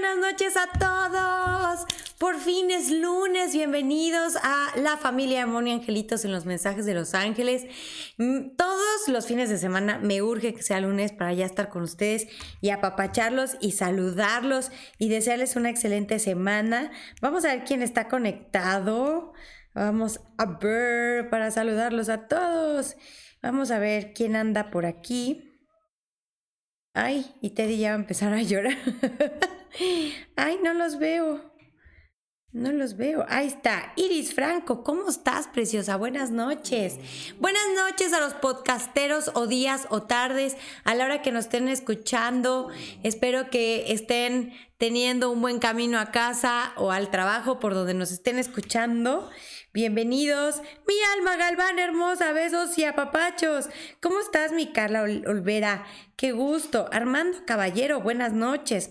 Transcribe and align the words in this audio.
buenas 0.00 0.32
noches 0.32 0.56
a 0.56 0.66
todos. 0.78 1.86
Por 2.18 2.38
fin 2.38 2.70
es 2.70 2.90
lunes. 2.90 3.52
Bienvenidos 3.52 4.36
a 4.42 4.68
la 4.76 4.96
familia 4.96 5.46
Moni 5.46 5.72
Angelitos 5.72 6.24
en 6.24 6.32
los 6.32 6.46
mensajes 6.46 6.86
de 6.86 6.94
Los 6.94 7.12
Ángeles. 7.12 7.66
Mm, 8.16 8.56
todos 8.56 9.08
los 9.08 9.26
fines 9.26 9.50
de 9.50 9.58
semana 9.58 9.98
me 9.98 10.22
urge 10.22 10.54
que 10.54 10.62
sea 10.62 10.80
lunes 10.80 11.12
para 11.12 11.34
ya 11.34 11.44
estar 11.44 11.68
con 11.68 11.82
ustedes 11.82 12.28
y 12.62 12.70
apapacharlos 12.70 13.58
y 13.60 13.72
saludarlos 13.72 14.70
y 14.96 15.10
desearles 15.10 15.56
una 15.56 15.68
excelente 15.68 16.18
semana. 16.18 16.90
Vamos 17.20 17.44
a 17.44 17.48
ver 17.48 17.64
quién 17.64 17.82
está 17.82 18.08
conectado. 18.08 19.34
Vamos 19.74 20.20
a 20.38 20.46
ver 20.46 21.28
para 21.28 21.50
saludarlos 21.50 22.08
a 22.08 22.26
todos. 22.26 22.96
Vamos 23.42 23.70
a 23.70 23.78
ver 23.78 24.14
quién 24.14 24.34
anda 24.34 24.70
por 24.70 24.86
aquí. 24.86 25.60
Ay, 26.94 27.34
y 27.42 27.50
Teddy 27.50 27.78
ya 27.78 27.90
va 27.90 27.96
a 27.96 27.98
empezar 27.98 28.32
a 28.32 28.42
llorar. 28.42 28.78
Ay, 30.36 30.58
no 30.62 30.74
los 30.74 30.98
veo. 30.98 31.50
No 32.52 32.72
los 32.72 32.96
veo. 32.96 33.24
Ahí 33.28 33.46
está. 33.46 33.92
Iris 33.94 34.34
Franco, 34.34 34.82
¿cómo 34.82 35.08
estás, 35.08 35.46
preciosa? 35.46 35.94
Buenas 35.94 36.32
noches. 36.32 36.98
Buenas 37.38 37.62
noches 37.76 38.12
a 38.12 38.18
los 38.18 38.34
podcasteros 38.34 39.30
o 39.34 39.46
días 39.46 39.86
o 39.90 40.02
tardes 40.02 40.56
a 40.82 40.96
la 40.96 41.04
hora 41.04 41.22
que 41.22 41.30
nos 41.30 41.44
estén 41.44 41.68
escuchando. 41.68 42.68
Espero 43.04 43.50
que 43.50 43.92
estén 43.92 44.52
teniendo 44.78 45.30
un 45.30 45.40
buen 45.40 45.60
camino 45.60 46.00
a 46.00 46.10
casa 46.10 46.72
o 46.76 46.90
al 46.90 47.12
trabajo 47.12 47.60
por 47.60 47.74
donde 47.74 47.94
nos 47.94 48.10
estén 48.10 48.36
escuchando. 48.36 49.30
Bienvenidos, 49.72 50.60
mi 50.88 50.94
alma 51.16 51.36
Galván 51.36 51.78
hermosa, 51.78 52.32
besos 52.32 52.76
y 52.76 52.84
apapachos. 52.84 53.68
¿Cómo 54.02 54.18
estás, 54.18 54.50
mi 54.50 54.72
Carla 54.72 55.02
Olvera? 55.02 55.86
Qué 56.16 56.32
gusto. 56.32 56.88
Armando 56.90 57.44
Caballero, 57.46 58.00
buenas 58.00 58.32
noches. 58.32 58.90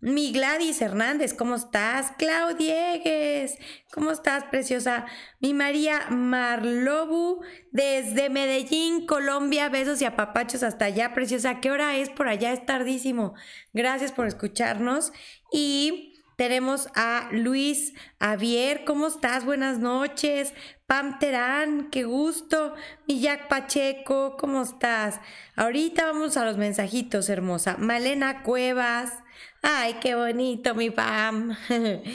Mi 0.00 0.30
Gladys 0.30 0.80
Hernández, 0.80 1.34
¿cómo 1.34 1.56
estás? 1.56 2.12
Claudiegues, 2.18 3.58
¿cómo 3.92 4.12
estás, 4.12 4.44
preciosa? 4.44 5.06
Mi 5.40 5.54
María 5.54 6.06
Marlobu, 6.10 7.40
desde 7.72 8.30
Medellín, 8.30 9.06
Colombia, 9.06 9.68
besos 9.68 10.00
y 10.00 10.04
apapachos 10.04 10.62
hasta 10.62 10.84
allá, 10.84 11.14
preciosa. 11.14 11.60
¿Qué 11.60 11.72
hora 11.72 11.96
es 11.96 12.10
por 12.10 12.28
allá? 12.28 12.52
Es 12.52 12.64
tardísimo. 12.64 13.34
Gracias 13.72 14.12
por 14.12 14.28
escucharnos. 14.28 15.12
Y 15.52 16.07
tenemos 16.38 16.88
a 16.94 17.28
Luis 17.32 17.94
Javier, 18.20 18.84
¿cómo 18.84 19.08
estás? 19.08 19.44
Buenas 19.44 19.80
noches. 19.80 20.54
Pam 20.86 21.18
Terán, 21.18 21.90
qué 21.90 22.04
gusto. 22.04 22.76
Mi 23.08 23.18
Jack 23.20 23.48
Pacheco, 23.48 24.36
¿cómo 24.38 24.62
estás? 24.62 25.18
Ahorita 25.56 26.06
vamos 26.06 26.36
a 26.36 26.44
los 26.44 26.56
mensajitos, 26.56 27.28
hermosa. 27.28 27.76
Malena 27.76 28.44
Cuevas. 28.44 29.14
Ay, 29.62 29.96
qué 30.00 30.14
bonito, 30.14 30.76
mi 30.76 30.90
Pam. 30.90 31.56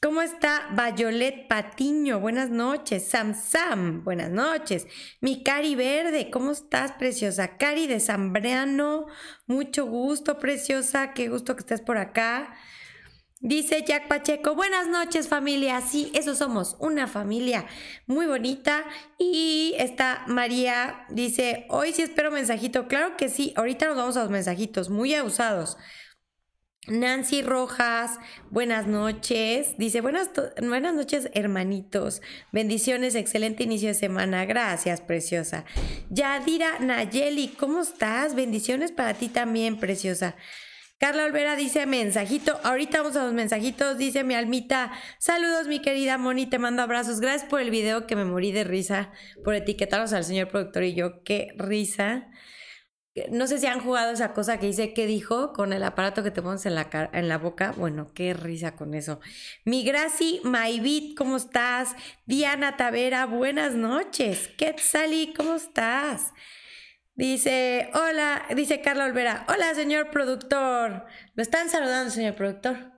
¿Cómo 0.00 0.22
está 0.22 0.68
Bayolet 0.76 1.48
Patiño? 1.48 2.20
Buenas 2.20 2.50
noches. 2.50 3.08
Sam 3.08 3.34
Sam, 3.34 4.04
buenas 4.04 4.30
noches. 4.30 4.86
Mi 5.20 5.42
Cari 5.42 5.74
Verde, 5.74 6.30
¿cómo 6.30 6.52
estás, 6.52 6.92
preciosa? 6.92 7.56
Cari 7.56 7.88
de 7.88 7.98
Zambrano, 7.98 9.06
mucho 9.48 9.86
gusto, 9.86 10.38
preciosa. 10.38 11.12
Qué 11.12 11.28
gusto 11.28 11.56
que 11.56 11.62
estés 11.62 11.80
por 11.80 11.98
acá. 11.98 12.54
Dice 13.44 13.84
Jack 13.86 14.08
Pacheco, 14.08 14.54
buenas 14.54 14.88
noches 14.88 15.28
familia, 15.28 15.82
sí, 15.82 16.10
eso 16.14 16.34
somos, 16.34 16.78
una 16.78 17.06
familia 17.06 17.66
muy 18.06 18.24
bonita. 18.24 18.86
Y 19.18 19.74
está 19.76 20.24
María, 20.28 21.04
dice, 21.10 21.66
hoy 21.68 21.92
sí 21.92 22.00
espero 22.00 22.30
mensajito, 22.30 22.88
claro 22.88 23.18
que 23.18 23.28
sí, 23.28 23.52
ahorita 23.54 23.86
nos 23.86 23.98
vamos 23.98 24.16
a 24.16 24.22
los 24.22 24.30
mensajitos, 24.30 24.88
muy 24.88 25.12
abusados. 25.12 25.76
Nancy 26.86 27.42
Rojas, 27.42 28.18
buenas 28.50 28.86
noches. 28.86 29.76
Dice, 29.76 30.00
buenas, 30.00 30.30
buenas 30.66 30.94
noches, 30.94 31.28
hermanitos. 31.34 32.22
Bendiciones, 32.50 33.14
excelente 33.14 33.64
inicio 33.64 33.88
de 33.88 33.94
semana. 33.94 34.46
Gracias, 34.46 35.02
preciosa. 35.02 35.66
Yadira 36.08 36.78
Nayeli, 36.78 37.48
¿cómo 37.48 37.82
estás? 37.82 38.34
Bendiciones 38.34 38.90
para 38.90 39.12
ti 39.12 39.28
también, 39.28 39.78
preciosa. 39.78 40.34
Carla 40.98 41.24
Olvera 41.24 41.56
dice 41.56 41.86
mensajito. 41.86 42.58
Ahorita 42.62 42.98
vamos 42.98 43.16
a 43.16 43.24
los 43.24 43.32
mensajitos. 43.32 43.98
Dice 43.98 44.24
mi 44.24 44.34
almita. 44.34 44.92
Saludos, 45.18 45.66
mi 45.66 45.80
querida 45.80 46.18
Moni. 46.18 46.46
Te 46.46 46.58
mando 46.58 46.82
abrazos. 46.82 47.20
Gracias 47.20 47.48
por 47.48 47.60
el 47.60 47.70
video 47.70 48.06
que 48.06 48.16
me 48.16 48.24
morí 48.24 48.52
de 48.52 48.64
risa. 48.64 49.12
Por 49.44 49.54
etiquetarnos 49.54 50.12
al 50.12 50.24
señor 50.24 50.48
productor 50.48 50.84
y 50.84 50.94
yo. 50.94 51.22
Qué 51.24 51.48
risa. 51.56 52.30
No 53.30 53.46
sé 53.46 53.58
si 53.58 53.66
han 53.66 53.78
jugado 53.78 54.12
esa 54.12 54.32
cosa 54.32 54.58
que 54.58 54.66
dice 54.66 54.92
qué 54.92 55.06
dijo 55.06 55.52
con 55.52 55.72
el 55.72 55.84
aparato 55.84 56.24
que 56.24 56.32
te 56.32 56.42
pones 56.42 56.66
en 56.66 56.74
la, 56.74 57.10
en 57.12 57.28
la 57.28 57.38
boca. 57.38 57.72
Bueno, 57.76 58.12
qué 58.12 58.34
risa 58.34 58.74
con 58.74 58.94
eso. 58.94 59.20
Mi 59.64 59.84
Graci 59.84 60.40
Maibit, 60.42 61.16
¿cómo 61.16 61.36
estás? 61.36 61.94
Diana 62.26 62.76
Tavera, 62.76 63.26
buenas 63.26 63.74
noches. 63.74 64.48
Quetzali, 64.56 65.32
¿cómo 65.36 65.54
estás? 65.54 66.32
Dice, 67.16 67.90
hola, 67.94 68.44
dice 68.56 68.80
Carla 68.80 69.04
Olvera, 69.04 69.46
hola 69.48 69.72
señor 69.74 70.10
productor. 70.10 71.06
Lo 71.34 71.42
están 71.42 71.70
saludando, 71.70 72.10
señor 72.10 72.34
productor. 72.34 72.92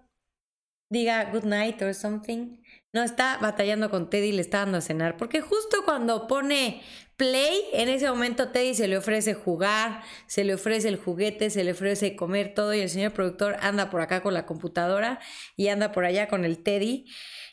Diga 0.89 1.25
good 1.33 1.45
night 1.45 1.83
or 1.83 1.93
something. 1.95 2.63
No 2.95 3.03
está 3.03 3.37
batallando 3.43 3.91
con 3.91 4.09
Teddy, 4.09 4.33
le 4.33 4.41
está 4.41 4.61
dando 4.61 4.79
a 4.79 4.81
cenar. 4.81 5.19
Porque 5.19 5.43
justo 5.43 5.85
cuando 5.85 6.27
pone 6.29 6.81
play, 7.19 7.61
en 7.75 7.91
ese 7.91 8.09
momento 8.09 8.49
Teddy 8.49 8.75
se 8.75 8.89
le 8.89 8.97
ofrece 8.97 9.35
jugar, 9.35 10.03
se 10.27 10.45
le 10.45 10.55
ofrece 10.55 10.89
el 10.89 10.97
juguete, 10.97 11.51
se 11.51 11.63
le 11.63 11.73
ofrece 11.73 12.17
comer 12.17 12.55
todo 12.55 12.73
y 12.73 12.81
el 12.81 12.89
señor 12.89 13.13
productor 13.13 13.57
anda 13.61 13.91
por 13.91 14.01
acá 14.01 14.23
con 14.23 14.33
la 14.33 14.47
computadora 14.47 15.19
y 15.57 15.69
anda 15.69 15.93
por 15.93 16.07
allá 16.07 16.29
con 16.29 16.47
el 16.47 16.63
Teddy. 16.63 17.05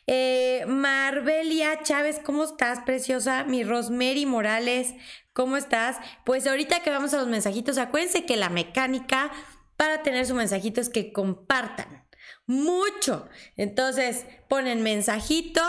Eh, 0.06 0.64
Marbelia 0.66 1.82
Chávez, 1.82 2.20
¿cómo 2.22 2.44
estás, 2.44 2.80
preciosa? 2.80 3.44
Mi 3.44 3.64
Rosemary 3.64 4.26
Morales, 4.26 4.94
¿cómo 5.34 5.58
estás? 5.58 5.98
Pues 6.24 6.46
ahorita 6.46 6.80
que 6.80 6.88
vamos 6.88 7.12
a 7.12 7.18
los 7.18 7.28
mensajitos, 7.28 7.76
acuérdense 7.76 8.24
que 8.24 8.38
la 8.38 8.48
mecánica 8.48 9.30
para 9.76 10.02
tener 10.02 10.24
su 10.24 10.34
mensajito 10.34 10.80
es 10.80 10.88
que 10.88 11.12
compartan 11.12 12.06
mucho. 12.46 13.28
Entonces, 13.56 14.24
ponen 14.48 14.82
mensajito 14.82 15.60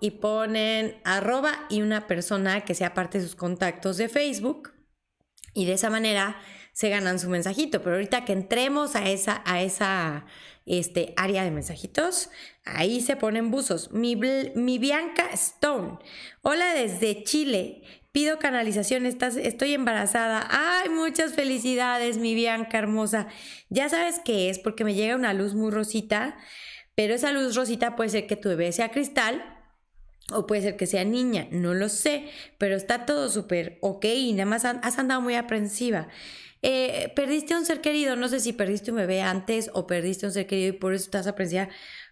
y 0.00 0.12
ponen 0.12 1.00
arroba 1.04 1.66
y 1.68 1.82
una 1.82 2.06
persona 2.06 2.64
que 2.64 2.74
sea 2.74 2.94
parte 2.94 3.18
de 3.18 3.24
sus 3.24 3.36
contactos 3.36 3.96
de 3.96 4.08
Facebook. 4.08 4.72
Y 5.52 5.66
de 5.66 5.74
esa 5.74 5.90
manera 5.90 6.40
se 6.72 6.88
ganan 6.88 7.18
su 7.18 7.28
mensajito. 7.28 7.82
Pero 7.82 7.96
ahorita 7.96 8.24
que 8.24 8.32
entremos 8.32 8.96
a 8.96 9.08
esa, 9.08 9.42
a 9.44 9.60
esa 9.60 10.24
este, 10.70 11.14
área 11.16 11.42
de 11.42 11.50
mensajitos, 11.50 12.30
ahí 12.64 13.00
se 13.00 13.16
ponen 13.16 13.50
buzos. 13.50 13.90
Mi, 13.90 14.14
mi 14.14 14.78
Bianca 14.78 15.28
Stone. 15.32 15.98
Hola 16.42 16.74
desde 16.74 17.24
Chile. 17.24 17.82
Pido 18.12 18.38
canalización, 18.38 19.04
estás, 19.04 19.36
estoy 19.36 19.74
embarazada. 19.74 20.46
Ay, 20.48 20.88
muchas 20.88 21.34
felicidades, 21.34 22.18
mi 22.18 22.34
Bianca 22.36 22.78
hermosa. 22.78 23.26
Ya 23.68 23.88
sabes 23.88 24.20
qué 24.24 24.48
es, 24.48 24.60
porque 24.60 24.84
me 24.84 24.94
llega 24.94 25.16
una 25.16 25.34
luz 25.34 25.54
muy 25.54 25.72
rosita, 25.72 26.36
pero 26.94 27.14
esa 27.14 27.32
luz 27.32 27.56
rosita 27.56 27.96
puede 27.96 28.10
ser 28.10 28.28
que 28.28 28.36
tu 28.36 28.48
bebé 28.48 28.70
sea 28.70 28.92
cristal 28.92 29.42
o 30.32 30.46
puede 30.46 30.62
ser 30.62 30.76
que 30.76 30.86
sea 30.86 31.04
niña, 31.04 31.48
no 31.50 31.74
lo 31.74 31.88
sé, 31.88 32.28
pero 32.58 32.76
está 32.76 33.06
todo 33.06 33.28
súper 33.28 33.78
ok 33.80 34.04
y 34.04 34.32
nada 34.34 34.48
más 34.48 34.64
has 34.64 34.98
andado 35.00 35.20
muy 35.20 35.34
aprensiva. 35.34 36.06
Eh, 36.62 37.12
perdiste 37.16 37.54
un 37.54 37.64
ser 37.64 37.80
querido, 37.80 38.16
no 38.16 38.28
sé 38.28 38.40
si 38.40 38.52
perdiste 38.52 38.90
un 38.90 38.98
bebé 38.98 39.22
antes 39.22 39.70
o 39.72 39.86
perdiste 39.86 40.26
un 40.26 40.32
ser 40.32 40.46
querido 40.46 40.68
y 40.68 40.72
por 40.72 40.92
eso 40.92 41.04
estás 41.04 41.26
aprensiva, 41.26 41.68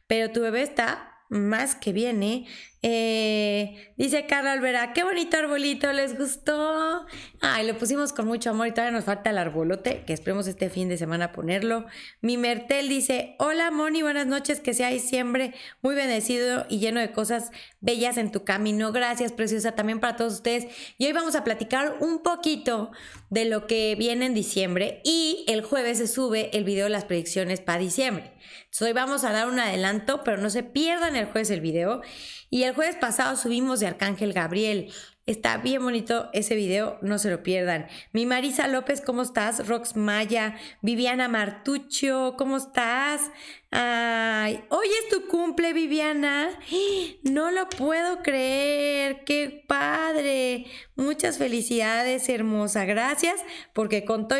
pero 0.07 0.31
tu 0.31 0.41
bebé 0.41 0.63
está 0.63 1.15
más 1.29 1.75
que 1.75 1.93
bien, 1.93 2.23
¿eh? 2.23 2.47
Eh, 2.83 3.93
dice 3.97 4.27
Carla 4.27 4.53
Alvera, 4.53 4.93
qué 4.93 5.03
bonito 5.03 5.37
arbolito, 5.37 5.93
¿les 5.93 6.17
gustó? 6.17 7.07
Ay, 7.41 7.67
lo 7.67 7.77
pusimos 7.77 8.13
con 8.13 8.27
mucho 8.27 8.51
amor 8.51 8.69
y 8.69 8.71
todavía 8.71 8.93
nos 8.93 9.05
falta 9.05 9.31
el 9.31 9.39
arbolote, 9.39 10.05
que 10.07 10.13
esperemos 10.13 10.47
este 10.47 10.71
fin 10.71 10.89
de 10.89 10.97
semana 10.97 11.33
ponerlo. 11.33 11.87
Mi 12.21 12.37
Mertel 12.37 12.89
dice, 12.89 13.35
hola 13.41 13.73
Moni, 13.73 14.03
buenas 14.03 14.29
noches, 14.29 14.61
que 14.61 14.75
sea 14.75 14.91
diciembre 14.91 15.55
muy 15.83 15.97
bendecido 15.97 16.67
y 16.69 16.79
lleno 16.79 17.01
de 17.01 17.11
cosas 17.11 17.51
bellas 17.81 18.17
en 18.17 18.31
tu 18.31 18.45
camino. 18.45 18.93
Gracias, 18.93 19.33
preciosa, 19.33 19.73
también 19.73 19.99
para 19.99 20.17
todos 20.17 20.35
ustedes. 20.35 20.69
Y 20.99 21.07
hoy 21.07 21.13
vamos 21.13 21.35
a 21.35 21.43
platicar 21.43 21.97
un 22.01 22.23
poquito 22.23 22.93
de 23.31 23.45
lo 23.45 23.67
que 23.67 23.97
viene 23.97 24.27
en 24.27 24.35
diciembre 24.35 25.01
y 25.05 25.45
el 25.49 25.63
jueves 25.63 25.99
se 25.99 26.07
sube 26.07 26.57
el 26.57 26.63
video 26.63 26.85
de 26.85 26.91
las 26.91 27.05
predicciones 27.05 27.61
para 27.61 27.81
diciembre. 27.81 28.33
hoy 28.81 28.93
vamos 28.93 29.25
a 29.25 29.33
dar 29.33 29.49
un 29.49 29.59
adelanto, 29.59 30.23
pero 30.23 30.39
no 30.39 30.49
se 30.49 30.63
pierdan 30.63 31.17
el 31.17 31.27
jueves 31.27 31.51
el 31.51 31.61
video. 31.61 32.03
Y 32.51 32.63
el 32.63 32.75
jueves 32.75 32.97
pasado 32.97 33.37
subimos 33.37 33.81
de 33.81 33.87
Arcángel 33.87 34.33
Gabriel. 34.33 34.91
Está 35.29 35.59
bien 35.59 35.83
bonito 35.83 36.31
ese 36.33 36.55
video, 36.55 36.97
no 37.03 37.19
se 37.19 37.31
lo 37.31 37.43
pierdan. 37.43 37.87
Mi 38.15 38.25
Marisa 38.25 38.67
López, 38.67 39.03
¿cómo 39.03 39.21
estás? 39.21 39.69
Rox 39.69 39.95
Maya, 39.95 40.57
Viviana 40.81 41.29
Martuccio, 41.29 42.35
¿cómo 42.39 42.57
estás? 42.57 43.31
Ay, 43.71 44.65
hoy 44.71 44.87
es 44.87 45.11
tu 45.11 45.29
cumple, 45.29 45.75
Viviana. 45.75 46.49
No 47.25 47.51
lo 47.51 47.69
puedo 47.69 48.23
creer, 48.23 49.25
qué 49.25 49.65
padre. 49.69 50.65
Muchas 50.97 51.37
felicidades, 51.37 52.31
hermosa. 52.31 52.87
Gracias 52.87 53.39
porque 53.75 54.07
con 54.07 54.29
todo 54.29 54.39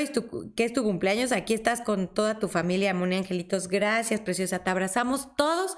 que 0.57 0.65
es 0.65 0.73
tu 0.73 0.83
cumpleaños, 0.83 1.33
aquí 1.33 1.53
estás 1.53 1.83
con 1.83 2.09
toda 2.09 2.39
tu 2.39 2.49
familia, 2.49 2.95
Moni 2.95 3.17
Angelitos. 3.17 3.69
Gracias, 3.69 4.23
preciosa. 4.23 4.61
Te 4.61 4.71
abrazamos 4.71 5.37
todos. 5.37 5.77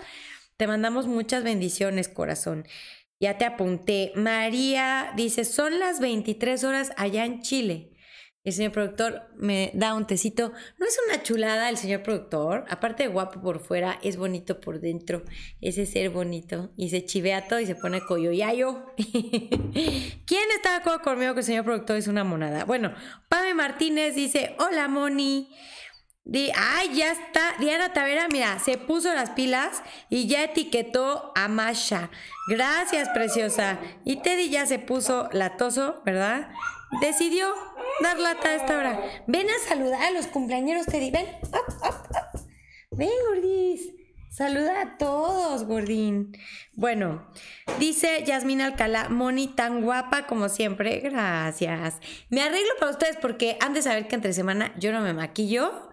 Te 0.60 0.66
mandamos 0.66 1.06
muchas 1.06 1.42
bendiciones, 1.42 2.10
corazón. 2.10 2.68
Ya 3.18 3.38
te 3.38 3.46
apunté. 3.46 4.12
María 4.14 5.10
dice, 5.16 5.46
son 5.46 5.78
las 5.78 6.00
23 6.00 6.64
horas 6.64 6.92
allá 6.98 7.24
en 7.24 7.40
Chile. 7.40 7.96
El 8.44 8.52
señor 8.52 8.72
productor 8.72 9.22
me 9.38 9.70
da 9.72 9.94
un 9.94 10.06
tecito. 10.06 10.52
No 10.76 10.84
es 10.84 10.98
una 11.08 11.22
chulada 11.22 11.70
el 11.70 11.78
señor 11.78 12.02
productor. 12.02 12.66
Aparte 12.68 13.04
de 13.04 13.08
guapo 13.08 13.40
por 13.40 13.60
fuera, 13.60 13.98
es 14.02 14.18
bonito 14.18 14.60
por 14.60 14.80
dentro. 14.80 15.24
Ese 15.62 15.86
ser 15.86 16.10
bonito. 16.10 16.74
Y 16.76 16.90
se 16.90 17.06
chivea 17.06 17.48
todo 17.48 17.60
y 17.60 17.64
se 17.64 17.74
pone 17.74 18.02
coyoyayo. 18.02 18.84
¿Quién 18.98 20.50
está 20.56 20.72
de 20.72 20.76
acuerdo 20.76 21.00
conmigo 21.00 21.32
que 21.32 21.40
el 21.40 21.46
señor 21.46 21.64
productor 21.64 21.96
es 21.96 22.06
una 22.06 22.22
monada? 22.22 22.66
Bueno, 22.66 22.92
Pame 23.30 23.54
Martínez 23.54 24.14
dice, 24.14 24.56
hola 24.58 24.88
Moni. 24.88 25.48
Di, 26.24 26.52
ay, 26.54 26.94
ya 26.94 27.12
está. 27.12 27.54
Diana 27.58 27.92
Tavera, 27.92 28.28
mira, 28.28 28.58
se 28.58 28.78
puso 28.78 29.12
las 29.14 29.30
pilas 29.30 29.82
y 30.08 30.28
ya 30.28 30.44
etiquetó 30.44 31.32
a 31.34 31.48
Masha. 31.48 32.10
Gracias, 32.48 33.08
preciosa. 33.08 33.78
Y 34.04 34.16
Teddy 34.16 34.50
ya 34.50 34.66
se 34.66 34.78
puso 34.78 35.28
latoso, 35.32 36.02
¿verdad? 36.04 36.50
Decidió 37.00 37.48
dar 38.00 38.18
lata 38.18 38.48
a 38.48 38.54
esta 38.54 38.78
hora. 38.78 39.00
Ven 39.26 39.48
a 39.48 39.68
saludar 39.68 40.02
a 40.02 40.10
los 40.10 40.26
cumpleaños, 40.26 40.86
Teddy. 40.86 41.10
Ven. 41.10 41.26
Ven, 42.92 43.10
gordis. 43.28 43.92
Saluda 44.30 44.80
a 44.82 44.96
todos, 44.96 45.64
gordín. 45.64 46.36
Bueno, 46.74 47.26
dice 47.78 48.22
Yasmina 48.24 48.66
Alcalá, 48.66 49.08
Moni 49.08 49.48
tan 49.48 49.82
guapa 49.82 50.26
como 50.26 50.48
siempre. 50.48 51.00
Gracias. 51.00 51.96
Me 52.30 52.42
arreglo 52.42 52.70
para 52.78 52.92
ustedes 52.92 53.16
porque 53.16 53.58
han 53.60 53.74
de 53.74 53.82
saber 53.82 54.06
que 54.06 54.14
entre 54.14 54.32
semana 54.32 54.72
yo 54.78 54.92
no 54.92 55.00
me 55.00 55.12
maquillo 55.12 55.89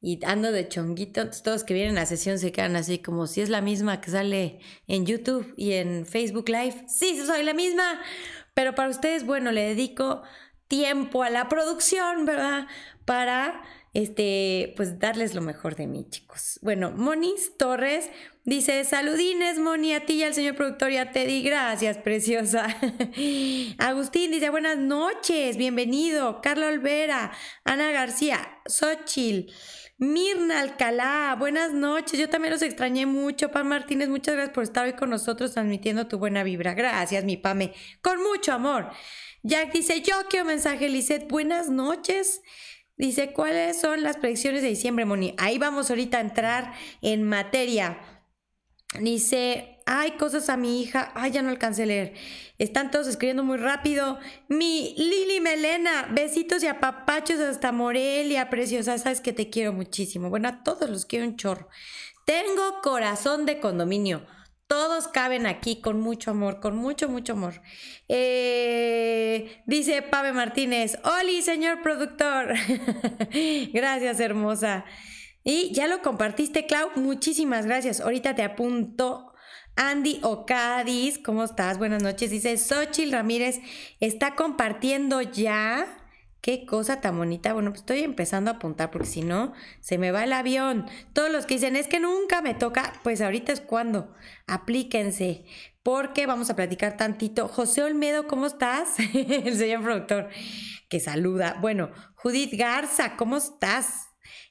y 0.00 0.24
ando 0.24 0.52
de 0.52 0.68
chonguito, 0.68 1.28
todos 1.42 1.64
que 1.64 1.74
vienen 1.74 1.96
a 1.96 2.00
la 2.00 2.06
sesión 2.06 2.38
se 2.38 2.52
quedan 2.52 2.76
así 2.76 2.98
como 2.98 3.26
si 3.26 3.40
es 3.40 3.48
la 3.48 3.60
misma 3.60 4.00
que 4.00 4.10
sale 4.10 4.60
en 4.86 5.06
YouTube 5.06 5.52
y 5.56 5.72
en 5.72 6.06
Facebook 6.06 6.48
Live. 6.48 6.84
Sí, 6.86 7.20
soy 7.26 7.42
la 7.42 7.54
misma, 7.54 8.00
pero 8.54 8.74
para 8.74 8.90
ustedes, 8.90 9.26
bueno, 9.26 9.50
le 9.50 9.62
dedico 9.62 10.22
tiempo 10.68 11.22
a 11.22 11.30
la 11.30 11.48
producción, 11.48 12.26
¿verdad? 12.26 12.68
Para 13.04 13.62
este, 13.94 14.74
pues 14.76 14.98
darles 15.00 15.34
lo 15.34 15.40
mejor 15.40 15.74
de 15.74 15.86
mí, 15.86 16.06
chicos. 16.08 16.60
Bueno, 16.62 16.92
Monis 16.92 17.56
Torres 17.56 18.10
dice, 18.44 18.84
saludines, 18.84 19.58
Moni, 19.58 19.94
a 19.94 20.06
ti 20.06 20.14
y 20.14 20.22
al 20.22 20.34
señor 20.34 20.54
productor 20.54 20.92
y 20.92 20.98
a 20.98 21.10
Teddy, 21.10 21.42
gracias, 21.42 21.98
preciosa. 21.98 22.66
Agustín 23.78 24.30
dice, 24.30 24.50
buenas 24.50 24.78
noches, 24.78 25.56
bienvenido. 25.56 26.40
Carla 26.40 26.68
Olvera, 26.68 27.32
Ana 27.64 27.90
García, 27.90 28.60
Xochil. 28.66 29.52
Mirna 30.00 30.60
Alcalá, 30.60 31.34
buenas 31.36 31.72
noches. 31.72 32.20
Yo 32.20 32.28
también 32.28 32.52
los 32.52 32.62
extrañé 32.62 33.04
mucho. 33.04 33.50
Pam 33.50 33.66
Martínez, 33.66 34.08
muchas 34.08 34.36
gracias 34.36 34.54
por 34.54 34.62
estar 34.62 34.86
hoy 34.86 34.92
con 34.92 35.10
nosotros 35.10 35.54
transmitiendo 35.54 36.06
tu 36.06 36.18
buena 36.18 36.44
vibra. 36.44 36.74
Gracias, 36.74 37.24
mi 37.24 37.36
Pame. 37.36 37.74
Con 38.00 38.22
mucho 38.22 38.52
amor. 38.52 38.92
Jack 39.42 39.72
dice, 39.72 40.00
yo 40.02 40.14
quiero 40.30 40.44
mensaje, 40.44 40.88
Lizeth. 40.88 41.28
Buenas 41.28 41.68
noches. 41.68 42.42
Dice, 42.96 43.32
¿cuáles 43.32 43.80
son 43.80 44.04
las 44.04 44.18
predicciones 44.18 44.62
de 44.62 44.68
diciembre, 44.68 45.04
Moni? 45.04 45.34
Ahí 45.36 45.58
vamos 45.58 45.90
ahorita 45.90 46.18
a 46.18 46.20
entrar 46.20 46.74
en 47.02 47.24
materia. 47.24 47.98
Dice, 49.00 49.77
ay, 49.88 50.12
cosas 50.12 50.50
a 50.50 50.56
mi 50.58 50.82
hija, 50.82 51.10
ay, 51.14 51.32
ya 51.32 51.42
no 51.42 51.48
alcancé 51.48 51.84
a 51.84 51.86
leer. 51.86 52.12
Están 52.58 52.90
todos 52.90 53.08
escribiendo 53.08 53.42
muy 53.42 53.56
rápido. 53.56 54.18
Mi 54.48 54.94
Lili 54.98 55.40
Melena, 55.40 56.08
besitos 56.10 56.62
y 56.62 56.66
apapachos 56.66 57.40
hasta 57.40 57.72
Morelia, 57.72 58.50
preciosa, 58.50 58.98
sabes 58.98 59.22
que 59.22 59.32
te 59.32 59.48
quiero 59.48 59.72
muchísimo. 59.72 60.28
Bueno, 60.28 60.48
a 60.48 60.62
todos 60.62 60.90
los 60.90 61.06
quiero 61.06 61.26
un 61.26 61.36
chorro. 61.36 61.68
Tengo 62.26 62.80
corazón 62.82 63.46
de 63.46 63.60
condominio. 63.60 64.26
Todos 64.66 65.08
caben 65.08 65.46
aquí 65.46 65.80
con 65.80 65.98
mucho 65.98 66.32
amor, 66.32 66.60
con 66.60 66.76
mucho, 66.76 67.08
mucho 67.08 67.32
amor. 67.32 67.62
Eh, 68.08 69.62
dice 69.64 70.02
Pave 70.02 70.34
Martínez, 70.34 70.98
Oli, 71.04 71.40
señor 71.40 71.80
productor. 71.80 72.52
Gracias, 73.72 74.20
hermosa. 74.20 74.84
Y 75.42 75.72
ya 75.72 75.86
lo 75.86 76.02
compartiste, 76.02 76.66
Clau. 76.66 76.90
Muchísimas 76.96 77.64
gracias. 77.64 78.02
Ahorita 78.02 78.34
te 78.34 78.42
apunto 78.42 79.32
Andy 79.80 80.18
Ocadis, 80.24 81.20
¿cómo 81.20 81.44
estás? 81.44 81.78
Buenas 81.78 82.02
noches. 82.02 82.32
Dice 82.32 82.58
Xochil 82.58 83.12
Ramírez, 83.12 83.60
está 84.00 84.34
compartiendo 84.34 85.22
ya. 85.22 85.86
Qué 86.40 86.66
cosa 86.66 87.00
tan 87.00 87.16
bonita. 87.16 87.52
Bueno, 87.52 87.70
pues 87.70 87.82
estoy 87.82 88.00
empezando 88.00 88.50
a 88.50 88.54
apuntar 88.54 88.90
porque 88.90 89.06
si 89.06 89.22
no, 89.22 89.52
se 89.78 89.96
me 89.96 90.10
va 90.10 90.24
el 90.24 90.32
avión. 90.32 90.86
Todos 91.12 91.30
los 91.30 91.46
que 91.46 91.54
dicen, 91.54 91.76
es 91.76 91.86
que 91.86 92.00
nunca 92.00 92.42
me 92.42 92.54
toca, 92.54 92.92
pues 93.04 93.20
ahorita 93.20 93.52
es 93.52 93.60
cuando. 93.60 94.12
Aplíquense, 94.48 95.44
porque 95.84 96.26
vamos 96.26 96.50
a 96.50 96.56
platicar 96.56 96.96
tantito. 96.96 97.46
José 97.46 97.84
Olmedo, 97.84 98.26
¿cómo 98.26 98.46
estás? 98.46 98.98
el 99.14 99.56
señor 99.56 99.84
productor 99.84 100.28
que 100.88 100.98
saluda. 100.98 101.56
Bueno, 101.60 101.92
Judith 102.16 102.54
Garza, 102.54 103.16
¿cómo 103.16 103.36
estás? 103.36 104.07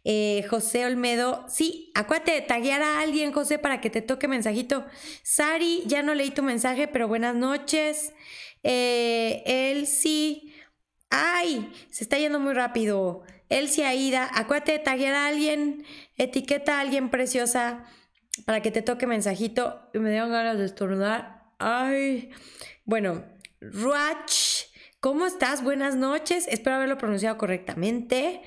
Eh, 0.09 0.45
José 0.50 0.86
Olmedo, 0.86 1.44
sí, 1.50 1.92
acuérdate 1.94 2.31
de 2.31 2.42
taguear 2.42 2.81
a 2.81 3.01
alguien, 3.01 3.33
José, 3.33 3.59
para 3.59 3.81
que 3.81 3.89
te 3.89 4.01
toque 4.01 4.30
mensajito. 4.30 4.86
Sari, 5.21 5.83
ya 5.86 6.01
no 6.01 6.15
leí 6.15 6.31
tu 6.31 6.44
mensaje, 6.44 6.88
pero 6.88 7.09
buenas 7.09 7.36
noches. 7.36 8.13
Eh, 8.63 9.44
Elsie, 9.45 10.54
ay, 11.09 11.74
se 11.89 12.06
está 12.06 12.18
yendo 12.18 12.39
muy 12.39 12.54
rápido. 12.54 13.24
Elsie 13.50 13.83
Aida, 13.83 14.30
acuérdate 14.33 14.71
de 14.71 14.80
taguear 14.80 15.13
a 15.13 15.27
alguien, 15.27 15.83
etiqueta 16.15 16.77
a 16.77 16.80
alguien 16.80 17.09
preciosa 17.09 17.83
para 18.45 18.62
que 18.62 18.71
te 18.71 18.81
toque 18.81 19.07
mensajito. 19.07 19.89
Y 19.94 20.00
me 20.00 20.11
dieron 20.11 20.31
ganas 20.31 20.57
de 20.57 20.68
estornudar. 20.68 21.52
Ay, 21.59 22.30
bueno, 22.85 23.26
Ruach, 23.59 24.68
¿cómo 25.02 25.26
estás? 25.26 25.66
Buenas 25.66 25.97
noches, 25.97 26.47
espero 26.47 26.78
haberlo 26.78 26.97
pronunciado 26.97 27.37
correctamente. 27.37 28.42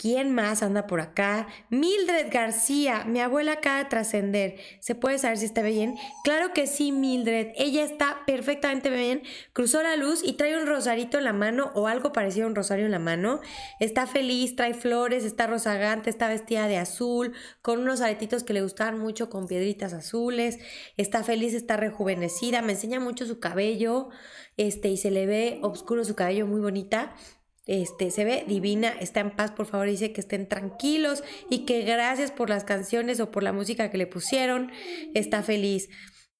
¿Quién 0.00 0.34
más 0.34 0.62
anda 0.62 0.86
por 0.86 1.02
acá? 1.02 1.46
Mildred 1.68 2.32
García, 2.32 3.04
mi 3.04 3.20
abuela 3.20 3.52
acaba 3.52 3.80
de 3.80 3.90
trascender. 3.90 4.56
¿Se 4.78 4.94
puede 4.94 5.18
saber 5.18 5.36
si 5.36 5.44
está 5.44 5.60
bien? 5.60 5.96
Claro 6.24 6.54
que 6.54 6.66
sí, 6.66 6.90
Mildred. 6.90 7.48
Ella 7.54 7.84
está 7.84 8.22
perfectamente 8.24 8.88
bien. 8.88 9.22
Cruzó 9.52 9.82
la 9.82 9.96
luz 9.96 10.22
y 10.24 10.38
trae 10.38 10.58
un 10.58 10.66
rosarito 10.66 11.18
en 11.18 11.24
la 11.24 11.34
mano 11.34 11.70
o 11.74 11.86
algo 11.86 12.14
parecido 12.14 12.46
a 12.46 12.48
un 12.48 12.54
rosario 12.54 12.86
en 12.86 12.92
la 12.92 12.98
mano. 12.98 13.40
Está 13.78 14.06
feliz, 14.06 14.56
trae 14.56 14.72
flores, 14.72 15.26
está 15.26 15.46
rozagante, 15.46 16.08
está 16.08 16.28
vestida 16.28 16.66
de 16.66 16.78
azul, 16.78 17.34
con 17.60 17.80
unos 17.80 18.00
aretitos 18.00 18.42
que 18.42 18.54
le 18.54 18.62
gustaban 18.62 18.98
mucho 18.98 19.28
con 19.28 19.48
piedritas 19.48 19.92
azules. 19.92 20.60
Está 20.96 21.24
feliz, 21.24 21.52
está 21.52 21.76
rejuvenecida, 21.76 22.62
me 22.62 22.72
enseña 22.72 23.00
mucho 23.00 23.26
su 23.26 23.38
cabello. 23.38 24.08
Este, 24.56 24.88
y 24.88 24.96
se 24.96 25.10
le 25.10 25.26
ve 25.26 25.58
oscuro 25.60 26.06
su 26.06 26.14
cabello, 26.14 26.46
muy 26.46 26.62
bonita. 26.62 27.14
Este, 27.66 28.10
se 28.10 28.24
ve 28.24 28.44
divina, 28.48 28.88
está 29.00 29.20
en 29.20 29.30
paz, 29.30 29.52
por 29.52 29.66
favor, 29.66 29.86
dice 29.86 30.12
que 30.12 30.20
estén 30.20 30.48
tranquilos 30.48 31.22
y 31.48 31.66
que 31.66 31.82
gracias 31.82 32.30
por 32.30 32.48
las 32.48 32.64
canciones 32.64 33.20
o 33.20 33.30
por 33.30 33.42
la 33.42 33.52
música 33.52 33.90
que 33.90 33.98
le 33.98 34.06
pusieron, 34.06 34.72
está 35.14 35.42
feliz. 35.42 35.88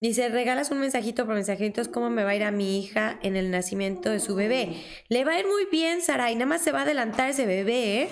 Dice, 0.01 0.31
regalas 0.31 0.71
un 0.71 0.81
mensajito 0.81 1.27
por 1.27 1.35
mensajitos, 1.35 1.89
¿cómo 1.89 2.09
me 2.09 2.25
va 2.25 2.31
a 2.31 2.35
ir 2.35 2.45
a 2.45 2.51
mi 2.51 2.81
hija 2.81 3.19
en 3.23 3.37
el 3.37 3.51
nacimiento 3.51 4.09
de 4.09 4.19
su 4.19 4.35
bebé? 4.35 4.83
Le 5.11 5.25
va 5.25 5.33
a 5.33 5.41
ir 5.41 5.47
muy 5.47 5.67
bien, 5.71 6.01
Sara, 6.01 6.31
y 6.31 6.35
nada 6.37 6.47
más 6.47 6.63
se 6.63 6.73
va 6.73 6.81
a 6.81 6.83
adelantar 6.83 7.29
ese 7.29 7.45
bebé, 7.45 8.03
¿eh? 8.03 8.09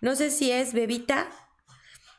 No 0.00 0.14
sé 0.14 0.30
si 0.30 0.52
es 0.52 0.72
bebita, 0.72 1.28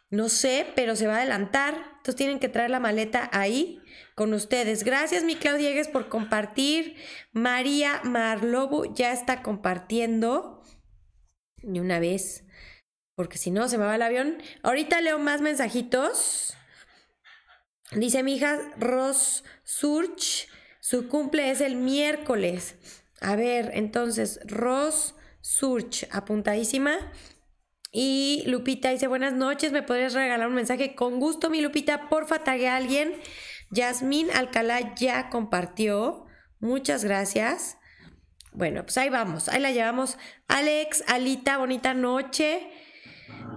no 0.09 0.27
sé, 0.27 0.67
pero 0.75 0.97
se 0.97 1.07
va 1.07 1.15
a 1.15 1.17
adelantar. 1.19 1.96
Tienen 2.15 2.39
que 2.39 2.49
traer 2.49 2.69
la 2.69 2.79
maleta 2.79 3.29
ahí 3.33 3.81
con 4.15 4.33
ustedes. 4.33 4.83
Gracias, 4.83 5.23
mi 5.23 5.35
Claudia 5.35 5.69
Diegues, 5.69 5.87
por 5.87 6.09
compartir. 6.09 6.95
María 7.31 8.01
Marlobo 8.03 8.93
ya 8.93 9.11
está 9.13 9.43
compartiendo. 9.43 10.63
Ni 11.63 11.79
una 11.79 11.99
vez, 11.99 12.45
porque 13.15 13.37
si 13.37 13.51
no 13.51 13.67
se 13.67 13.77
me 13.77 13.85
va 13.85 13.95
el 13.95 14.01
avión. 14.01 14.41
Ahorita 14.63 15.01
leo 15.01 15.19
más 15.19 15.41
mensajitos. 15.41 16.55
Dice 17.91 18.21
mi 18.21 18.35
hija 18.35 18.59
Ros 18.77 19.43
Surch, 19.63 20.49
su 20.79 21.07
cumple 21.07 21.51
es 21.51 21.61
el 21.61 21.75
miércoles. 21.75 22.75
A 23.21 23.35
ver, 23.35 23.71
entonces, 23.73 24.39
Ros 24.45 25.15
Surch, 25.41 26.07
apuntadísima. 26.11 26.97
Y 27.99 28.43
Lupita 28.45 28.91
dice, 28.91 29.07
buenas 29.07 29.33
noches, 29.33 29.71
¿me 29.71 29.81
podrías 29.81 30.13
regalar 30.13 30.49
un 30.49 30.53
mensaje? 30.53 30.93
Con 30.93 31.19
gusto, 31.19 31.49
mi 31.49 31.61
Lupita, 31.61 32.09
porfa, 32.09 32.43
tague 32.43 32.67
a 32.67 32.75
alguien. 32.75 33.15
Yasmín 33.71 34.27
Alcalá 34.35 34.93
ya 34.93 35.31
compartió. 35.31 36.27
Muchas 36.59 37.03
gracias. 37.03 37.79
Bueno, 38.53 38.83
pues 38.83 38.99
ahí 38.99 39.09
vamos, 39.09 39.49
ahí 39.49 39.59
la 39.59 39.71
llevamos. 39.71 40.19
Alex, 40.47 41.05
Alita, 41.07 41.57
bonita 41.57 41.95
noche. 41.95 42.69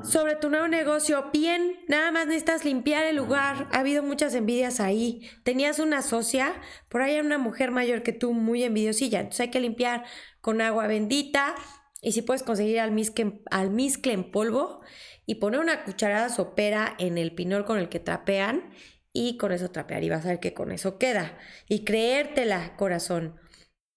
Sobre 0.03 0.37
tu 0.37 0.49
nuevo 0.49 0.69
negocio, 0.69 1.29
bien, 1.31 1.79
nada 1.87 2.11
más 2.11 2.27
necesitas 2.27 2.65
limpiar 2.65 3.05
el 3.05 3.17
lugar. 3.17 3.69
Ha 3.73 3.81
habido 3.81 4.03
muchas 4.03 4.35
envidias 4.35 4.81
ahí. 4.81 5.29
Tenías 5.43 5.79
una 5.81 6.01
socia, 6.01 6.55
por 6.89 7.03
ahí 7.03 7.17
hay 7.17 7.21
una 7.21 7.37
mujer 7.37 7.73
mayor 7.73 8.03
que 8.03 8.15
tú, 8.15 8.33
muy 8.33 8.65
envidiosilla. 8.65 9.21
Entonces 9.21 9.41
hay 9.41 9.51
que 9.51 9.61
limpiar 9.61 10.05
con 10.41 10.63
agua 10.63 10.87
bendita. 10.87 11.55
Y 12.02 12.12
si 12.12 12.23
puedes 12.23 12.42
conseguir 12.42 12.80
almizcle, 12.80 14.12
en 14.12 14.30
polvo 14.30 14.80
y 15.26 15.37
poner 15.37 15.61
una 15.61 15.85
cucharada 15.85 16.28
sopera 16.28 16.95
en 16.99 17.19
el 17.19 17.35
pinol 17.35 17.64
con 17.64 17.78
el 17.78 17.88
que 17.88 18.00
trapean 18.00 18.71
y 19.12 19.37
con 19.37 19.52
eso 19.52 19.71
trapear. 19.71 20.02
Y 20.02 20.11
vas 20.11 20.25
a 20.25 20.30
ver 20.30 20.40
que 20.40 20.54
con 20.54 20.73
eso 20.73 20.99
queda. 20.99 21.38
Y 21.69 21.85
creértela, 21.85 22.76
corazón. 22.76 23.38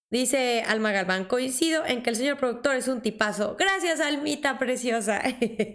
Dice 0.10 0.64
Alma 0.68 0.92
Galván, 0.92 1.26
coincido 1.26 1.84
en 1.88 2.04
que 2.04 2.12
el 2.12 2.16
señor 2.16 2.38
productor 2.38 2.76
es 2.76 2.88
un 2.88 3.02
tipazo. 3.02 3.56
Gracias, 3.58 4.00
Almita 4.00 4.60
preciosa. 4.60 5.24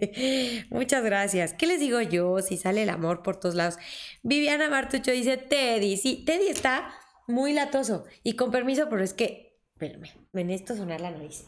Muchas 0.69 1.03
gracias. 1.03 1.53
¿Qué 1.53 1.67
les 1.67 1.81
digo 1.81 1.99
yo 1.99 2.39
si 2.39 2.55
sale 2.55 2.83
el 2.83 2.89
amor 2.89 3.21
por 3.21 3.37
todos 3.37 3.55
lados? 3.55 3.77
Viviana 4.23 4.69
Martucho 4.69 5.11
dice, 5.11 5.35
Teddy, 5.35 5.97
sí, 5.97 6.23
Teddy 6.25 6.47
está 6.47 6.93
muy 7.27 7.51
latoso. 7.51 8.05
Y 8.23 8.37
con 8.37 8.49
permiso, 8.49 8.87
pero 8.89 9.03
es 9.03 9.13
que, 9.13 9.59
espérame, 9.73 10.09
me 10.31 10.45
necesito 10.45 10.75
sonar 10.77 11.01
la 11.01 11.11
nariz. 11.11 11.43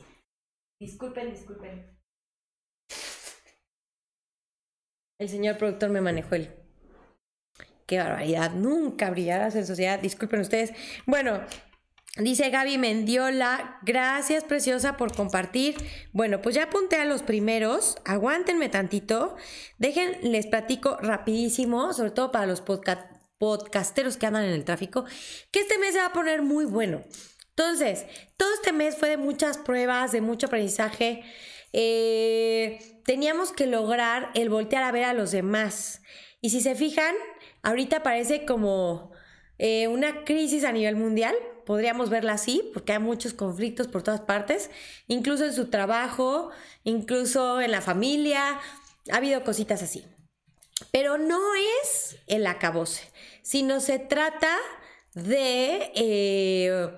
Disculpen, 0.81 1.29
disculpen. 1.29 1.95
El 5.19 5.29
señor 5.29 5.59
productor 5.59 5.91
me 5.91 6.01
manejó 6.01 6.33
el... 6.33 6.49
Qué 7.85 7.99
barbaridad, 7.99 8.53
nunca 8.53 9.11
brillarás 9.11 9.55
en 9.55 9.67
sociedad. 9.67 9.99
Disculpen 9.99 10.39
ustedes. 10.39 10.73
Bueno, 11.05 11.41
Dice 12.17 12.49
Gaby 12.49 12.77
Mendiola, 12.77 13.79
gracias 13.83 14.43
preciosa 14.43 14.97
por 14.97 15.15
compartir. 15.15 15.77
Bueno, 16.11 16.41
pues 16.41 16.55
ya 16.55 16.63
apunté 16.63 16.97
a 16.97 17.05
los 17.05 17.23
primeros, 17.23 17.95
aguántenme 18.03 18.67
tantito, 18.67 19.37
dejen, 19.77 20.17
les 20.29 20.45
platico 20.45 20.97
rapidísimo, 20.97 21.93
sobre 21.93 22.11
todo 22.11 22.33
para 22.33 22.47
los 22.47 22.61
podcasteros 23.37 24.17
que 24.17 24.25
andan 24.25 24.43
en 24.43 24.51
el 24.51 24.65
tráfico, 24.65 25.05
que 25.51 25.61
este 25.61 25.77
mes 25.77 25.93
se 25.93 25.99
va 25.99 26.07
a 26.07 26.13
poner 26.13 26.41
muy 26.41 26.65
bueno. 26.65 27.01
Entonces, 27.55 28.05
todo 28.37 28.53
este 28.53 28.71
mes 28.71 28.97
fue 28.97 29.09
de 29.09 29.17
muchas 29.17 29.57
pruebas, 29.57 30.11
de 30.11 30.21
mucho 30.21 30.47
aprendizaje. 30.47 31.23
Eh, 31.73 32.79
teníamos 33.05 33.51
que 33.51 33.67
lograr 33.67 34.31
el 34.33 34.49
voltear 34.49 34.83
a 34.83 34.91
ver 34.91 35.05
a 35.05 35.13
los 35.13 35.31
demás. 35.31 36.01
Y 36.41 36.49
si 36.49 36.61
se 36.61 36.75
fijan, 36.75 37.15
ahorita 37.61 38.03
parece 38.03 38.45
como 38.45 39.11
eh, 39.57 39.87
una 39.87 40.23
crisis 40.23 40.63
a 40.63 40.71
nivel 40.71 40.95
mundial 40.95 41.35
podríamos 41.65 42.09
verla 42.09 42.33
así, 42.33 42.69
porque 42.73 42.93
hay 42.93 42.99
muchos 42.99 43.33
conflictos 43.33 43.87
por 43.87 44.03
todas 44.03 44.21
partes, 44.21 44.69
incluso 45.07 45.45
en 45.45 45.53
su 45.53 45.69
trabajo, 45.69 46.51
incluso 46.83 47.61
en 47.61 47.71
la 47.71 47.81
familia, 47.81 48.59
ha 49.09 49.15
habido 49.15 49.43
cositas 49.43 49.81
así. 49.81 50.05
Pero 50.91 51.17
no 51.17 51.39
es 51.83 52.17
el 52.27 52.47
acabose, 52.47 53.03
sino 53.41 53.79
se 53.79 53.99
trata 53.99 54.57
de, 55.13 55.91
eh, 55.95 56.89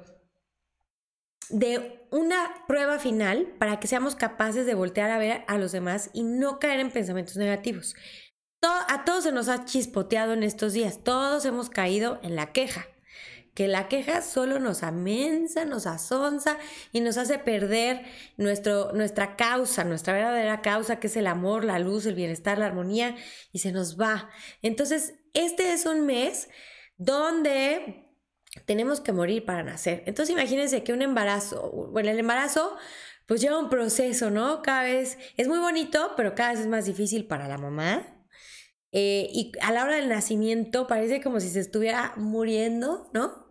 de 1.54 2.06
una 2.12 2.66
prueba 2.68 3.00
final 3.00 3.48
para 3.58 3.80
que 3.80 3.88
seamos 3.88 4.16
capaces 4.16 4.66
de 4.66 4.76
voltear 4.76 5.12
a 5.12 5.18
ver 5.18 5.44
a 5.48 5.58
los 5.58 5.72
demás 5.72 6.10
y 6.14 6.24
no 6.24 6.60
caer 6.60 6.80
en 6.80 6.92
pensamientos 6.92 7.38
negativos. 7.38 7.96
a 8.62 9.04
todos 9.06 9.24
se 9.24 9.32
nos 9.32 9.50
ha 9.50 9.66
chispoteado 9.66 10.34
en 10.34 10.44
estos 10.44 10.74
días, 10.74 11.04
todos 11.04 11.46
hemos 11.46 11.70
caído 11.70 12.20
en 12.24 12.36
la 12.36 12.54
queja 12.54 12.88
que 13.54 13.68
la 13.68 13.88
queja 13.88 14.22
solo 14.22 14.60
nos 14.60 14.84
amensa, 14.84 15.66
nos 15.66 15.86
asonza 15.86 16.58
y 16.92 17.02
nos 17.02 17.18
hace 17.18 17.38
perder 17.38 18.04
nuestro, 18.38 18.92
nuestra 18.94 19.36
causa, 19.36 19.84
nuestra 19.84 20.14
verdadera 20.14 20.62
causa, 20.62 21.00
que 21.00 21.08
es 21.08 21.18
el 21.18 21.28
amor, 21.28 21.64
la 21.64 21.78
luz, 21.78 22.06
el 22.06 22.16
bienestar, 22.16 22.58
la 22.58 22.66
armonía, 22.66 23.16
y 23.52 23.60
se 23.60 23.72
nos 23.72 24.00
va. 24.00 24.30
Entonces, 24.62 25.14
este 25.34 25.74
es 25.74 25.86
un 25.86 26.06
mes 26.06 26.50
donde 26.98 28.03
tenemos 28.66 29.02
que 29.02 29.12
morir 29.12 29.46
para 29.46 29.64
nacer. 29.64 30.04
Entonces, 30.06 30.34
imagínense 30.34 30.84
que 30.84 30.94
un 30.94 31.02
embarazo, 31.02 31.72
bueno, 31.92 32.10
el 32.10 32.20
embarazo 32.20 32.76
pues 33.26 33.42
lleva 33.42 33.58
un 33.58 33.70
proceso, 33.70 34.30
¿no? 34.30 34.62
Cada 34.62 34.84
vez 34.84 35.18
es 35.38 35.48
muy 35.48 35.60
bonito, 35.60 36.12
pero 36.18 36.36
cada 36.36 36.52
vez 36.52 36.60
es 36.60 36.68
más 36.68 36.86
difícil 36.86 37.26
para 37.26 37.48
la 37.48 37.58
mamá, 37.58 38.14
eh, 38.96 39.28
y 39.34 39.52
a 39.62 39.72
la 39.72 39.84
hora 39.86 39.96
del 39.96 40.08
nacimiento 40.08 40.86
parece 40.86 41.20
como 41.20 41.40
si 41.40 41.50
se 41.50 41.60
estuviera 41.60 42.14
muriendo, 42.16 43.10
¿no? 43.12 43.50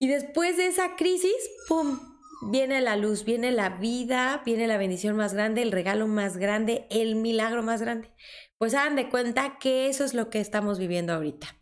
Y 0.00 0.08
después 0.08 0.56
de 0.56 0.66
esa 0.66 0.96
crisis, 0.96 1.36
¡pum! 1.68 2.00
Viene 2.50 2.80
la 2.80 2.96
luz, 2.96 3.24
viene 3.24 3.52
la 3.52 3.68
vida, 3.68 4.42
viene 4.44 4.66
la 4.66 4.76
bendición 4.76 5.14
más 5.14 5.34
grande, 5.34 5.62
el 5.62 5.70
regalo 5.70 6.08
más 6.08 6.36
grande, 6.36 6.86
el 6.90 7.14
milagro 7.14 7.62
más 7.62 7.80
grande. 7.80 8.10
Pues 8.60 8.74
hagan 8.74 8.94
de 8.94 9.08
cuenta 9.08 9.56
que 9.58 9.88
eso 9.88 10.04
es 10.04 10.12
lo 10.12 10.28
que 10.28 10.38
estamos 10.38 10.78
viviendo 10.78 11.14
ahorita. 11.14 11.56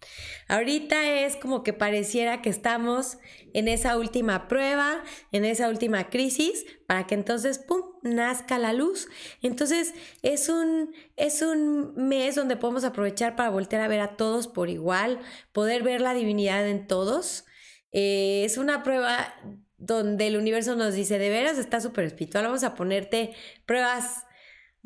Ahorita 0.48 1.22
es 1.22 1.36
como 1.36 1.62
que 1.62 1.72
pareciera 1.72 2.42
que 2.42 2.50
estamos 2.50 3.18
en 3.54 3.68
esa 3.68 3.96
última 3.96 4.48
prueba, 4.48 5.04
en 5.30 5.44
esa 5.44 5.68
última 5.68 6.10
crisis, 6.10 6.66
para 6.88 7.06
que 7.06 7.14
entonces, 7.14 7.60
¡pum!, 7.60 7.82
nazca 8.02 8.58
la 8.58 8.72
luz. 8.72 9.08
Entonces 9.42 9.94
es 10.22 10.48
un, 10.48 10.92
es 11.14 11.40
un 11.40 11.94
mes 11.94 12.34
donde 12.34 12.56
podemos 12.56 12.82
aprovechar 12.82 13.36
para 13.36 13.50
voltear 13.50 13.82
a 13.82 13.88
ver 13.88 14.00
a 14.00 14.16
todos 14.16 14.48
por 14.48 14.68
igual, 14.68 15.20
poder 15.52 15.84
ver 15.84 16.00
la 16.00 16.14
divinidad 16.14 16.68
en 16.68 16.88
todos 16.88 17.44
eh, 17.92 18.42
es 18.44 18.58
una 18.58 18.82
prueba 18.82 19.34
donde 19.78 20.26
el 20.26 20.36
universo 20.36 20.74
nos 20.76 20.94
dice, 20.94 21.18
de 21.18 21.30
veras 21.30 21.58
está 21.58 21.80
súper 21.80 22.04
espiritual, 22.04 22.44
vamos 22.44 22.64
a 22.64 22.74
ponerte 22.74 23.32
pruebas 23.64 24.24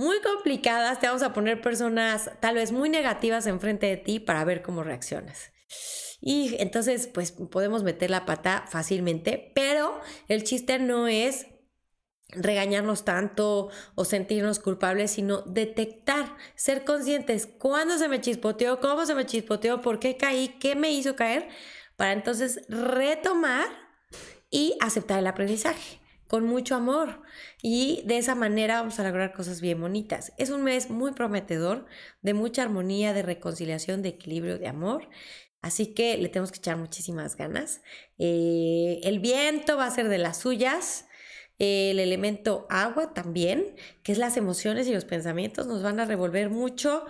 muy 0.03 0.21
complicadas, 0.21 0.99
te 0.99 1.07
vamos 1.07 1.23
a 1.23 1.33
poner 1.33 1.63
personas 1.63 2.31
tal 2.41 2.57
vez 2.57 2.73
muy 2.73 2.89
negativas 2.89 3.47
enfrente 3.47 3.87
de 3.87 3.97
ti 3.97 4.19
para 4.19 4.45
ver 4.45 4.61
cómo 4.61 4.83
reaccionas. 4.83 5.53
Y 6.21 6.57
entonces, 6.61 7.07
pues 7.07 7.31
podemos 7.33 7.85
meter 7.85 8.11
la 8.11 8.27
pata 8.27 8.65
fácilmente, 8.69 9.53
pero 9.55 10.01
el 10.29 10.43
chiste 10.43 10.81
no 10.81 11.07
es 11.07 11.47
regañarnos 12.29 13.05
tanto 13.05 13.71
o 13.95 14.05
sentirnos 14.05 14.59
culpables, 14.59 15.13
sino 15.13 15.43
detectar, 15.43 16.37
ser 16.57 16.85
conscientes 16.85 17.47
cuándo 17.47 17.97
se 17.97 18.09
me 18.09 18.21
chispoteó, 18.21 18.81
cómo 18.81 19.07
se 19.07 19.15
me 19.15 19.27
chispoteó, 19.27 19.83
por 19.83 20.01
qué 20.01 20.17
caí, 20.17 20.49
qué 20.61 20.75
me 20.75 20.91
hizo 20.91 21.15
caer 21.15 21.49
para 21.97 22.13
entonces 22.13 22.63
retomar 22.69 23.67
y 24.51 24.77
aceptar 24.81 25.21
el 25.21 25.27
aprendizaje 25.29 26.02
con 26.33 26.47
mucho 26.47 26.75
amor 26.75 27.21
y 27.61 28.03
de 28.07 28.17
esa 28.17 28.35
manera 28.35 28.81
vamos 28.81 28.99
a 28.99 29.05
lograr 29.05 29.35
cosas 29.35 29.61
bien 29.61 29.79
bonitas. 29.79 30.33
Es 30.39 30.49
un 30.49 30.65
mes 30.65 30.89
muy 30.89 31.13
prometedor, 31.13 31.85
de 32.23 32.33
mucha 32.33 32.63
armonía, 32.63 33.13
de 33.13 33.21
reconciliación, 33.21 34.01
de 34.01 34.09
equilibrio, 34.09 34.59
de 34.59 34.67
amor. 34.67 35.11
Así 35.61 35.89
que 35.89 36.17
le 36.17 36.31
tenemos 36.31 36.51
que 36.51 36.57
echar 36.57 36.79
muchísimas 36.79 37.37
ganas. 37.37 37.83
Eh, 38.17 39.01
el 39.03 39.21
viento 39.21 39.77
va 39.77 39.85
a 39.85 39.91
ser 39.91 40.09
de 40.09 40.17
las 40.17 40.39
suyas. 40.39 41.05
el 41.59 42.01
elemento 42.01 42.67
agua 42.71 43.13
también, 43.13 43.77
que 44.03 44.13
es 44.13 44.17
las 44.17 44.39
emociones 44.39 44.89
y 44.89 44.95
los 44.95 45.05
pensamientos, 45.05 45.67
nos 45.67 45.83
van 45.83 46.01
a 46.01 46.07
revolver 46.07 46.49
mucho 46.49 47.05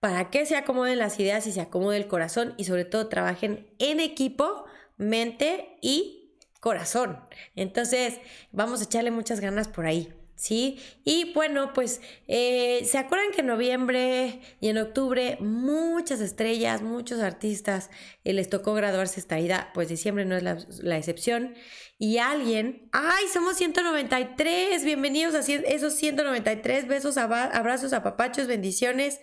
para 0.00 0.30
que 0.30 0.46
se 0.46 0.56
acomoden 0.56 0.98
las 0.98 1.20
ideas 1.20 1.46
y 1.46 1.52
se 1.52 1.60
acomode 1.60 1.98
el 1.98 2.08
corazón 2.08 2.54
y 2.56 2.64
sobre 2.64 2.86
todo 2.86 3.08
trabajen 3.08 3.70
en 3.78 4.00
equipo, 4.00 4.64
mente 4.96 5.76
y 5.82 6.25
corazón. 6.60 7.20
Entonces, 7.54 8.20
vamos 8.52 8.80
a 8.80 8.84
echarle 8.84 9.10
muchas 9.10 9.40
ganas 9.40 9.68
por 9.68 9.86
ahí. 9.86 10.12
¿sí? 10.36 10.78
Y 11.04 11.32
bueno, 11.32 11.72
pues 11.72 12.00
eh, 12.28 12.84
se 12.84 12.98
acuerdan 12.98 13.32
que 13.32 13.40
en 13.40 13.48
noviembre 13.48 14.40
y 14.60 14.68
en 14.68 14.78
octubre 14.78 15.38
muchas 15.40 16.20
estrellas, 16.20 16.82
muchos 16.82 17.20
artistas 17.20 17.90
eh, 18.22 18.32
les 18.32 18.48
tocó 18.48 18.74
graduarse 18.74 19.18
esta 19.18 19.40
ida, 19.40 19.70
pues 19.74 19.88
diciembre 19.88 20.24
no 20.24 20.36
es 20.36 20.42
la, 20.42 20.96
excepción. 20.96 21.54
Y 21.98 22.18
alguien, 22.18 22.88
¡ay, 22.92 23.24
somos 23.32 23.56
193! 23.56 24.84
Bienvenidos 24.84 25.34
a 25.34 25.40
esos 25.40 25.94
193 25.94 26.86
besos, 26.86 27.16
abrazos, 27.16 27.94
apapachos, 27.94 28.46
bendiciones. 28.46 29.20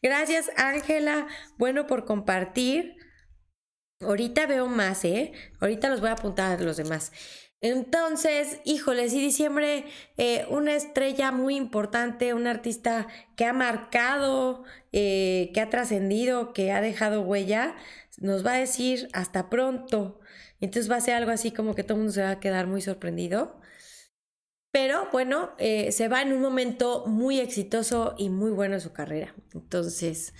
Gracias, 0.00 0.50
Ángela. 0.56 1.26
Bueno, 1.58 1.88
por 1.88 2.04
compartir. 2.04 2.96
Ahorita 4.02 4.46
veo 4.46 4.66
más, 4.66 5.04
¿eh? 5.04 5.32
Ahorita 5.60 5.88
los 5.88 6.00
voy 6.00 6.10
a 6.10 6.12
apuntar 6.12 6.58
a 6.58 6.62
los 6.62 6.76
demás. 6.76 7.12
Entonces, 7.60 8.60
híjole, 8.64 9.08
sí, 9.08 9.20
diciembre, 9.20 9.84
eh, 10.16 10.46
una 10.50 10.74
estrella 10.74 11.30
muy 11.30 11.56
importante, 11.56 12.34
un 12.34 12.48
artista 12.48 13.06
que 13.36 13.44
ha 13.44 13.52
marcado, 13.52 14.64
eh, 14.90 15.52
que 15.54 15.60
ha 15.60 15.70
trascendido, 15.70 16.52
que 16.52 16.72
ha 16.72 16.80
dejado 16.80 17.22
huella, 17.22 17.76
nos 18.18 18.44
va 18.44 18.54
a 18.54 18.58
decir 18.58 19.08
hasta 19.12 19.48
pronto. 19.48 20.18
Entonces 20.60 20.90
va 20.90 20.96
a 20.96 21.00
ser 21.00 21.14
algo 21.14 21.30
así 21.30 21.52
como 21.52 21.74
que 21.74 21.84
todo 21.84 21.94
el 21.94 22.00
mundo 22.00 22.12
se 22.12 22.22
va 22.22 22.30
a 22.30 22.40
quedar 22.40 22.66
muy 22.66 22.82
sorprendido. 22.82 23.60
Pero 24.72 25.08
bueno, 25.12 25.52
eh, 25.58 25.92
se 25.92 26.08
va 26.08 26.22
en 26.22 26.32
un 26.32 26.40
momento 26.40 27.04
muy 27.06 27.38
exitoso 27.40 28.14
y 28.18 28.30
muy 28.30 28.50
bueno 28.50 28.74
en 28.74 28.80
su 28.80 28.92
carrera. 28.92 29.34
Entonces, 29.54 30.32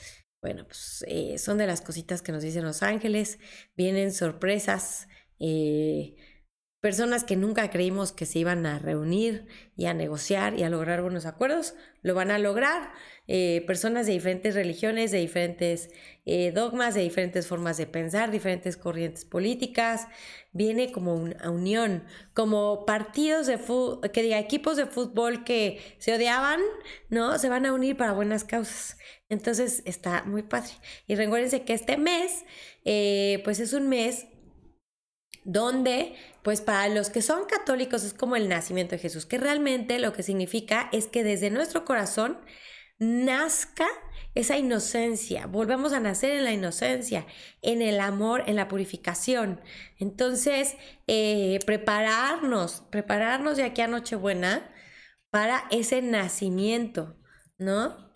bueno, 0.42 0.66
pues 0.66 1.04
eh, 1.06 1.38
son 1.38 1.56
de 1.56 1.68
las 1.68 1.80
cositas 1.80 2.20
que 2.20 2.32
nos 2.32 2.42
dicen 2.42 2.64
los 2.64 2.82
ángeles. 2.82 3.38
Vienen 3.76 4.12
sorpresas. 4.12 5.06
Eh, 5.38 6.16
personas 6.80 7.22
que 7.22 7.36
nunca 7.36 7.70
creímos 7.70 8.10
que 8.10 8.26
se 8.26 8.40
iban 8.40 8.66
a 8.66 8.80
reunir 8.80 9.46
y 9.76 9.86
a 9.86 9.94
negociar 9.94 10.58
y 10.58 10.64
a 10.64 10.68
lograr 10.68 11.00
buenos 11.00 11.26
acuerdos, 11.26 11.74
lo 12.02 12.16
van 12.16 12.32
a 12.32 12.40
lograr. 12.40 12.90
Eh, 13.28 13.62
personas 13.68 14.06
de 14.06 14.14
diferentes 14.14 14.56
religiones, 14.56 15.12
de 15.12 15.18
diferentes 15.18 15.90
dogmas, 16.54 16.94
de 16.94 17.02
diferentes 17.02 17.46
formas 17.46 17.76
de 17.76 17.86
pensar, 17.86 18.32
diferentes 18.32 18.76
corrientes 18.76 19.24
políticas. 19.24 20.08
Viene 20.52 20.90
como 20.90 21.14
una 21.14 21.50
unión, 21.50 22.04
como 22.34 22.84
partidos 22.84 23.46
de 23.46 23.58
fútbol, 23.58 24.10
que 24.10 24.22
diga, 24.22 24.40
equipos 24.40 24.76
de 24.76 24.86
fútbol 24.86 25.44
que 25.44 25.80
se 25.98 26.14
odiaban, 26.14 26.60
¿no? 27.10 27.38
Se 27.38 27.48
van 27.48 27.64
a 27.64 27.72
unir 27.72 27.96
para 27.96 28.12
buenas 28.12 28.42
causas. 28.42 28.96
Entonces 29.32 29.82
está 29.86 30.24
muy 30.24 30.42
padre. 30.42 30.72
Y 31.06 31.14
recuérdense 31.14 31.62
que 31.62 31.72
este 31.72 31.96
mes, 31.96 32.44
eh, 32.84 33.40
pues 33.44 33.60
es 33.60 33.72
un 33.72 33.88
mes 33.88 34.26
donde, 35.44 36.14
pues 36.42 36.60
para 36.60 36.88
los 36.88 37.08
que 37.08 37.22
son 37.22 37.46
católicos 37.46 38.04
es 38.04 38.12
como 38.12 38.36
el 38.36 38.50
nacimiento 38.50 38.94
de 38.94 38.98
Jesús, 39.00 39.24
que 39.24 39.38
realmente 39.38 39.98
lo 40.00 40.12
que 40.12 40.22
significa 40.22 40.90
es 40.92 41.06
que 41.06 41.24
desde 41.24 41.48
nuestro 41.48 41.86
corazón 41.86 42.42
nazca 42.98 43.86
esa 44.34 44.58
inocencia, 44.58 45.46
volvemos 45.46 45.94
a 45.94 46.00
nacer 46.00 46.32
en 46.32 46.44
la 46.44 46.52
inocencia, 46.52 47.26
en 47.62 47.80
el 47.80 48.00
amor, 48.00 48.44
en 48.46 48.56
la 48.56 48.68
purificación. 48.68 49.62
Entonces, 49.98 50.76
eh, 51.06 51.58
prepararnos, 51.64 52.82
prepararnos 52.90 53.56
de 53.56 53.64
aquí 53.64 53.80
a 53.80 53.88
Nochebuena 53.88 54.70
para 55.30 55.64
ese 55.70 56.02
nacimiento, 56.02 57.16
¿no? 57.56 58.11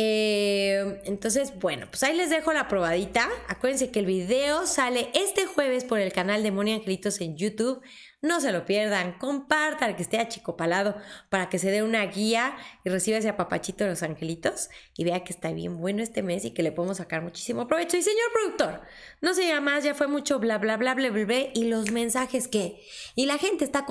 Eh, 0.00 1.02
entonces, 1.06 1.58
bueno, 1.58 1.86
pues 1.90 2.04
ahí 2.04 2.16
les 2.16 2.30
dejo 2.30 2.52
la 2.52 2.68
probadita. 2.68 3.28
Acuérdense 3.48 3.90
que 3.90 3.98
el 3.98 4.06
video 4.06 4.64
sale 4.64 5.10
este 5.12 5.44
jueves 5.44 5.82
por 5.82 5.98
el 5.98 6.12
canal 6.12 6.44
de 6.44 6.52
Moni 6.52 6.72
Angelitos 6.72 7.20
en 7.20 7.36
YouTube. 7.36 7.82
No 8.22 8.40
se 8.40 8.52
lo 8.52 8.64
pierdan, 8.64 9.18
compartan 9.18 9.96
que 9.96 10.02
esté 10.02 10.18
achicopalado 10.18 10.94
para 11.30 11.48
que 11.48 11.58
se 11.58 11.72
dé 11.72 11.82
una 11.82 12.06
guía 12.06 12.56
y 12.84 12.90
reciba 12.90 13.18
ese 13.18 13.28
apapachito 13.28 13.82
de 13.82 13.90
los 13.90 14.04
angelitos 14.04 14.70
y 14.96 15.02
vea 15.02 15.24
que 15.24 15.32
está 15.32 15.50
bien 15.52 15.78
bueno 15.78 16.02
este 16.02 16.22
mes 16.22 16.44
y 16.44 16.52
que 16.52 16.62
le 16.62 16.70
podemos 16.70 16.98
sacar 16.98 17.22
muchísimo 17.22 17.66
provecho. 17.66 17.96
Y 17.96 18.02
señor 18.02 18.26
productor, 18.32 18.82
no 19.20 19.34
se 19.34 19.42
diga 19.42 19.60
más, 19.60 19.82
ya 19.82 19.94
fue 19.94 20.06
mucho 20.06 20.38
bla 20.38 20.58
bla 20.58 20.76
bla 20.76 20.94
bla 20.94 21.10
bla, 21.10 21.24
bla 21.24 21.38
y 21.52 21.64
los 21.64 21.90
mensajes 21.90 22.46
que. 22.46 22.80
Y 23.16 23.26
la 23.26 23.38
gente 23.38 23.64
está 23.64 23.84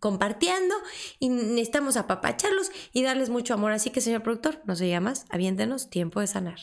compartiendo 0.00 0.74
y 1.18 1.28
necesitamos 1.28 1.96
apapacharlos 1.96 2.70
y 2.92 3.02
darles 3.02 3.30
mucho 3.30 3.54
amor. 3.54 3.72
Así 3.72 3.90
que, 3.90 4.00
señor 4.00 4.22
productor, 4.22 4.60
no 4.64 4.76
se 4.76 4.86
más, 5.00 5.26
aviéntenos 5.30 5.90
tiempo 5.90 6.20
de 6.20 6.26
sanar. 6.26 6.58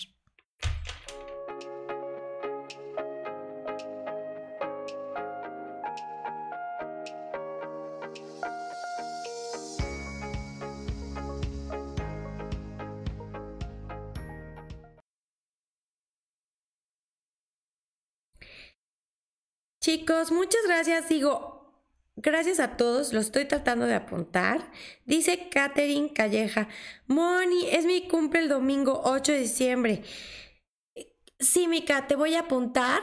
Chicos, 19.84 20.32
muchas 20.32 20.62
gracias. 20.66 21.10
Digo, 21.10 21.53
gracias 22.32 22.60
a 22.60 22.78
todos. 22.78 23.14
Lo 23.14 23.20
estoy 23.20 23.46
tratando 23.46 23.86
de 23.86 23.96
apuntar. 23.96 24.72
Dice 25.06 25.50
Katherine 25.50 26.14
Calleja. 26.14 26.68
Moni, 27.08 27.68
es 27.70 27.86
mi 27.86 28.08
cumple 28.08 28.40
el 28.40 28.50
domingo 28.50 29.02
8 29.04 29.32
de 29.34 29.40
diciembre. 29.40 30.04
Sí, 31.40 31.68
Mica, 31.68 32.08
te 32.08 32.16
voy 32.16 32.36
a 32.36 32.42
apuntar. 32.42 33.02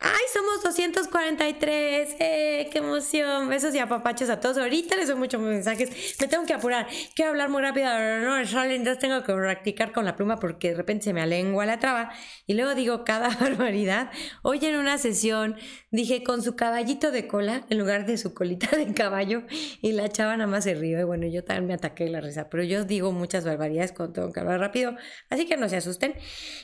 ¡Ay, 0.00 0.22
somos 0.32 0.62
243! 0.62 2.16
¡Eh, 2.20 2.68
qué 2.70 2.78
emoción! 2.78 3.48
Besos 3.48 3.74
y 3.74 3.80
apapachos 3.80 4.30
a 4.30 4.38
todos. 4.38 4.58
Ahorita 4.58 4.94
les 4.94 5.08
doy 5.08 5.16
muchos 5.16 5.40
mensajes. 5.40 6.16
Me 6.20 6.28
tengo 6.28 6.46
que 6.46 6.54
apurar. 6.54 6.86
Quiero 7.16 7.32
hablar 7.32 7.48
muy 7.48 7.62
rápido. 7.62 7.88
No, 7.88 8.38
entonces 8.38 8.98
tengo 9.00 9.24
que 9.24 9.32
practicar 9.32 9.90
con 9.90 10.04
la 10.04 10.14
pluma 10.14 10.38
porque 10.38 10.70
de 10.70 10.76
repente 10.76 11.06
se 11.06 11.12
me 11.12 11.20
alengua 11.20 11.66
la 11.66 11.80
traba. 11.80 12.12
Y 12.46 12.54
luego 12.54 12.76
digo 12.76 13.02
cada 13.02 13.28
barbaridad. 13.40 14.12
Hoy 14.42 14.64
en 14.64 14.76
una 14.76 14.98
sesión 14.98 15.56
dije 15.90 16.22
con 16.22 16.42
su 16.42 16.56
caballito 16.56 17.10
de 17.10 17.26
cola 17.26 17.64
en 17.70 17.78
lugar 17.78 18.06
de 18.06 18.18
su 18.18 18.34
colita 18.34 18.68
de 18.76 18.92
caballo. 18.94 19.42
Y 19.80 19.92
la 19.92 20.08
chava 20.08 20.36
nada 20.36 20.50
más 20.50 20.64
se 20.64 20.74
rió. 20.74 21.00
Y 21.00 21.04
bueno, 21.04 21.26
yo 21.26 21.44
también 21.44 21.66
me 21.66 21.74
ataqué 21.74 22.08
la 22.08 22.20
risa. 22.20 22.48
Pero 22.48 22.62
yo 22.62 22.84
digo 22.84 23.12
muchas 23.12 23.44
barbaridades 23.44 23.92
cuando 23.92 24.14
tengo 24.14 24.32
que 24.32 24.40
hablar 24.40 24.60
rápido. 24.60 24.94
Así 25.30 25.46
que 25.46 25.56
no 25.56 25.68
se 25.68 25.76
asusten. 25.76 26.14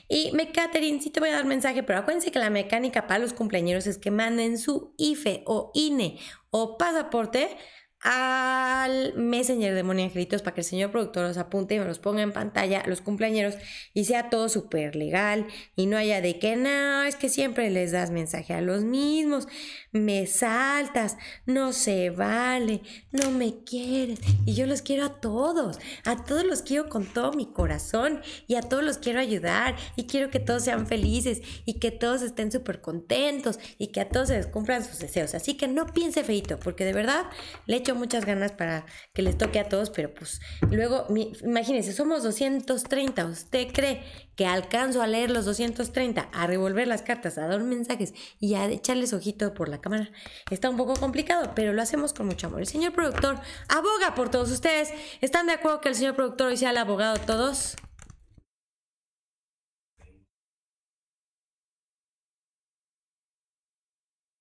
Y 0.08 0.32
me, 0.32 0.52
Catherine, 0.52 1.00
sí 1.00 1.10
te 1.10 1.20
voy 1.20 1.30
a 1.30 1.34
dar 1.34 1.44
mensaje. 1.44 1.82
Pero 1.82 1.98
acuérdense 1.98 2.30
que 2.30 2.38
la 2.38 2.50
mecánica 2.50 3.06
para 3.06 3.20
los 3.20 3.32
cumpleaños 3.32 3.86
es 3.86 3.98
que 3.98 4.10
manden 4.10 4.58
su 4.58 4.94
IFE 4.98 5.42
o 5.46 5.70
INE 5.74 6.18
o 6.50 6.78
pasaporte 6.78 7.56
al 8.04 9.14
Messenger 9.14 9.74
de 9.74 9.82
Moni 9.82 10.02
Angelitos 10.02 10.42
para 10.42 10.54
que 10.54 10.60
el 10.60 10.66
señor 10.66 10.90
productor 10.90 11.26
los 11.26 11.38
apunte 11.38 11.74
y 11.74 11.78
me 11.78 11.86
los 11.86 11.98
ponga 11.98 12.20
en 12.20 12.32
pantalla 12.32 12.82
los 12.86 13.00
cumpleaños 13.00 13.54
y 13.94 14.04
sea 14.04 14.28
todo 14.28 14.50
súper 14.50 14.94
legal 14.94 15.46
y 15.74 15.86
no 15.86 15.96
haya 15.96 16.20
de 16.20 16.38
que 16.38 16.54
no, 16.54 17.02
es 17.04 17.16
que 17.16 17.30
siempre 17.30 17.70
les 17.70 17.92
das 17.92 18.10
mensaje 18.10 18.52
a 18.52 18.60
los 18.60 18.84
mismos, 18.84 19.48
me 19.90 20.26
saltas, 20.26 21.16
no 21.46 21.72
se 21.72 22.10
vale, 22.10 22.82
no 23.10 23.30
me 23.30 23.64
quieres 23.64 24.20
y 24.44 24.52
yo 24.52 24.66
los 24.66 24.82
quiero 24.82 25.06
a 25.06 25.20
todos, 25.20 25.78
a 26.04 26.24
todos 26.24 26.44
los 26.44 26.60
quiero 26.60 26.90
con 26.90 27.06
todo 27.06 27.32
mi 27.32 27.46
corazón 27.46 28.20
y 28.46 28.56
a 28.56 28.60
todos 28.60 28.84
los 28.84 28.98
quiero 28.98 29.18
ayudar 29.18 29.76
y 29.96 30.04
quiero 30.04 30.30
que 30.30 30.40
todos 30.40 30.62
sean 30.62 30.86
felices 30.86 31.40
y 31.64 31.78
que 31.80 31.90
todos 31.90 32.20
estén 32.20 32.52
súper 32.52 32.82
contentos 32.82 33.58
y 33.78 33.86
que 33.86 34.02
a 34.02 34.10
todos 34.10 34.28
se 34.28 34.36
les 34.36 34.46
cumplan 34.46 34.84
sus 34.84 34.98
deseos, 34.98 35.34
así 35.34 35.54
que 35.54 35.68
no 35.68 35.86
piense 35.86 36.22
feito 36.22 36.58
porque 36.58 36.84
de 36.84 36.92
verdad 36.92 37.24
le 37.64 37.76
echo 37.76 37.93
muchas 37.94 38.24
ganas 38.24 38.52
para 38.52 38.86
que 39.12 39.22
les 39.22 39.36
toque 39.38 39.58
a 39.60 39.68
todos, 39.68 39.90
pero 39.90 40.12
pues 40.12 40.40
luego, 40.70 41.06
imagínense, 41.42 41.92
somos 41.92 42.22
230. 42.22 43.26
¿Usted 43.26 43.68
cree 43.72 44.02
que 44.36 44.46
alcanzo 44.46 45.02
a 45.02 45.06
leer 45.06 45.30
los 45.30 45.44
230, 45.44 46.28
a 46.32 46.46
revolver 46.46 46.86
las 46.86 47.02
cartas, 47.02 47.38
a 47.38 47.46
dar 47.46 47.62
mensajes 47.62 48.14
y 48.40 48.54
a 48.54 48.66
echarles 48.66 49.12
ojito 49.12 49.54
por 49.54 49.68
la 49.68 49.80
cámara? 49.80 50.10
Está 50.50 50.70
un 50.70 50.76
poco 50.76 50.94
complicado, 50.94 51.52
pero 51.54 51.72
lo 51.72 51.82
hacemos 51.82 52.12
con 52.12 52.26
mucho 52.26 52.46
amor. 52.48 52.60
El 52.60 52.66
señor 52.66 52.92
productor 52.92 53.38
aboga 53.68 54.14
por 54.14 54.30
todos 54.30 54.50
ustedes. 54.50 54.90
¿Están 55.20 55.46
de 55.46 55.54
acuerdo 55.54 55.80
que 55.80 55.88
el 55.88 55.94
señor 55.94 56.16
productor 56.16 56.48
hoy 56.48 56.56
sea 56.56 56.70
el 56.70 56.78
abogado 56.78 57.14
de 57.14 57.20
todos? 57.20 57.76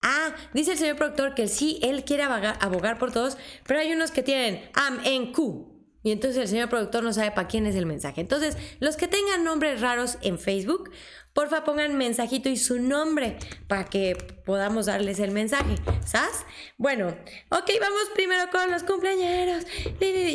Ah, 0.03 0.35
dice 0.53 0.73
el 0.73 0.77
señor 0.77 0.97
productor 0.97 1.33
que 1.33 1.47
sí, 1.47 1.79
él 1.81 2.03
quiere 2.03 2.23
abogar, 2.23 2.99
por 2.99 3.11
todos, 3.11 3.37
pero 3.65 3.79
hay 3.79 3.93
unos 3.93 4.11
que 4.11 4.21
tienen 4.21 4.69
am 4.73 4.99
en 5.05 5.31
Q. 5.31 5.69
Y 6.03 6.11
entonces 6.11 6.41
el 6.41 6.47
señor 6.49 6.67
productor 6.67 7.03
no 7.03 7.13
sabe 7.13 7.31
para 7.31 7.47
quién 7.47 7.65
es 7.65 7.75
el 7.75 7.85
mensaje. 7.85 8.19
Entonces, 8.19 8.57
los 8.81 8.97
que 8.97 9.07
tengan 9.07 9.45
nombres 9.45 9.79
raros 9.79 10.17
en 10.21 10.37
Facebook, 10.37 10.91
porfa 11.33 11.63
pongan 11.63 11.97
mensajito 11.97 12.49
y 12.49 12.57
su 12.57 12.79
nombre 12.79 13.37
para 13.67 13.85
que 13.85 14.15
podamos 14.45 14.85
darles 14.85 15.19
el 15.19 15.31
mensaje. 15.31 15.75
¿Sabes? 16.05 16.45
Bueno, 16.77 17.07
ok, 17.49 17.71
vamos 17.79 18.01
primero 18.13 18.49
con 18.51 18.69
los 18.71 18.83
cumpleañeros. 18.83 19.65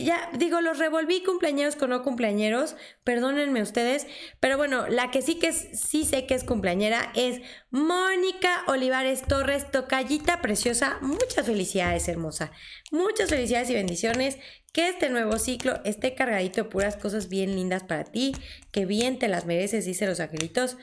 Ya 0.04 0.30
digo, 0.36 0.60
los 0.60 0.78
revolví 0.78 1.22
cumpleañeros 1.22 1.76
con 1.76 1.90
no 1.90 2.02
cumpleañeros. 2.02 2.76
Perdónenme 3.04 3.62
ustedes. 3.62 4.06
Pero 4.40 4.56
bueno, 4.56 4.88
la 4.88 5.10
que 5.10 5.22
sí 5.22 5.38
que 5.38 5.52
sí 5.52 6.04
sé 6.04 6.26
que 6.26 6.34
es 6.34 6.44
cumpleañera 6.44 7.12
es 7.14 7.40
Mónica 7.70 8.64
Olivares 8.66 9.22
Torres, 9.22 9.70
tocallita 9.70 10.40
preciosa. 10.40 10.98
Muchas 11.00 11.46
felicidades, 11.46 12.08
hermosa. 12.08 12.50
Muchas 12.90 13.30
felicidades 13.30 13.70
y 13.70 13.74
bendiciones. 13.74 14.38
Que 14.78 14.90
este 14.90 15.10
nuevo 15.10 15.40
ciclo 15.40 15.80
esté 15.84 16.14
cargadito 16.14 16.62
de 16.62 16.70
puras 16.70 16.94
cosas 16.94 17.28
bien 17.28 17.56
lindas 17.56 17.82
para 17.82 18.04
ti, 18.04 18.32
que 18.70 18.86
bien 18.86 19.18
te 19.18 19.26
las 19.26 19.44
mereces, 19.44 19.84
dice 19.84 20.06
los 20.06 20.20
angelitos, 20.20 20.76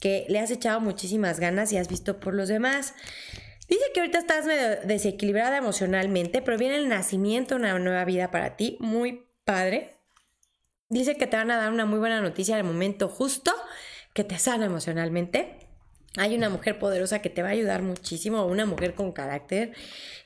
que 0.00 0.24
le 0.30 0.38
has 0.38 0.50
echado 0.50 0.80
muchísimas 0.80 1.38
ganas 1.38 1.70
y 1.70 1.76
has 1.76 1.88
visto 1.88 2.20
por 2.20 2.32
los 2.32 2.48
demás. 2.48 2.94
Dice 3.68 3.82
que 3.92 4.00
ahorita 4.00 4.18
estás 4.18 4.46
medio 4.46 4.80
desequilibrada 4.82 5.58
emocionalmente, 5.58 6.40
pero 6.40 6.56
viene 6.56 6.76
el 6.76 6.88
nacimiento 6.88 7.56
una 7.56 7.78
nueva 7.78 8.06
vida 8.06 8.30
para 8.30 8.56
ti, 8.56 8.78
muy 8.80 9.26
padre. 9.44 9.98
Dice 10.88 11.18
que 11.18 11.26
te 11.26 11.36
van 11.36 11.50
a 11.50 11.58
dar 11.58 11.70
una 11.70 11.84
muy 11.84 11.98
buena 11.98 12.22
noticia 12.22 12.56
al 12.56 12.64
momento 12.64 13.10
justo, 13.10 13.52
que 14.14 14.24
te 14.24 14.38
sana 14.38 14.64
emocionalmente. 14.64 15.67
Hay 16.18 16.36
una 16.36 16.48
mujer 16.50 16.78
poderosa 16.78 17.20
que 17.20 17.30
te 17.30 17.42
va 17.42 17.48
a 17.48 17.52
ayudar 17.52 17.82
muchísimo, 17.82 18.44
una 18.46 18.66
mujer 18.66 18.94
con 18.94 19.12
carácter 19.12 19.72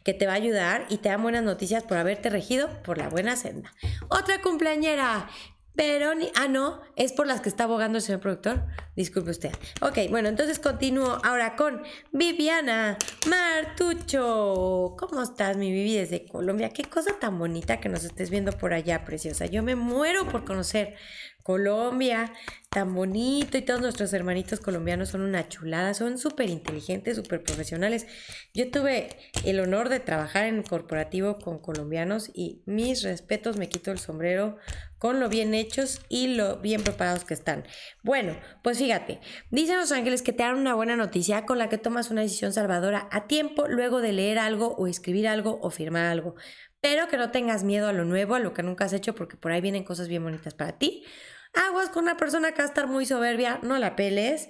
que 0.05 0.15
te 0.15 0.27
va 0.27 0.33
a 0.33 0.37
ayudar 0.37 0.87
y 0.89 0.99
te 0.99 1.09
da 1.09 1.17
buenas 1.17 1.45
noticias 1.45 1.85
por 1.85 1.97
haberte 1.97 2.31
regido 2.31 2.69
por 2.83 2.99
la 2.99 3.09
buena 3.09 3.37
senda. 3.37 3.73
Otra 4.09 4.41
cumpleañera, 4.41 5.29
pero 5.75 6.13
ah, 6.35 6.49
no, 6.49 6.81
es 6.97 7.13
por 7.13 7.27
las 7.27 7.41
que 7.41 7.49
está 7.49 7.65
abogando 7.65 7.99
el 7.99 8.03
señor 8.03 8.21
productor. 8.21 8.67
Disculpe 8.95 9.31
usted. 9.31 9.53
Ok, 9.81 9.99
bueno, 10.11 10.29
entonces 10.29 10.59
continúo 10.59 11.19
ahora 11.25 11.57
con 11.57 11.83
Viviana 12.13 12.99
Martucho. 13.27 14.97
¿Cómo 14.99 15.23
estás, 15.23 15.57
mi 15.57 15.73
Vivi, 15.73 15.97
desde 15.97 16.27
Colombia? 16.27 16.69
Qué 16.71 16.85
cosa 16.85 17.19
tan 17.19 17.39
bonita 17.39 17.81
que 17.81 17.89
nos 17.89 18.05
estés 18.05 18.29
viendo 18.29 18.53
por 18.53 18.75
allá, 18.75 19.05
preciosa. 19.05 19.47
Yo 19.47 19.63
me 19.63 19.75
muero 19.75 20.29
por 20.29 20.45
conocer 20.45 20.95
Colombia, 21.43 22.33
tan 22.71 22.95
bonito 22.95 23.59
y 23.59 23.63
todos 23.63 23.81
nuestros 23.81 24.13
hermanitos 24.13 24.61
colombianos 24.61 25.11
son 25.11 25.23
una 25.23 25.49
chulada, 25.49 25.93
son 25.93 26.19
súper 26.19 26.49
inteligentes, 26.49 27.17
súper 27.17 27.43
profesionales. 27.43 28.07
Yo 28.55 28.71
tuve 28.71 29.09
el 29.45 29.59
honor 29.61 29.89
de 29.89 30.01
trabajar 30.01 30.47
en 30.47 30.63
corporativo 30.63 31.39
con 31.39 31.59
colombianos 31.59 32.31
y 32.33 32.63
mis 32.65 33.03
respetos, 33.03 33.57
me 33.57 33.69
quito 33.69 33.91
el 33.91 33.99
sombrero 33.99 34.57
con 34.99 35.19
lo 35.19 35.29
bien 35.29 35.53
hechos 35.53 36.01
y 36.09 36.29
lo 36.29 36.59
bien 36.59 36.85
preparados 36.85 37.25
que 37.25 37.35
están. 37.35 37.65
Bueno, 38.05 38.37
pues 38.63 38.79
fíjate, 38.79 39.19
dicen 39.51 39.77
los 39.77 39.91
ángeles 39.91 40.23
que 40.23 40.33
te 40.33 40.45
dan 40.45 40.57
una 40.57 40.75
buena 40.75 40.95
noticia 40.95 41.45
con 41.45 41.59
la 41.59 41.69
que 41.69 41.77
tomas 41.77 42.11
una 42.11 42.21
decisión 42.21 42.53
salvadora 42.53 43.09
a 43.11 43.27
tiempo 43.27 43.67
luego 43.67 44.01
de 44.01 44.13
leer 44.13 44.39
algo 44.39 44.77
o 44.77 44.87
escribir 44.87 45.27
algo 45.27 45.59
o 45.61 45.71
firmar 45.71 46.05
algo 46.05 46.37
pero 46.83 47.07
que 47.07 47.17
no 47.17 47.31
tengas 47.31 47.63
miedo 47.63 47.87
a 47.87 47.93
lo 47.93 48.05
nuevo, 48.05 48.35
a 48.35 48.41
lo 48.41 48.53
que 48.53 48.65
nunca 48.65 48.85
has 48.85 48.93
hecho, 48.93 49.15
porque 49.15 49.37
por 49.37 49.53
ahí 49.53 49.61
vienen 49.61 49.85
cosas 49.85 50.09
bien 50.09 50.25
bonitas 50.25 50.53
para 50.53 50.79
ti. 50.79 51.05
Aguas 51.55 51.91
con 51.91 52.05
una 52.05 52.17
persona 52.17 52.53
que 52.53 52.59
va 52.59 52.65
a 52.65 52.69
estar 52.69 52.87
muy 52.87 53.07
soberbia, 53.07 53.59
no 53.62 53.79
la 53.79 53.97
peles. 53.97 54.49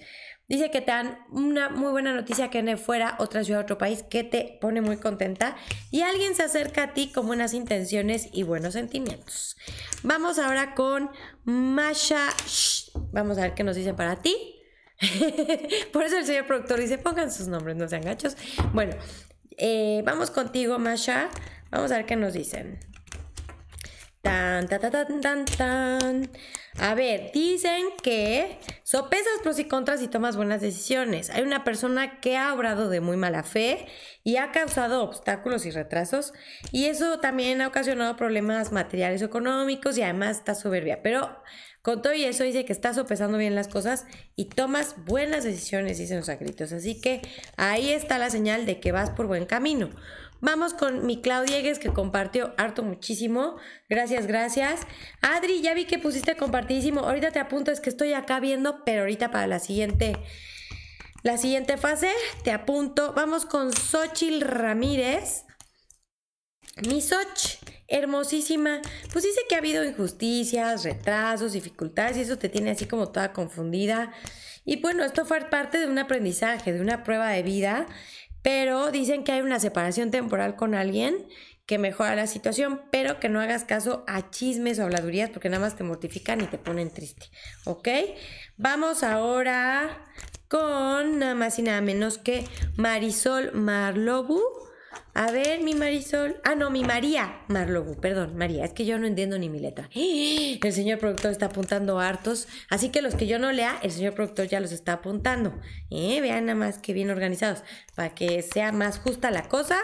Dice 0.49 0.71
que 0.71 0.81
te 0.81 0.91
dan 0.91 1.19
una 1.31 1.71
muy 1.71 1.91
buena 1.91 2.13
noticia 2.13 2.51
que 2.51 2.61
viene 2.61 2.77
fuera, 2.77 3.17
otra 3.19 3.43
ciudad, 3.43 3.63
otro 3.63 3.79
país, 3.79 4.03
que 4.03 4.23
te 4.23 4.59
pone 4.61 4.81
muy 4.81 4.99
contenta. 4.99 5.57
Y 5.91 6.03
alguien 6.03 6.35
se 6.35 6.43
acerca 6.43 6.83
a 6.83 6.95
ti 6.95 7.11
con 7.11 7.27
buenas 7.27 7.55
intenciones 7.55 8.29
y 8.33 8.43
buenos 8.43 8.75
sentimientos. 8.75 9.57
Vamos 10.03 10.39
ahora 10.39 10.75
con 10.75 11.11
Masha. 11.45 12.29
Vamos 13.13 13.39
a 13.39 13.43
ver 13.43 13.55
qué 13.55 13.65
nos 13.65 13.77
dicen 13.77 13.97
para 13.97 14.17
ti. 14.17 14.37
Por 15.93 16.05
eso 16.05 16.19
el 16.19 16.27
señor 16.27 16.47
productor 16.47 16.81
dice, 16.81 16.99
pongan 16.99 17.33
sus 17.33 17.49
nombres, 17.49 17.77
no 17.77 17.89
sean 17.89 18.03
gachos. 18.03 18.37
Bueno, 18.73 18.95
eh, 19.57 20.03
vamos 20.05 20.31
contigo, 20.31 20.79
Masha. 20.79 21.31
Vamos 21.71 21.91
a 21.93 21.97
ver 21.97 22.07
qué 22.07 22.17
nos 22.17 22.35
dicen. 22.35 22.79
Tan, 24.23 24.69
tan, 24.69 24.81
tan, 24.81 25.21
tan, 25.21 25.45
tan. 25.45 26.31
A 26.79 26.95
ver, 26.95 27.33
dicen 27.35 27.87
que 28.05 28.57
sopesas 28.85 29.41
pros 29.43 29.59
y 29.59 29.65
contras 29.65 30.01
y 30.01 30.07
tomas 30.07 30.37
buenas 30.37 30.61
decisiones. 30.61 31.29
Hay 31.31 31.43
una 31.43 31.65
persona 31.65 32.21
que 32.21 32.37
ha 32.37 32.55
obrado 32.55 32.89
de 32.89 33.01
muy 33.01 33.17
mala 33.17 33.43
fe 33.43 33.85
y 34.23 34.37
ha 34.37 34.53
causado 34.53 35.03
obstáculos 35.03 35.67
y 35.67 35.73
retrasos 35.73 36.33
y 36.71 36.85
eso 36.85 37.19
también 37.19 37.61
ha 37.63 37.67
ocasionado 37.67 38.17
problemas 38.17 38.71
materiales 38.71 39.23
económicos 39.23 39.99
y 39.99 40.03
además 40.03 40.39
está 40.39 40.55
soberbia. 40.55 41.03
Pero 41.03 41.43
con 41.83 42.01
todo 42.01 42.15
y 42.15 42.23
eso 42.23 42.45
dice 42.45 42.65
que 42.65 42.73
está 42.73 42.95
sopesando 42.95 43.39
bien 43.39 43.57
las 43.57 43.67
cosas 43.67 44.07
y 44.37 44.45
tomas 44.45 44.95
buenas 45.05 45.43
decisiones, 45.43 45.99
dicen 45.99 46.19
los 46.19 46.29
agritos. 46.29 46.71
Así 46.71 47.01
que 47.01 47.23
ahí 47.57 47.91
está 47.91 48.19
la 48.19 48.31
señal 48.31 48.67
de 48.67 48.79
que 48.79 48.93
vas 48.93 49.11
por 49.11 49.27
buen 49.27 49.47
camino. 49.47 49.91
Vamos 50.45 50.75
con 50.75 51.07
mi 51.07 51.23
Claudiegues 51.23 51.79
que 51.79 51.93
compartió 51.93 52.53
harto 52.59 52.83
muchísimo. 52.83 53.59
Gracias, 53.89 54.27
gracias. 54.27 54.81
Adri, 55.21 55.63
ya 55.63 55.73
vi 55.73 55.85
que 55.85 56.01
pusiste 56.01 56.37
compartidísimo. 56.37 57.03
Ahorita 57.03 57.31
te 57.31 57.39
apunto, 57.39 57.71
es 57.71 57.79
que 57.79 57.91
estoy 57.91 58.13
acá 58.13 58.41
viendo, 58.41 58.85
pero 58.85 59.03
ahorita 59.03 59.31
para 59.31 59.47
la 59.47 59.61
siguiente, 59.61 60.17
la 61.23 61.39
siguiente 61.39 61.77
fase 61.77 62.11
te 62.43 62.51
apunto. 62.51 63.13
Vamos 63.13 63.47
con 63.47 63.73
Xochil 63.73 64.41
Ramírez. 64.41 65.45
Mi 66.89 67.01
Soch, 67.01 67.61
hermosísima. 67.87 68.83
Pues 69.13 69.25
dice 69.25 69.43
que 69.49 69.55
ha 69.55 69.59
habido 69.59 69.85
injusticias, 69.85 70.83
retrasos, 70.83 71.53
dificultades 71.53 72.17
y 72.17 72.23
eso 72.23 72.37
te 72.37 72.49
tiene 72.49 72.73
así 72.73 72.87
como 72.87 73.11
toda 73.13 73.33
confundida. 73.33 74.13
Y 74.65 74.81
bueno, 74.81 75.05
esto 75.05 75.25
fue 75.25 75.41
parte 75.51 75.79
de 75.79 75.87
un 75.87 75.99
aprendizaje, 75.99 76.73
de 76.73 76.81
una 76.81 77.05
prueba 77.05 77.29
de 77.31 77.45
vida 77.45 77.87
pero 78.43 78.91
dicen 78.91 79.25
que 79.25 79.33
hay 79.33 79.41
una 79.41 79.61
separación 79.61 80.11
temporal 80.11 80.57
con 80.57 80.75
alguien 80.75 81.27
que 81.67 81.79
mejora 81.79 82.17
la 82.17 82.27
situación, 82.27 82.83
pero 82.91 83.21
que 83.21 83.29
no 83.29 83.41
hagas 83.41 83.65
caso 83.65 84.05
a 84.07 84.31
chismes 84.31 84.79
o 84.79 84.83
habladurías 84.83 85.31
porque 85.31 85.49
nada 85.49 85.65
más 85.65 85.77
te 85.77 85.85
mortifican 85.85 86.41
y 86.41 86.47
te 86.47 86.59
ponen 86.59 86.91
triste, 86.91 87.31
¿ok? 87.65 87.89
Vamos 88.57 89.03
ahora 89.03 90.05
con 90.49 91.19
nada 91.19 91.35
más 91.35 91.59
y 91.59 91.63
nada 91.63 91.81
menos 91.81 92.19
que 92.19 92.45
Marisol 92.77 93.53
Marlobu 93.55 94.41
a 95.15 95.31
ver, 95.31 95.61
mi 95.61 95.75
Marisol. 95.75 96.41
Ah, 96.43 96.55
no, 96.55 96.71
mi 96.71 96.85
María 96.85 97.41
Marlobu. 97.49 98.01
Perdón, 98.01 98.37
María. 98.37 98.65
Es 98.65 98.73
que 98.73 98.87
yo 98.87 98.99
no 98.99 99.07
entiendo 99.07 99.39
ni 99.39 99.51
mi 99.51 99.61
letra. 99.61 99.91
El 99.95 100.73
señor 100.73 100.99
productor 100.99 101.31
está 101.31 101.47
apuntando 101.47 101.99
hartos. 101.99 102.49
Así 102.71 102.89
que 102.89 103.03
los 103.03 103.15
que 103.15 103.27
yo 103.27 103.39
no 103.39 103.53
lea, 103.53 103.79
el 103.83 103.91
señor 103.91 104.15
productor 104.15 104.47
ya 104.47 104.61
los 104.61 104.73
está 104.73 104.95
apuntando. 104.95 105.59
¿Eh? 105.91 106.21
Vean 106.21 106.47
nada 106.47 106.59
más 106.59 106.79
que 106.79 106.95
bien 106.95 107.11
organizados. 107.11 107.63
Para 107.95 108.15
que 108.15 108.41
sea 108.43 108.73
más 108.73 108.99
justa 108.99 109.31
la 109.31 109.49
cosa 109.49 109.79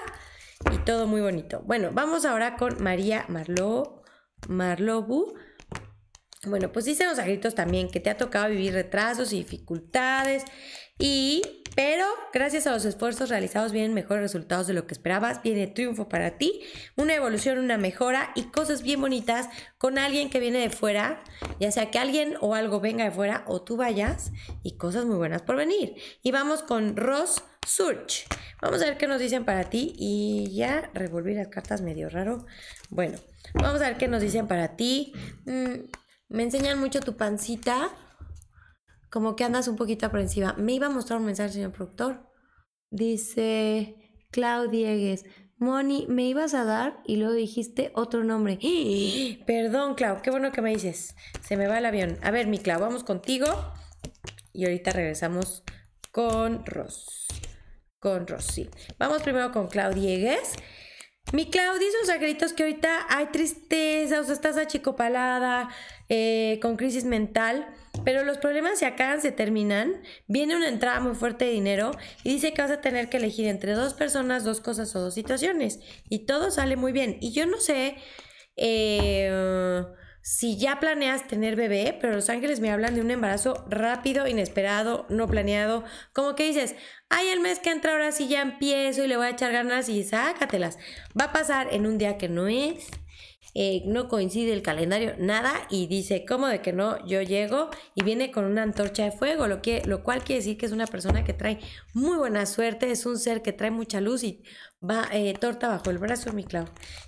y 0.73 0.79
todo 0.79 1.07
muy 1.07 1.21
bonito. 1.21 1.63
Bueno, 1.67 1.91
vamos 1.93 2.25
ahora 2.25 2.57
con 2.57 2.83
María 2.83 3.27
Marlo, 3.29 4.03
Marlobu. 4.49 5.35
Bueno, 6.47 6.73
pues 6.73 6.85
dicen 6.85 7.09
los 7.09 7.19
agritos 7.19 7.55
también 7.55 7.91
que 7.91 8.01
te 8.01 8.11
ha 8.11 8.17
tocado 8.17 8.49
vivir 8.49 8.73
retrasos 8.73 9.33
y 9.33 9.39
dificultades 9.39 10.45
y, 10.99 11.43
pero 11.79 12.07
gracias 12.33 12.67
a 12.67 12.73
los 12.73 12.85
esfuerzos 12.85 13.29
realizados 13.29 13.71
vienen 13.71 13.95
mejores 13.95 14.21
resultados 14.21 14.67
de 14.67 14.75
lo 14.75 14.89
que 14.89 14.95
esperabas, 14.95 15.45
viene 15.45 15.69
triunfo 15.69 16.09
para 16.09 16.33
ti, 16.33 16.63
una 16.97 17.15
evolución, 17.15 17.57
una 17.57 17.79
mejora 17.79 18.33
y 18.35 18.51
cosas 18.51 18.83
bien 18.83 19.01
bonitas 19.01 19.49
con 19.79 19.97
alguien 19.97 20.29
que 20.29 20.41
viene 20.41 20.59
de 20.59 20.71
fuera, 20.71 21.23
ya 21.61 21.71
sea 21.71 21.93
que 21.93 22.01
alguien 22.01 22.35
o 22.41 22.57
algo 22.57 22.81
venga 22.81 23.05
de 23.05 23.13
fuera 23.13 23.45
o 23.47 23.63
tú 23.63 23.77
vayas 23.77 24.33
y 24.65 24.77
cosas 24.77 25.05
muy 25.05 25.19
buenas 25.19 25.43
por 25.43 25.55
venir. 25.55 25.95
Y 26.21 26.33
vamos 26.33 26.65
con 26.65 26.97
Ross 26.97 27.45
Surch. 27.65 28.27
Vamos 28.61 28.83
a 28.83 28.87
ver 28.87 28.99
qué 28.99 29.07
nos 29.07 29.21
dicen 29.21 29.45
para 29.45 29.71
ti 29.71 29.95
y 29.97 30.53
ya 30.57 30.91
revolví 30.95 31.35
las 31.35 31.47
cartas 31.47 31.81
medio 31.81 32.09
raro. 32.09 32.45
Bueno, 32.91 33.19
vamos 33.55 33.81
a 33.83 33.87
ver 33.87 33.99
qué 33.99 34.09
nos 34.09 34.21
dicen 34.21 34.49
para 34.49 34.75
ti. 34.75 35.13
Mm, 35.45 35.75
me 36.27 36.43
enseñan 36.43 36.81
mucho 36.81 36.99
tu 36.99 37.17
pancita 37.17 37.93
como 39.11 39.37
que 39.37 39.45
andas 39.45 39.69
un 39.69 39.77
poquito 39.77 40.07
aprensiva. 40.07 40.55
Me 40.55 40.73
iba 40.73 40.87
a 40.87 40.91
mostrar 40.91 41.19
un 41.19 41.27
mensaje, 41.27 41.53
señor 41.53 41.73
productor. 41.73 42.27
Dice 42.91 43.97
Claudiegues, 44.31 45.25
Moni, 45.57 46.07
me 46.09 46.25
ibas 46.25 46.55
a 46.55 46.65
dar 46.65 47.01
y 47.05 47.17
luego 47.17 47.35
dijiste 47.35 47.91
otro 47.95 48.23
nombre. 48.23 48.59
Perdón, 49.47 49.95
Clau, 49.95 50.23
qué 50.23 50.31
bueno 50.31 50.53
que 50.53 50.63
me 50.63 50.71
dices. 50.71 51.17
Se 51.43 51.57
me 51.57 51.67
va 51.67 51.79
el 51.79 51.87
avión. 51.87 52.19
A 52.23 52.31
ver, 52.31 52.47
mi 52.47 52.59
Clau, 52.59 52.81
vamos 52.81 53.03
contigo. 53.03 53.47
Y 54.53 54.65
ahorita 54.65 54.93
regresamos 54.93 55.65
con 56.13 56.65
Ros. 56.65 57.27
Con 57.99 58.27
Ros, 58.27 58.45
sí. 58.45 58.71
Vamos 58.99 59.23
primero 59.23 59.51
con 59.51 59.67
Claudiegues. 59.67 60.55
Mi 61.33 61.51
Clau 61.51 61.79
dice 61.79 61.97
unos 62.05 62.21
gritos 62.21 62.53
que 62.53 62.63
ahorita 62.63 63.07
hay 63.11 63.27
tristeza, 63.27 64.21
o 64.21 64.25
sea, 64.25 64.35
estás 64.35 64.57
achicopalada, 64.57 65.69
eh, 66.09 66.59
con 66.63 66.77
crisis 66.77 67.05
mental. 67.05 67.67
Pero 68.05 68.25
los 68.25 68.39
problemas 68.39 68.79
se 68.79 68.87
acaban, 68.87 69.21
se 69.21 69.33
terminan, 69.33 70.03
viene 70.27 70.57
una 70.57 70.69
entrada 70.69 71.01
muy 71.01 71.15
fuerte 71.15 71.45
de 71.47 71.51
dinero 71.53 71.91
y 72.25 72.35
dice 72.35 72.53
que 72.53 72.63
vas 72.63 72.71
a 72.71 72.81
tener 72.81 73.09
que 73.09 73.19
elegir 73.19 73.47
entre 73.47 73.73
dos 73.73 73.95
personas, 73.95 74.45
dos 74.45 74.61
cosas 74.61 74.95
o 74.97 75.01
dos 75.01 75.15
situaciones. 75.15 75.81
Y 76.09 76.21
todo 76.21 76.51
sale 76.51 76.77
muy 76.77 76.93
bien. 76.93 77.19
Y 77.21 77.33
yo 77.33 77.47
no 77.47 77.59
sé 77.59 77.97
eh, 78.57 79.85
si 80.31 80.59
ya 80.59 80.79
planeas 80.79 81.27
tener 81.27 81.57
bebé, 81.57 81.97
pero 82.01 82.15
los 82.15 82.29
ángeles 82.29 82.61
me 82.61 82.71
hablan 82.71 82.95
de 82.95 83.01
un 83.01 83.11
embarazo 83.11 83.65
rápido, 83.71 84.27
inesperado, 84.27 85.07
no 85.09 85.27
planeado. 85.27 85.85
Como 86.13 86.35
que 86.35 86.45
dices, 86.45 86.75
ay, 87.09 87.29
el 87.29 87.41
mes 87.41 87.61
que 87.61 87.71
entra 87.71 87.93
ahora 87.93 88.13
sí 88.13 88.29
ya 88.29 88.43
empiezo 88.43 89.05
y 89.05 89.09
le 89.09 89.17
voy 89.17 89.27
a 89.27 89.31
echar 89.31 89.53
ganas 89.53 89.89
y 89.89 90.05
sácatelas. 90.05 90.79
Va 91.19 91.27
a 91.27 91.33
pasar 91.33 91.73
en 91.73 91.87
un 91.87 91.97
día 91.99 92.19
que 92.19 92.29
no 92.29 92.47
es 92.49 92.89
eh, 93.55 93.83
no 93.87 94.09
coincide 94.09 94.53
el 94.53 94.63
calendario, 94.63 95.15
nada, 95.19 95.53
y 95.71 95.87
dice, 95.87 96.25
¿cómo 96.27 96.47
de 96.47 96.61
que 96.61 96.73
no? 96.73 97.05
Yo 97.07 97.23
llego 97.23 97.71
y 97.95 98.05
viene 98.05 98.31
con 98.31 98.45
una 98.45 98.63
antorcha 98.63 99.05
de 99.05 99.13
fuego, 99.13 99.47
lo, 99.47 99.63
que, 99.63 99.83
lo 99.87 100.03
cual 100.03 100.23
quiere 100.23 100.41
decir 100.41 100.59
que 100.59 100.67
es 100.67 100.73
una 100.73 100.87
persona 100.87 101.25
que 101.25 101.33
trae 101.33 101.59
muy 101.95 102.17
buena 102.19 102.47
suerte, 102.47 102.91
es 102.91 103.07
un 103.07 103.19
ser 103.19 103.43
que 103.43 103.53
trae 103.53 103.71
mucha 103.71 104.01
luz 104.01 104.23
y 104.23 104.43
va 104.89 105.09
eh, 105.13 105.35
torta 105.35 105.69
bajo 105.69 105.91
el 105.91 105.99
brazo, 105.99 106.33
mi 106.33 106.45
Clau. 106.45 106.67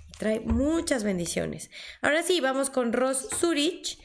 Y 0.09 0.17
trae 0.17 0.39
muchas 0.39 1.03
bendiciones. 1.03 1.69
Ahora 2.01 2.23
sí, 2.23 2.41
vamos 2.41 2.69
con 2.69 2.91
Ros 2.91 3.27
Zurich. 3.39 3.99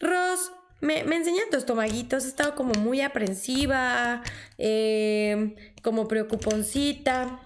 Ros, 0.00 0.52
me, 0.80 1.04
me 1.04 1.16
enseñan 1.16 1.48
tus 1.48 1.60
estomaguitos, 1.60 2.24
he 2.24 2.28
estado 2.28 2.54
como 2.56 2.74
muy 2.74 3.00
aprensiva, 3.00 4.22
eh, 4.58 5.54
como 5.82 6.08
preocuponcita. 6.08 7.40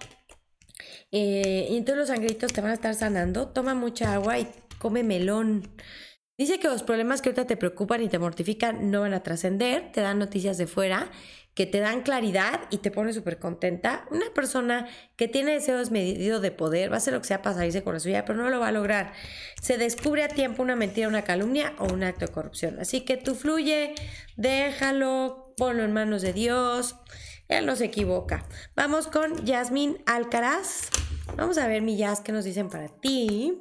Eh, 1.11 1.67
y 1.69 1.77
entonces 1.77 1.97
los 1.97 2.07
sangritos 2.09 2.53
te 2.53 2.61
van 2.61 2.71
a 2.71 2.75
estar 2.75 2.93
sanando. 2.95 3.47
Toma 3.49 3.73
mucha 3.73 4.13
agua 4.13 4.39
y 4.39 4.47
come 4.79 5.03
melón. 5.03 5.69
Dice 6.37 6.59
que 6.59 6.67
los 6.67 6.83
problemas 6.83 7.21
que 7.21 7.29
ahorita 7.29 7.47
te 7.47 7.57
preocupan 7.57 8.03
y 8.03 8.09
te 8.09 8.19
mortifican 8.19 8.91
no 8.91 9.01
van 9.01 9.13
a 9.13 9.23
trascender, 9.23 9.91
te 9.91 10.01
dan 10.01 10.19
noticias 10.19 10.57
de 10.57 10.67
fuera 10.67 11.09
que 11.57 11.65
te 11.65 11.79
dan 11.79 12.03
claridad 12.03 12.61
y 12.69 12.77
te 12.77 12.91
pone 12.91 13.13
súper 13.13 13.39
contenta. 13.39 14.05
Una 14.11 14.31
persona 14.31 14.87
que 15.15 15.27
tiene 15.27 15.53
deseos 15.53 15.89
medidos 15.89 16.43
de 16.43 16.51
poder 16.51 16.91
va 16.91 16.93
a 16.93 16.97
hacer 16.97 17.15
lo 17.15 17.19
que 17.19 17.25
sea 17.25 17.41
para 17.41 17.55
salirse 17.55 17.83
con 17.83 17.95
la 17.95 17.99
suya, 17.99 18.25
pero 18.25 18.37
no 18.37 18.51
lo 18.51 18.59
va 18.59 18.67
a 18.67 18.71
lograr. 18.71 19.11
Se 19.59 19.79
descubre 19.79 20.21
a 20.21 20.27
tiempo 20.27 20.61
una 20.61 20.75
mentira, 20.75 21.07
una 21.07 21.23
calumnia 21.23 21.73
o 21.79 21.91
un 21.91 22.03
acto 22.03 22.27
de 22.27 22.31
corrupción. 22.31 22.79
Así 22.79 23.01
que 23.01 23.17
tú 23.17 23.33
fluye, 23.33 23.95
déjalo, 24.35 25.51
ponlo 25.57 25.83
en 25.83 25.93
manos 25.93 26.21
de 26.21 26.31
Dios. 26.31 26.93
Él 27.47 27.65
no 27.65 27.75
se 27.75 27.85
equivoca. 27.85 28.45
Vamos 28.75 29.07
con 29.07 29.45
Yasmín 29.45 29.97
Alcaraz. 30.05 30.89
Vamos 31.35 31.57
a 31.57 31.67
ver, 31.67 31.81
mi 31.81 31.97
Yas, 31.97 32.21
qué 32.21 32.31
nos 32.31 32.45
dicen 32.45 32.69
para 32.69 32.87
ti. 32.87 33.59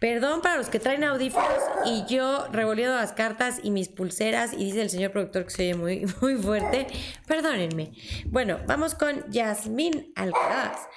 Perdón 0.00 0.40
para 0.40 0.56
los 0.56 0.70
que 0.70 0.80
traen 0.80 1.04
audífonos 1.04 1.60
y 1.84 2.06
yo 2.08 2.46
revolviendo 2.50 2.96
las 2.96 3.12
cartas 3.12 3.60
y 3.62 3.70
mis 3.70 3.88
pulseras 3.88 4.54
y 4.54 4.64
dice 4.64 4.80
el 4.80 4.88
señor 4.88 5.10
productor 5.10 5.44
que 5.44 5.50
se 5.50 5.62
oye 5.62 5.74
muy, 5.74 6.06
muy 6.22 6.36
fuerte. 6.36 6.86
Perdónenme. 7.26 7.92
Bueno, 8.24 8.58
vamos 8.66 8.94
con 8.94 9.30
Yasmín 9.30 10.10
Alcaraz. 10.16 10.88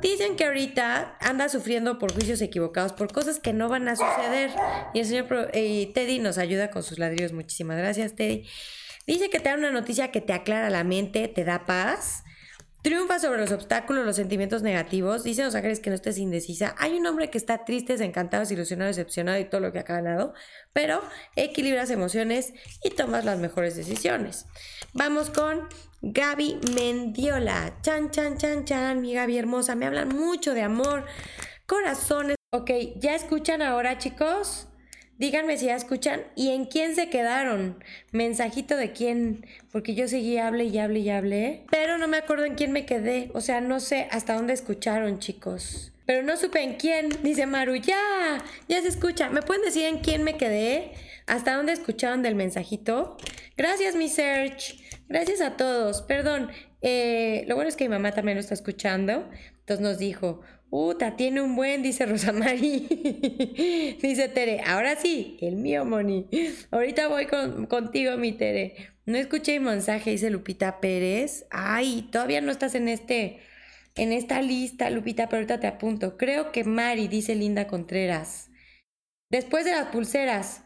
Dicen 0.00 0.36
que 0.36 0.44
ahorita 0.44 1.18
anda 1.20 1.48
sufriendo 1.48 1.98
por 1.98 2.12
juicios 2.12 2.40
equivocados, 2.40 2.92
por 2.92 3.12
cosas 3.12 3.40
que 3.40 3.52
no 3.52 3.68
van 3.68 3.88
a 3.88 3.96
suceder. 3.96 4.52
Y 4.94 5.00
el 5.00 5.06
señor 5.06 5.50
eh, 5.52 5.90
Teddy 5.92 6.20
nos 6.20 6.38
ayuda 6.38 6.70
con 6.70 6.84
sus 6.84 7.00
ladrillos. 7.00 7.32
Muchísimas 7.32 7.76
gracias, 7.76 8.14
Teddy. 8.14 8.46
Dice 9.08 9.28
que 9.28 9.40
te 9.40 9.48
da 9.48 9.56
una 9.56 9.72
noticia 9.72 10.12
que 10.12 10.20
te 10.20 10.32
aclara 10.32 10.70
la 10.70 10.84
mente, 10.84 11.26
te 11.26 11.42
da 11.42 11.66
paz 11.66 12.22
Triunfa 12.80 13.18
sobre 13.18 13.40
los 13.40 13.50
obstáculos, 13.50 14.06
los 14.06 14.14
sentimientos 14.14 14.62
negativos. 14.62 15.24
Dicen 15.24 15.46
los 15.46 15.54
ángeles 15.56 15.80
que 15.80 15.90
no 15.90 15.96
estés 15.96 16.16
indecisa. 16.16 16.76
Hay 16.78 16.96
un 16.96 17.06
hombre 17.06 17.28
que 17.28 17.36
está 17.36 17.64
triste, 17.64 17.94
desencantado, 17.94 18.42
desilusionado, 18.42 18.86
decepcionado 18.86 19.38
y 19.38 19.46
todo 19.46 19.60
lo 19.60 19.72
que 19.72 19.80
ha 19.80 19.82
ganado, 19.82 20.32
pero 20.72 21.02
equilibras 21.34 21.90
emociones 21.90 22.52
y 22.84 22.90
tomas 22.90 23.24
las 23.24 23.40
mejores 23.40 23.74
decisiones. 23.74 24.46
Vamos 24.92 25.28
con 25.30 25.68
Gaby 26.02 26.60
Mendiola. 26.72 27.76
Chan, 27.82 28.12
chan, 28.12 28.38
chan, 28.38 28.64
chan, 28.64 29.00
mi 29.00 29.14
Gaby 29.14 29.38
hermosa. 29.38 29.74
Me 29.74 29.86
hablan 29.86 30.10
mucho 30.10 30.54
de 30.54 30.62
amor, 30.62 31.04
corazones. 31.66 32.36
Ok, 32.52 32.70
¿ya 32.96 33.16
escuchan 33.16 33.60
ahora, 33.60 33.98
chicos? 33.98 34.68
Díganme 35.18 35.58
si 35.58 35.66
ya 35.66 35.74
escuchan 35.74 36.22
y 36.36 36.50
en 36.50 36.64
quién 36.66 36.94
se 36.94 37.10
quedaron. 37.10 37.82
Mensajito 38.12 38.76
de 38.76 38.92
quién, 38.92 39.44
porque 39.72 39.96
yo 39.96 40.06
seguí 40.06 40.38
hable 40.38 40.64
y 40.64 40.78
hable 40.78 41.00
y 41.00 41.10
hable, 41.10 41.64
pero 41.70 41.98
no 41.98 42.06
me 42.06 42.18
acuerdo 42.18 42.44
en 42.44 42.54
quién 42.54 42.70
me 42.70 42.86
quedé. 42.86 43.30
O 43.34 43.40
sea, 43.40 43.60
no 43.60 43.80
sé 43.80 44.06
hasta 44.12 44.34
dónde 44.34 44.52
escucharon, 44.52 45.18
chicos. 45.18 45.92
Pero 46.06 46.22
no 46.22 46.36
supe 46.36 46.62
en 46.62 46.76
quién, 46.76 47.10
dice 47.22 47.46
Maru. 47.46 47.74
Ya, 47.76 48.42
ya 48.68 48.80
se 48.80 48.88
escucha. 48.88 49.28
¿Me 49.28 49.42
pueden 49.42 49.62
decir 49.62 49.84
en 49.84 49.98
quién 49.98 50.22
me 50.22 50.38
quedé? 50.38 50.92
¿Hasta 51.26 51.54
dónde 51.54 51.72
escucharon 51.72 52.22
del 52.22 52.34
mensajito? 52.34 53.18
Gracias, 53.56 53.94
mi 53.94 54.08
Search. 54.08 54.78
Gracias 55.08 55.40
a 55.42 55.56
todos. 55.56 56.00
Perdón. 56.02 56.50
Eh, 56.80 57.44
lo 57.48 57.56
bueno 57.56 57.68
es 57.68 57.76
que 57.76 57.84
mi 57.84 57.90
mamá 57.90 58.12
también 58.12 58.36
lo 58.36 58.40
está 58.40 58.54
escuchando. 58.54 59.28
Entonces 59.58 59.80
nos 59.80 59.98
dijo, 59.98 60.40
Uta, 60.70 61.16
tiene 61.16 61.40
un 61.40 61.56
buen, 61.56 61.82
dice 61.82 62.04
Rosamari. 62.04 63.96
dice 64.02 64.28
Tere, 64.28 64.60
ahora 64.66 64.96
sí, 64.96 65.38
el 65.40 65.56
mío, 65.56 65.84
Moni. 65.86 66.28
Ahorita 66.70 67.08
voy 67.08 67.26
contigo, 67.68 68.16
mi 68.18 68.32
Tere. 68.32 68.74
No 69.06 69.16
escuché 69.16 69.56
el 69.56 69.62
mensaje, 69.62 70.10
dice 70.10 70.28
Lupita 70.28 70.80
Pérez. 70.80 71.46
Ay, 71.50 72.08
todavía 72.12 72.42
no 72.42 72.52
estás 72.52 72.74
en 72.74 72.88
este, 72.88 73.40
en 73.94 74.12
esta 74.12 74.42
lista, 74.42 74.90
Lupita, 74.90 75.28
pero 75.28 75.38
ahorita 75.38 75.60
te 75.60 75.66
apunto. 75.66 76.18
Creo 76.18 76.52
que 76.52 76.64
Mari, 76.64 77.08
dice 77.08 77.34
Linda 77.34 77.66
Contreras. 77.66 78.50
Después 79.30 79.64
de 79.64 79.72
las 79.72 79.86
pulseras. 79.88 80.64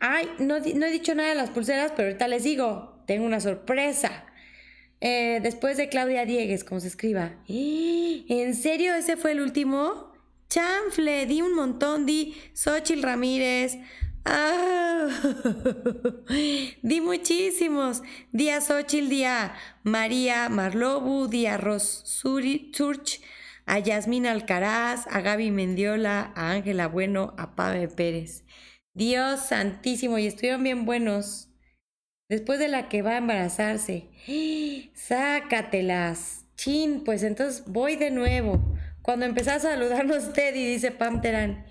Ay, 0.00 0.28
no, 0.38 0.58
no 0.58 0.86
he 0.86 0.90
dicho 0.90 1.14
nada 1.14 1.30
de 1.30 1.34
las 1.34 1.48
pulseras, 1.48 1.92
pero 1.96 2.08
ahorita 2.08 2.28
les 2.28 2.44
digo, 2.44 3.02
tengo 3.06 3.24
una 3.24 3.40
sorpresa. 3.40 4.26
Eh, 5.06 5.40
después 5.42 5.76
de 5.76 5.90
Claudia 5.90 6.24
Diegues, 6.24 6.64
como 6.64 6.80
se 6.80 6.88
escriba. 6.88 7.32
¿En 7.46 8.54
serio 8.54 8.94
ese 8.94 9.18
fue 9.18 9.32
el 9.32 9.42
último? 9.42 10.14
Chanfle, 10.48 11.26
di 11.26 11.42
un 11.42 11.54
montón, 11.54 12.06
di 12.06 12.34
Xochil 12.54 13.02
Ramírez. 13.02 13.76
Ah, 14.24 15.08
di 16.82 17.02
muchísimos. 17.02 18.02
Di 18.32 18.48
a 18.48 18.62
Xochil, 18.62 19.10
di 19.10 19.24
María 19.82 20.48
Marlobu, 20.48 21.28
di 21.28 21.44
a 21.44 21.58
Ros 21.58 22.02
Surch, 22.06 23.20
a 23.66 23.78
Yasmín 23.78 24.24
Alcaraz, 24.24 25.06
a 25.10 25.20
Gaby 25.20 25.50
Mendiola, 25.50 26.32
a 26.34 26.52
Ángela 26.52 26.88
Bueno, 26.88 27.34
a 27.36 27.54
Pave 27.54 27.88
Pérez. 27.88 28.44
Dios 28.94 29.48
santísimo, 29.48 30.16
y 30.16 30.26
estuvieron 30.28 30.62
bien 30.62 30.86
buenos 30.86 31.53
después 32.28 32.58
de 32.58 32.68
la 32.68 32.88
que 32.88 33.02
va 33.02 33.12
a 33.12 33.18
embarazarse. 33.18 34.08
Sácatelas. 34.94 36.44
Chin, 36.56 37.02
pues 37.04 37.22
entonces 37.22 37.64
voy 37.66 37.96
de 37.96 38.10
nuevo. 38.10 38.76
Cuando 39.02 39.26
empezás 39.26 39.64
a 39.64 39.70
saludarnos 39.70 40.32
Teddy, 40.32 40.66
dice 40.66 40.90
Pam 40.90 41.20
Terán. 41.20 41.66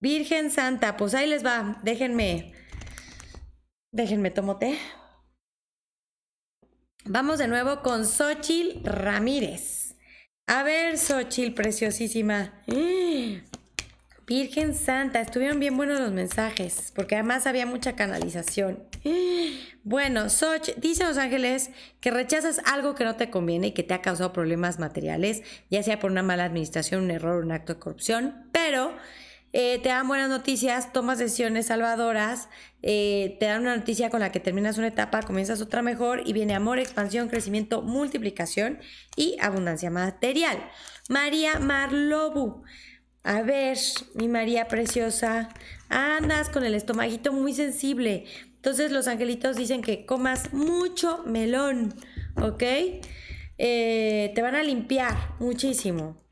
Virgen 0.00 0.50
Santa, 0.50 0.96
pues 0.96 1.14
ahí 1.14 1.28
les 1.28 1.44
va. 1.44 1.80
Déjenme. 1.82 2.52
Déjenme 3.92 4.30
tomo 4.30 4.58
té. 4.58 4.76
Vamos 7.04 7.38
de 7.38 7.48
nuevo 7.48 7.82
con 7.82 8.04
Xochil 8.04 8.80
Ramírez. 8.84 9.96
A 10.46 10.62
ver, 10.62 10.98
Xochil, 10.98 11.54
preciosísima. 11.54 12.62
Virgen 14.34 14.74
Santa, 14.74 15.20
estuvieron 15.20 15.60
bien 15.60 15.76
buenos 15.76 16.00
los 16.00 16.10
mensajes, 16.10 16.90
porque 16.94 17.16
además 17.16 17.46
había 17.46 17.66
mucha 17.66 17.94
canalización. 17.96 18.82
Bueno, 19.84 20.30
Soch, 20.30 20.76
dice 20.76 21.02
Los 21.02 21.18
Ángeles 21.18 21.70
que 22.00 22.12
rechazas 22.12 22.60
algo 22.66 22.94
que 22.94 23.02
no 23.02 23.16
te 23.16 23.30
conviene 23.30 23.66
y 23.66 23.72
que 23.72 23.82
te 23.82 23.94
ha 23.94 24.00
causado 24.00 24.32
problemas 24.32 24.78
materiales, 24.78 25.42
ya 25.70 25.82
sea 25.82 25.98
por 25.98 26.12
una 26.12 26.22
mala 26.22 26.44
administración, 26.44 27.02
un 27.02 27.10
error, 27.10 27.44
un 27.44 27.50
acto 27.50 27.74
de 27.74 27.80
corrupción, 27.80 28.46
pero 28.52 28.94
eh, 29.52 29.80
te 29.82 29.88
dan 29.88 30.06
buenas 30.06 30.30
noticias, 30.30 30.92
tomas 30.92 31.18
decisiones 31.18 31.66
salvadoras, 31.66 32.48
eh, 32.82 33.36
te 33.40 33.46
dan 33.46 33.62
una 33.62 33.76
noticia 33.76 34.08
con 34.08 34.20
la 34.20 34.30
que 34.30 34.38
terminas 34.38 34.78
una 34.78 34.86
etapa, 34.86 35.22
comienzas 35.22 35.60
otra 35.60 35.82
mejor 35.82 36.22
y 36.24 36.32
viene 36.32 36.54
amor, 36.54 36.78
expansión, 36.78 37.28
crecimiento, 37.28 37.82
multiplicación 37.82 38.78
y 39.16 39.36
abundancia 39.40 39.90
material. 39.90 40.58
María 41.08 41.58
Marlobu. 41.58 42.62
A 43.24 43.42
ver, 43.42 43.78
mi 44.14 44.26
María 44.26 44.66
preciosa, 44.66 45.48
andas 45.88 46.48
con 46.48 46.64
el 46.64 46.74
estomaguito 46.74 47.32
muy 47.32 47.54
sensible. 47.54 48.24
Entonces 48.56 48.90
los 48.90 49.06
angelitos 49.06 49.56
dicen 49.56 49.82
que 49.82 50.06
comas 50.06 50.52
mucho 50.52 51.22
melón, 51.24 51.94
¿ok? 52.40 52.62
Eh, 53.58 54.32
te 54.34 54.42
van 54.42 54.56
a 54.56 54.62
limpiar 54.62 55.36
muchísimo. 55.38 56.22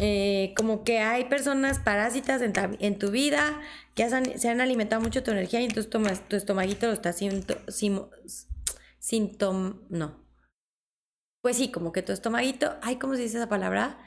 Eh, 0.00 0.54
como 0.56 0.84
que 0.84 1.00
hay 1.00 1.26
personas 1.26 1.78
parásitas 1.78 2.40
en, 2.40 2.98
tu 2.98 3.10
vida 3.10 3.60
que 3.94 4.08
se 4.38 4.48
han 4.48 4.60
alimentado 4.62 5.02
mucho 5.02 5.22
tu 5.22 5.32
energía 5.32 5.60
y 5.60 5.64
entonces 5.64 5.90
tomas, 5.90 6.26
tu 6.28 6.36
estomaguito 6.36 6.86
lo 6.86 6.94
está 6.94 7.12
síntoma, 7.12 8.08
no. 9.90 10.22
Pues 11.42 11.56
sí, 11.58 11.70
como 11.70 11.92
que 11.92 12.02
tu 12.02 12.12
estomaguito, 12.12 12.76
ay, 12.80 12.96
¿cómo 12.96 13.16
se 13.16 13.22
dice 13.22 13.36
esa 13.36 13.48
palabra? 13.48 13.98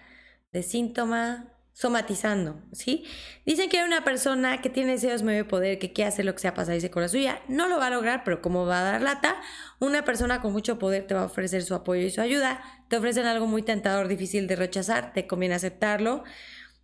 De 0.51 0.63
síntoma, 0.63 1.54
somatizando, 1.75 2.55
¿sí? 2.71 3.03
Dicen 3.45 3.69
que 3.69 3.79
hay 3.79 3.85
una 3.85 4.05
persona 4.05 4.61
que 4.61 4.69
tiene 4.69 4.93
deseos 4.93 5.23
medio 5.23 5.45
poder, 5.45 5.77
que 5.77 5.91
quiere 5.91 6.07
hacer 6.07 6.23
lo 6.23 6.33
que 6.33 6.39
sea 6.39 6.53
pasarse 6.53 6.89
con 6.89 7.01
la 7.01 7.09
suya, 7.09 7.41
no 7.49 7.67
lo 7.67 7.77
va 7.77 7.87
a 7.87 7.89
lograr, 7.89 8.23
pero 8.23 8.41
como 8.41 8.65
va 8.65 8.79
a 8.79 8.91
dar 8.93 9.01
lata, 9.01 9.35
una 9.81 10.05
persona 10.05 10.39
con 10.39 10.53
mucho 10.53 10.79
poder 10.79 11.05
te 11.05 11.13
va 11.13 11.23
a 11.23 11.25
ofrecer 11.25 11.63
su 11.63 11.75
apoyo 11.75 12.01
y 12.03 12.11
su 12.11 12.21
ayuda, 12.21 12.61
te 12.87 12.95
ofrecen 12.95 13.25
algo 13.25 13.45
muy 13.45 13.61
tentador, 13.61 14.07
difícil 14.07 14.47
de 14.47 14.55
rechazar, 14.55 15.11
te 15.11 15.27
conviene 15.27 15.55
aceptarlo. 15.55 16.23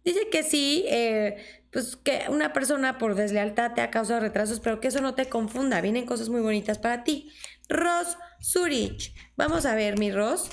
Dice 0.03 0.27
que 0.29 0.43
sí, 0.43 0.83
eh, 0.89 1.37
pues 1.71 1.95
que 1.95 2.25
una 2.27 2.51
persona 2.51 2.97
por 2.97 3.15
deslealtad 3.15 3.73
te 3.73 3.79
ha 3.79 3.91
causado 3.91 4.19
retrasos, 4.19 4.59
pero 4.59 4.81
que 4.81 4.89
eso 4.89 4.99
no 4.99 5.15
te 5.15 5.27
confunda, 5.29 5.79
vienen 5.79 6.05
cosas 6.05 6.27
muy 6.27 6.41
bonitas 6.41 6.79
para 6.79 7.05
ti. 7.05 7.31
Ros 7.69 8.17
Zurich, 8.41 9.15
vamos 9.37 9.65
a 9.65 9.73
ver, 9.73 9.97
mi 9.97 10.11
Ros, 10.11 10.49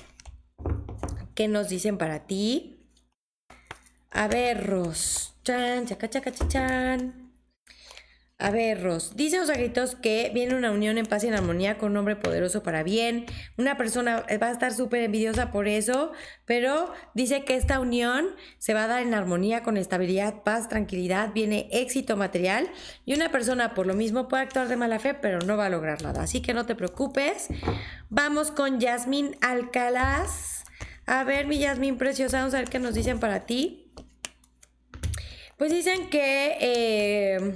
¿qué 1.35 1.49
nos 1.49 1.69
dicen 1.69 1.99
para 1.99 2.27
ti? 2.29 2.78
A 4.19 4.27
ver, 4.27 4.67
Ros. 4.67 5.37
Chan, 5.45 5.87
chaca, 5.87 6.11
chaca, 6.11 6.33
chan. 6.49 7.31
A 8.37 8.51
ver, 8.51 8.83
Ros. 8.83 9.15
Dicen 9.15 9.39
los 9.39 9.49
agritos 9.49 9.95
que 9.95 10.33
viene 10.35 10.57
una 10.57 10.73
unión 10.73 10.99
en 10.99 11.07
paz 11.07 11.23
y 11.23 11.29
en 11.29 11.35
armonía 11.35 11.79
con 11.79 11.93
un 11.93 11.99
hombre 11.99 12.17
poderoso 12.17 12.65
para 12.65 12.83
bien. 12.83 13.27
Una 13.59 13.77
persona 13.77 14.25
va 14.43 14.49
a 14.49 14.51
estar 14.51 14.75
súper 14.75 15.03
envidiosa 15.03 15.53
por 15.53 15.69
eso, 15.69 16.11
pero 16.47 16.93
dice 17.15 17.45
que 17.45 17.55
esta 17.55 17.79
unión 17.79 18.27
se 18.59 18.75
va 18.75 18.85
a 18.85 18.87
dar 18.89 19.03
en 19.03 19.15
armonía 19.15 19.63
con 19.63 19.77
estabilidad, 19.77 20.43
paz, 20.43 20.69
tranquilidad, 20.69 21.33
viene 21.33 21.69
éxito 21.71 22.17
material 22.17 22.69
y 23.05 23.15
una 23.15 23.31
persona 23.31 23.73
por 23.73 23.87
lo 23.87 23.95
mismo 23.95 24.27
puede 24.27 24.43
actuar 24.43 24.67
de 24.67 24.75
mala 24.75 24.99
fe, 24.99 25.15
pero 25.15 25.39
no 25.39 25.57
va 25.57 25.67
a 25.67 25.71
lograr 25.71 26.03
nada. 26.03 26.25
Así 26.25 26.43
que 26.43 26.55
no 26.55 26.67
te 26.67 26.75
preocupes. 26.75 27.47
Vamos 28.11 28.51
con 28.51 28.81
Yasmín 28.81 29.37
Alcalaz. 29.43 30.65
A 31.07 31.23
ver, 31.23 31.47
mi 31.47 31.59
Yasmín 31.59 31.99
preciosa, 31.99 32.39
vamos 32.41 32.55
a 32.55 32.59
ver 32.59 32.69
qué 32.69 32.81
nos 32.81 32.95
dicen 32.95 33.21
para 33.21 33.47
ti. 33.47 33.88
Pues 35.59 35.73
dicen 35.73 36.09
que 36.09 36.57
eh, 36.61 37.55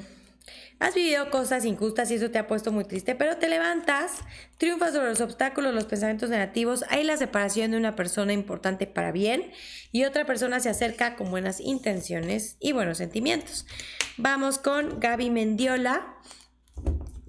has 0.80 0.92
vivido 0.92 1.30
cosas 1.30 1.64
injustas 1.64 2.10
y 2.10 2.16
eso 2.16 2.32
te 2.32 2.38
ha 2.40 2.48
puesto 2.48 2.72
muy 2.72 2.84
triste, 2.84 3.14
pero 3.14 3.36
te 3.36 3.48
levantas, 3.48 4.24
triunfas 4.58 4.92
sobre 4.92 5.10
los 5.10 5.20
obstáculos, 5.20 5.72
los 5.72 5.84
pensamientos 5.84 6.28
negativos, 6.28 6.84
hay 6.88 7.04
la 7.04 7.16
separación 7.16 7.70
de 7.70 7.76
una 7.76 7.94
persona 7.94 8.32
importante 8.32 8.88
para 8.88 9.12
bien 9.12 9.52
y 9.92 10.02
otra 10.02 10.26
persona 10.26 10.58
se 10.58 10.68
acerca 10.68 11.14
con 11.14 11.30
buenas 11.30 11.60
intenciones 11.60 12.56
y 12.58 12.72
buenos 12.72 12.98
sentimientos. 12.98 13.66
Vamos 14.16 14.58
con 14.58 14.98
Gaby 14.98 15.30
Mendiola. 15.30 16.16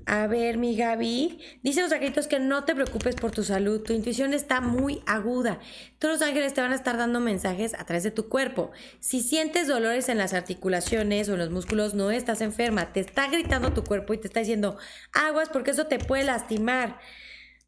A 0.06 0.28
ver, 0.28 0.58
mi 0.58 0.76
Gaby. 0.76 1.40
Dice 1.62 1.82
los 1.82 1.92
angelitos 1.92 2.28
que 2.28 2.40
no 2.40 2.66
te 2.66 2.76
preocupes 2.76 3.16
por 3.16 3.32
tu 3.32 3.44
salud. 3.44 3.82
Tu 3.82 3.94
intuición 3.94 4.34
está 4.34 4.60
muy 4.60 5.02
aguda. 5.06 5.60
Todos 6.00 6.20
los 6.20 6.28
ángeles 6.28 6.54
te 6.54 6.62
van 6.62 6.74
a 6.74 6.76
estar 6.76 6.98
dando 6.98 7.20
mensajes 7.20 7.74
a 7.74 7.86
través 7.86 8.04
de 8.04 8.12
tu 8.12 8.28
cuerpo. 8.28 8.72
Si 9.00 9.22
sientes 9.22 9.68
dolores 9.68 10.10
en 10.10 10.18
las 10.18 10.34
articulaciones 10.34 11.30
o 11.30 11.34
en 11.34 11.40
los 11.40 11.52
músculos, 11.52 11.94
no 11.94 12.12
estás 12.12 12.42
enferma. 12.42 12.92
Te 12.92 13.00
está 13.00 13.28
gritando 13.28 13.72
tu 13.72 13.84
cuerpo 13.84 14.14
y 14.14 14.18
te 14.18 14.28
está 14.28 14.42
diciendo 14.42 14.78
aguas 15.14 15.50
porque 15.50 15.72
eso 15.72 15.88
te 15.88 16.00
puede 16.00 16.26
lastimar. 16.26 17.00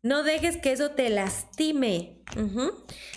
No 0.06 0.22
dejes 0.22 0.58
que 0.58 0.72
eso 0.72 0.92
te 0.92 1.10
lastime. 1.10 2.20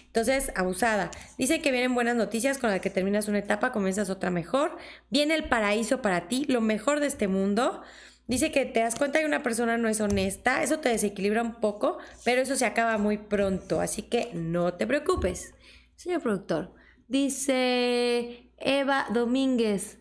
Entonces, 0.07 0.52
abusada. 0.54 1.11
Dice 1.37 1.61
que 1.61 1.70
vienen 1.70 1.94
buenas 1.94 2.16
noticias 2.16 2.57
con 2.57 2.70
las 2.70 2.81
que 2.81 2.88
terminas 2.88 3.28
una 3.28 3.40
etapa, 3.40 3.72
comienzas 3.72 4.09
otra 4.09 4.31
mejor. 4.31 4.78
Viene 5.11 5.35
el 5.35 5.48
paraíso 5.48 6.00
para 6.00 6.28
ti, 6.28 6.46
lo 6.48 6.62
mejor 6.62 7.00
de 7.00 7.09
este 7.09 7.28
mundo. 7.28 7.83
Dice 8.28 8.52
que 8.52 8.66
te 8.66 8.80
das 8.80 8.94
cuenta 8.94 9.20
que 9.20 9.24
una 9.24 9.42
persona 9.42 9.78
no 9.78 9.88
es 9.88 10.02
honesta, 10.02 10.62
eso 10.62 10.80
te 10.80 10.90
desequilibra 10.90 11.40
un 11.40 11.54
poco, 11.54 11.96
pero 12.26 12.42
eso 12.42 12.56
se 12.56 12.66
acaba 12.66 12.98
muy 12.98 13.16
pronto, 13.16 13.80
así 13.80 14.02
que 14.02 14.28
no 14.34 14.74
te 14.74 14.86
preocupes. 14.86 15.54
Señor 15.96 16.20
productor, 16.20 16.74
dice 17.08 18.52
Eva 18.58 19.06
Domínguez, 19.14 19.96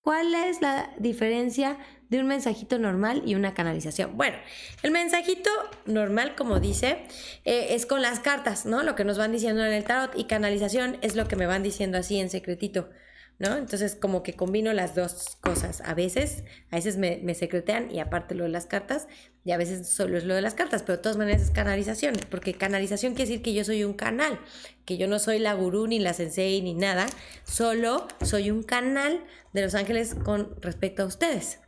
¿cuál 0.00 0.32
es 0.32 0.62
la 0.62 0.94
diferencia 1.00 1.76
de 2.08 2.20
un 2.20 2.28
mensajito 2.28 2.78
normal 2.78 3.24
y 3.26 3.34
una 3.34 3.52
canalización? 3.52 4.16
Bueno, 4.16 4.36
el 4.84 4.92
mensajito 4.92 5.50
normal, 5.86 6.36
como 6.36 6.60
dice, 6.60 6.98
eh, 7.44 7.66
es 7.70 7.84
con 7.84 8.00
las 8.00 8.20
cartas, 8.20 8.64
¿no? 8.64 8.84
Lo 8.84 8.94
que 8.94 9.02
nos 9.02 9.18
van 9.18 9.32
diciendo 9.32 9.66
en 9.66 9.72
el 9.72 9.82
tarot 9.82 10.16
y 10.16 10.28
canalización 10.28 10.98
es 11.02 11.16
lo 11.16 11.26
que 11.26 11.34
me 11.34 11.46
van 11.46 11.64
diciendo 11.64 11.98
así 11.98 12.20
en 12.20 12.30
secretito. 12.30 12.90
¿No? 13.38 13.56
Entonces 13.56 13.96
como 13.96 14.22
que 14.22 14.34
combino 14.34 14.72
las 14.72 14.94
dos 14.94 15.36
cosas. 15.40 15.82
A 15.84 15.94
veces, 15.94 16.44
a 16.70 16.76
veces 16.76 16.96
me, 16.96 17.34
secretean 17.34 17.90
y 17.90 18.00
aparte 18.00 18.34
lo 18.34 18.44
de 18.44 18.50
las 18.50 18.66
cartas, 18.66 19.08
y 19.44 19.52
a 19.52 19.56
veces 19.58 19.88
solo 19.88 20.16
es 20.16 20.24
lo 20.24 20.34
de 20.34 20.40
las 20.40 20.54
cartas, 20.54 20.82
pero 20.82 20.96
de 20.96 21.02
todas 21.02 21.18
maneras 21.18 21.42
es 21.42 21.50
canalización, 21.50 22.14
porque 22.30 22.54
canalización 22.54 23.14
quiere 23.14 23.28
decir 23.28 23.42
que 23.42 23.52
yo 23.52 23.64
soy 23.64 23.84
un 23.84 23.92
canal, 23.92 24.38
que 24.86 24.96
yo 24.96 25.06
no 25.06 25.18
soy 25.18 25.38
la 25.38 25.52
gurú 25.52 25.86
ni 25.86 25.98
la 25.98 26.14
sensei 26.14 26.62
ni 26.62 26.74
nada, 26.74 27.06
solo 27.44 28.08
soy 28.22 28.50
un 28.50 28.62
canal 28.62 29.22
de 29.52 29.62
los 29.62 29.74
ángeles 29.74 30.14
con 30.14 30.54
respecto 30.62 31.02
a 31.02 31.06
ustedes. 31.06 31.58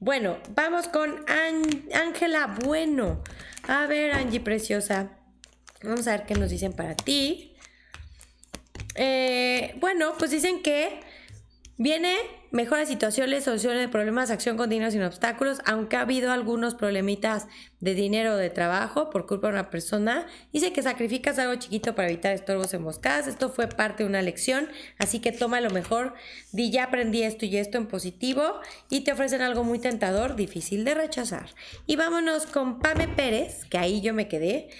Bueno, 0.00 0.38
vamos 0.54 0.88
con 0.88 1.24
Ángela 1.92 2.56
Bueno. 2.64 3.22
A 3.68 3.86
ver, 3.86 4.12
Angie 4.12 4.40
Preciosa. 4.40 5.10
Vamos 5.82 6.06
a 6.06 6.12
ver 6.12 6.26
qué 6.26 6.34
nos 6.34 6.50
dicen 6.50 6.72
para 6.72 6.94
ti. 6.94 7.56
Eh, 8.94 9.35
bueno, 9.80 10.14
pues 10.18 10.30
dicen 10.30 10.62
que 10.62 11.00
viene 11.78 12.16
mejores 12.50 12.88
situaciones, 12.88 13.44
soluciones 13.44 13.80
de 13.80 13.88
problemas, 13.88 14.30
acción 14.30 14.56
continua 14.56 14.90
sin 14.90 15.02
obstáculos, 15.02 15.58
aunque 15.66 15.96
ha 15.96 16.00
habido 16.00 16.32
algunos 16.32 16.74
problemitas 16.74 17.46
de 17.80 17.94
dinero 17.94 18.32
o 18.32 18.36
de 18.36 18.48
trabajo 18.48 19.10
por 19.10 19.26
culpa 19.26 19.48
de 19.48 19.54
una 19.54 19.70
persona. 19.70 20.26
Dice 20.52 20.72
que 20.72 20.82
sacrificas 20.82 21.38
algo 21.38 21.54
chiquito 21.56 21.94
para 21.94 22.08
evitar 22.08 22.32
estorbos 22.32 22.72
emboscadas. 22.72 23.26
Esto 23.26 23.50
fue 23.50 23.68
parte 23.68 24.02
de 24.02 24.08
una 24.08 24.22
lección, 24.22 24.68
así 24.98 25.20
que 25.20 25.32
toma 25.32 25.60
lo 25.60 25.70
mejor. 25.70 26.14
Di 26.52 26.70
ya 26.70 26.84
aprendí 26.84 27.22
esto 27.22 27.44
y 27.44 27.56
esto 27.58 27.78
en 27.78 27.86
positivo 27.86 28.60
y 28.88 29.02
te 29.02 29.12
ofrecen 29.12 29.42
algo 29.42 29.62
muy 29.62 29.78
tentador, 29.78 30.34
difícil 30.34 30.84
de 30.84 30.94
rechazar. 30.94 31.50
Y 31.86 31.96
vámonos 31.96 32.46
con 32.46 32.78
Pame 32.78 33.08
Pérez, 33.08 33.64
que 33.66 33.78
ahí 33.78 34.00
yo 34.00 34.14
me 34.14 34.28
quedé 34.28 34.70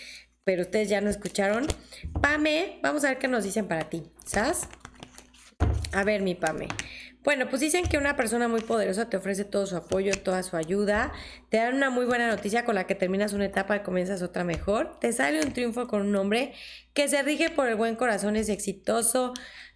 pero 0.46 0.62
ustedes 0.62 0.88
ya 0.88 1.00
no 1.00 1.10
escucharon. 1.10 1.66
Pame, 2.22 2.78
vamos 2.80 3.04
a 3.04 3.08
ver 3.08 3.18
qué 3.18 3.26
nos 3.26 3.42
dicen 3.42 3.66
para 3.66 3.90
ti, 3.90 4.04
¿sabes? 4.26 4.68
A 5.92 6.04
ver, 6.04 6.20
mi 6.20 6.34
Pame. 6.34 6.68
Bueno, 7.24 7.48
pues 7.48 7.60
dicen 7.60 7.86
que 7.86 7.98
una 7.98 8.14
persona 8.14 8.46
muy 8.46 8.60
poderosa 8.60 9.08
te 9.08 9.16
ofrece 9.16 9.44
todo 9.44 9.66
su 9.66 9.76
apoyo, 9.76 10.12
toda 10.22 10.44
su 10.44 10.56
ayuda, 10.56 11.12
te 11.48 11.56
dan 11.56 11.74
una 11.74 11.90
muy 11.90 12.04
buena 12.06 12.28
noticia 12.28 12.64
con 12.64 12.76
la 12.76 12.86
que 12.86 12.94
terminas 12.94 13.32
una 13.32 13.46
etapa 13.46 13.74
y 13.76 13.80
comienzas 13.80 14.22
otra 14.22 14.44
mejor, 14.44 14.96
te 15.00 15.12
sale 15.12 15.42
un 15.42 15.52
triunfo 15.52 15.88
con 15.88 16.02
un 16.02 16.14
hombre 16.14 16.52
que 16.94 17.08
se 17.08 17.22
rige 17.22 17.50
por 17.50 17.66
el 17.66 17.74
buen 17.74 17.96
corazón, 17.96 18.36
es 18.36 18.48
exitoso, 18.48 19.34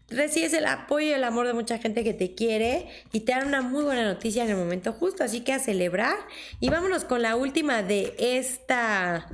recibes 0.09 0.53
el 0.53 0.67
apoyo 0.67 1.09
y 1.09 1.13
el 1.13 1.25
amor 1.25 1.49
de 1.49 1.55
mucha 1.55 1.79
gente 1.79 2.05
que 2.05 2.15
te 2.15 2.37
quiere 2.37 2.89
y 3.13 3.21
te 3.21 3.33
dan 3.33 3.49
una 3.49 3.63
muy 3.63 3.83
buena 3.83 4.05
noticia 4.05 4.45
en 4.45 4.51
el 4.51 4.57
momento 4.57 4.93
justo, 4.93 5.25
así 5.25 5.41
que 5.41 5.53
a 5.53 5.59
celebrar. 5.59 6.19
Y 6.61 6.69
vámonos 6.69 7.05
con 7.05 7.23
la 7.23 7.35
última 7.35 7.83
de 7.83 8.15
esta 8.19 9.27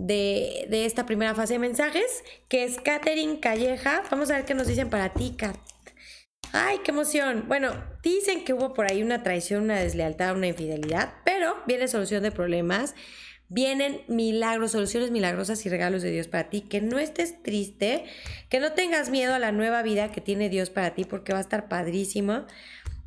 de, 0.00 0.66
esta 0.86 1.06
primera 1.06 1.34
fase 1.34 1.54
de 1.54 1.58
mensajes, 1.58 2.24
que 2.48 2.64
es 2.64 2.78
Katherine 2.78 3.40
Calleja. 3.40 4.02
Vamos 4.10 4.30
a 4.30 4.36
ver 4.36 4.44
qué 4.44 4.54
nos 4.54 4.66
dicen 4.66 4.88
para 4.88 5.12
ti, 5.12 5.34
Kat. 5.36 5.56
Ay, 6.52 6.78
qué 6.82 6.90
emoción. 6.90 7.44
Bueno, 7.46 7.72
dicen 8.02 8.44
que 8.44 8.54
hubo 8.54 8.72
por 8.72 8.90
ahí 8.90 9.02
una 9.02 9.22
traición, 9.22 9.64
una 9.64 9.78
deslealtad, 9.78 10.34
una 10.34 10.48
infidelidad, 10.48 11.14
pero 11.24 11.54
viene 11.66 11.86
solución 11.86 12.22
de 12.22 12.32
problemas. 12.32 12.94
Vienen 13.52 14.02
milagros, 14.06 14.72
soluciones 14.72 15.10
milagrosas 15.10 15.66
y 15.66 15.68
regalos 15.68 16.02
de 16.02 16.10
Dios 16.10 16.28
para 16.28 16.48
ti. 16.48 16.62
Que 16.62 16.80
no 16.80 16.98
estés 16.98 17.42
triste, 17.42 18.04
que 18.48 18.60
no 18.60 18.72
tengas 18.72 19.10
miedo 19.10 19.34
a 19.34 19.38
la 19.38 19.52
nueva 19.52 19.82
vida 19.82 20.12
que 20.12 20.20
tiene 20.20 20.48
Dios 20.48 20.70
para 20.70 20.94
ti 20.94 21.04
porque 21.04 21.32
va 21.32 21.38
a 21.38 21.42
estar 21.42 21.68
padrísimo. 21.68 22.46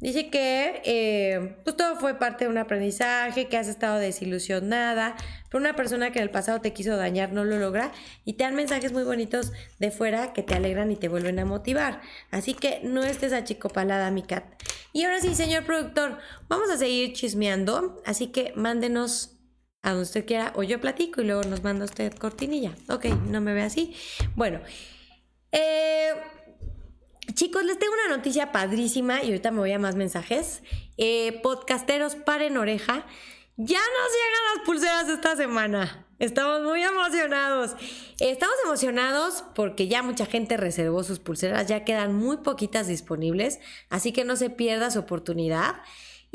Dice 0.04 0.30
que 0.30 0.82
eh, 0.84 1.56
pues 1.64 1.78
todo 1.78 1.96
fue 1.96 2.20
parte 2.20 2.44
de 2.44 2.52
un 2.52 2.58
aprendizaje, 2.58 3.48
que 3.48 3.56
has 3.56 3.70
estado 3.70 4.00
desilusionada, 4.00 5.16
pero 5.50 5.62
una 5.62 5.78
persona 5.78 6.12
que 6.12 6.20
en 6.20 6.24
el 6.24 6.30
pasado 6.30 6.60
te 6.60 6.74
quiso 6.74 6.98
dañar 6.98 7.32
no 7.32 7.46
lo 7.46 7.58
logra 7.58 7.94
y 8.26 8.34
te 8.34 8.44
dan 8.44 8.54
mensajes 8.54 8.92
muy 8.92 9.04
bonitos 9.04 9.54
de 9.80 9.92
fuera 9.92 10.34
que 10.34 10.44
te 10.44 10.56
alegran 10.56 10.92
y 10.92 10.98
te 10.98 11.08
vuelven 11.08 11.40
a 11.40 11.46
motivar. 11.46 12.02
Así 12.32 12.54
que 12.54 12.82
no 12.84 13.02
estés 13.02 13.32
achicopalada, 13.32 14.12
mi 14.12 14.24
cat. 14.24 14.44
Y 14.92 15.06
ahora 15.06 15.22
sí, 15.22 15.36
señor 15.36 15.64
productor, 15.64 16.18
vamos 16.50 16.70
a 16.70 16.76
seguir 16.76 17.14
chismeando, 17.14 18.02
así 18.06 18.28
que 18.28 18.52
mándenos 18.58 19.38
a 19.84 19.92
donde 19.92 20.04
usted 20.04 20.26
quiera 20.26 20.52
o 20.58 20.64
yo 20.64 20.82
platico 20.82 21.22
y 21.22 21.28
luego 21.28 21.44
nos 21.44 21.64
manda 21.64 21.86
usted 21.86 22.14
cortinilla. 22.16 22.76
Ok, 22.90 23.06
no 23.30 23.40
me 23.40 23.54
ve 23.54 23.62
así. 23.62 23.96
Bueno, 24.36 24.60
eh... 25.54 26.12
Chicos, 27.32 27.64
les 27.64 27.80
tengo 27.80 27.94
una 27.94 28.18
noticia 28.18 28.52
padrísima 28.52 29.24
y 29.24 29.28
ahorita 29.28 29.52
me 29.52 29.60
voy 29.60 29.72
a 29.72 29.80
más 29.80 29.96
mensajes. 29.96 30.62
Eh, 30.98 31.40
podcasteros, 31.42 32.16
paren 32.16 32.58
oreja. 32.58 33.06
Ya 33.56 33.80
nos 33.80 34.12
llegan 34.12 34.56
las 34.56 34.66
pulseras 34.66 35.10
esta 35.10 35.36
semana. 35.36 36.06
Estamos 36.20 36.62
muy 36.64 36.84
emocionados. 36.84 37.76
Estamos 38.20 38.56
emocionados 38.66 39.44
porque 39.56 39.88
ya 39.88 40.04
mucha 40.04 40.26
gente 40.26 40.58
reservó 40.58 41.04
sus 41.04 41.20
pulseras, 41.20 41.68
ya 41.68 41.86
quedan 41.86 42.14
muy 42.14 42.38
poquitas 42.38 42.88
disponibles, 42.88 43.60
así 43.90 44.12
que 44.12 44.24
no 44.24 44.36
se 44.36 44.50
pierda 44.50 44.92
su 44.92 45.00
oportunidad 45.00 45.76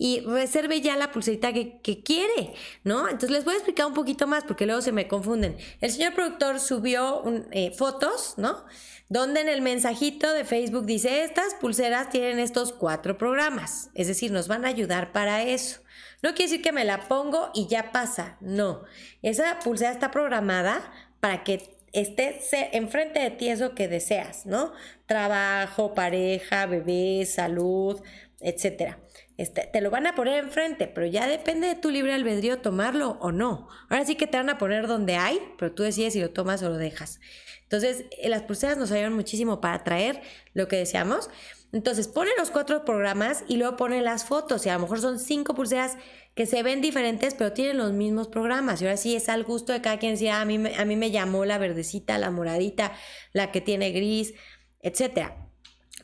y 0.01 0.21
reserve 0.21 0.81
ya 0.81 0.97
la 0.97 1.11
pulserita 1.11 1.53
que, 1.53 2.03
quiere, 2.05 2.55
¿no? 2.85 3.09
Entonces 3.09 3.31
les 3.31 3.45
voy 3.45 3.55
a 3.55 3.57
explicar 3.57 3.87
un 3.87 3.95
poquito 3.95 4.29
más 4.29 4.45
porque 4.45 4.65
luego 4.65 4.81
se 4.81 4.93
me 4.93 5.09
confunden. 5.09 5.57
El 5.81 5.91
señor 5.91 6.15
productor 6.15 6.61
subió 6.61 7.25
eh, 7.51 7.73
fotos, 7.77 8.35
¿no? 8.37 8.65
donde 9.09 9.41
en 9.41 9.49
el 9.49 9.63
mensajito 9.63 10.33
de 10.33 10.45
Facebook 10.45 10.85
dice, 10.85 11.25
estas 11.25 11.55
pulseras 11.55 12.11
tienen 12.11 12.39
estos 12.39 12.73
cuatro 12.73 13.17
programas, 13.17 13.91
es 13.95 14.07
decir, 14.07 14.31
nos 14.31 14.49
van 14.49 14.67
a 14.67 14.69
ayudar 14.69 15.13
para 15.13 15.43
eso. 15.43 15.81
No 16.23 16.35
quiere 16.35 16.51
decir 16.51 16.63
que 16.63 16.73
me 16.73 16.85
la 16.85 17.09
pongo 17.09 17.51
y 17.55 17.69
ya 17.69 17.91
pasa, 17.91 18.37
no. 18.41 18.83
Esa 19.23 19.61
pulsera 19.61 19.93
está 19.93 20.11
programada 20.11 20.93
para 21.21 21.43
que 21.43 21.75
esté 21.93 22.39
enfrente 22.77 23.21
de 23.21 23.31
ti 23.31 23.49
eso 23.49 23.75
que 23.75 23.89
deseas, 23.89 24.45
¿no? 24.45 24.73
Trabajo, 25.07 25.95
pareja, 25.95 26.67
bebé, 26.67 27.25
salud, 27.25 28.01
etcétera. 28.41 28.99
Este, 29.39 29.69
te 29.73 29.81
lo 29.81 29.91
van 29.91 30.09
a 30.09 30.17
poner 30.17 30.43
enfrente, 30.43 30.89
pero 30.89 31.07
ya 31.07 31.29
depende 31.29 31.69
de 31.69 31.77
tu 31.77 31.91
libre 31.91 32.13
albedrío 32.13 32.59
tomarlo 32.59 33.19
o 33.21 33.31
no. 33.31 33.69
Ahora 33.89 34.05
sí 34.05 34.17
que 34.17 34.27
te 34.27 34.37
van 34.37 34.51
a 34.51 34.59
poner 34.59 34.89
donde 34.89 35.15
hay, 35.15 35.41
pero 35.57 35.73
tú 35.73 35.85
decides 35.85 36.15
si 36.15 36.21
lo 36.21 36.31
tomas 36.31 36.61
o 36.65 36.69
lo 36.69 36.77
dejas. 36.77 37.21
Entonces, 37.63 38.07
eh, 38.21 38.29
las 38.29 38.43
pulseras 38.43 38.79
nos 38.79 38.91
ayudan 38.91 39.13
muchísimo 39.13 39.61
para 39.61 39.85
traer 39.85 40.23
lo 40.55 40.67
que 40.67 40.75
deseamos. 40.75 41.31
Entonces, 41.73 42.09
pone 42.09 42.31
los 42.37 42.51
cuatro 42.51 42.85
programas 42.85 43.45
y 43.47 43.59
luego 43.59 43.77
pone 43.77 44.03
las 44.03 44.25
fotos. 44.25 44.67
Y 44.67 44.71
a 44.71 44.75
lo 44.75 44.81
mejor 44.81 45.01
son 45.01 45.21
cinco 45.21 45.55
pulseras 45.55 45.97
que 46.35 46.45
se 46.45 46.65
ven 46.65 46.81
diferentes, 46.81 47.35
pero 47.35 47.53
tienen 47.53 47.77
los 47.77 47.93
mismos 47.93 48.27
programas. 48.27 48.83
Y 48.83 48.87
ahora 48.87 48.97
sí 48.97 49.15
es 49.15 49.29
al 49.29 49.45
gusto 49.45 49.73
de 49.73 49.81
cada 49.81 50.01
quien. 50.01 50.17
Si 50.19 50.27
ah, 50.27 50.41
a, 50.41 50.45
mí, 50.47 50.61
a 50.77 50.85
mí 50.85 50.97
me 50.97 51.13
llamó 51.13 51.45
la 51.45 51.59
verdecita, 51.59 52.19
la 52.19 52.33
moradita, 52.33 52.91
la 53.33 53.53
que 53.53 53.61
tiene 53.61 53.93
gris, 53.93 54.35
etcétera 54.81 55.48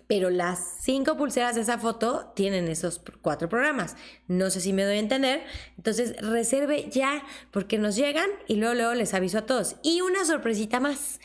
pero 0.06 0.30
las 0.30 0.76
cinco 0.80 1.16
pulseras 1.16 1.54
de 1.54 1.62
esa 1.62 1.78
foto 1.78 2.32
tienen 2.34 2.68
esos 2.68 3.00
cuatro 3.22 3.48
programas. 3.48 3.96
No 4.28 4.50
sé 4.50 4.60
si 4.60 4.72
me 4.72 4.84
doy 4.84 4.96
a 4.96 5.00
entender. 5.00 5.42
Entonces, 5.76 6.16
reserve 6.20 6.88
ya, 6.90 7.22
porque 7.50 7.78
nos 7.78 7.96
llegan 7.96 8.28
y 8.46 8.56
luego, 8.56 8.74
luego 8.74 8.94
les 8.94 9.14
aviso 9.14 9.38
a 9.38 9.46
todos. 9.46 9.76
Y 9.82 10.00
una 10.02 10.24
sorpresita 10.24 10.80
más. 10.80 11.20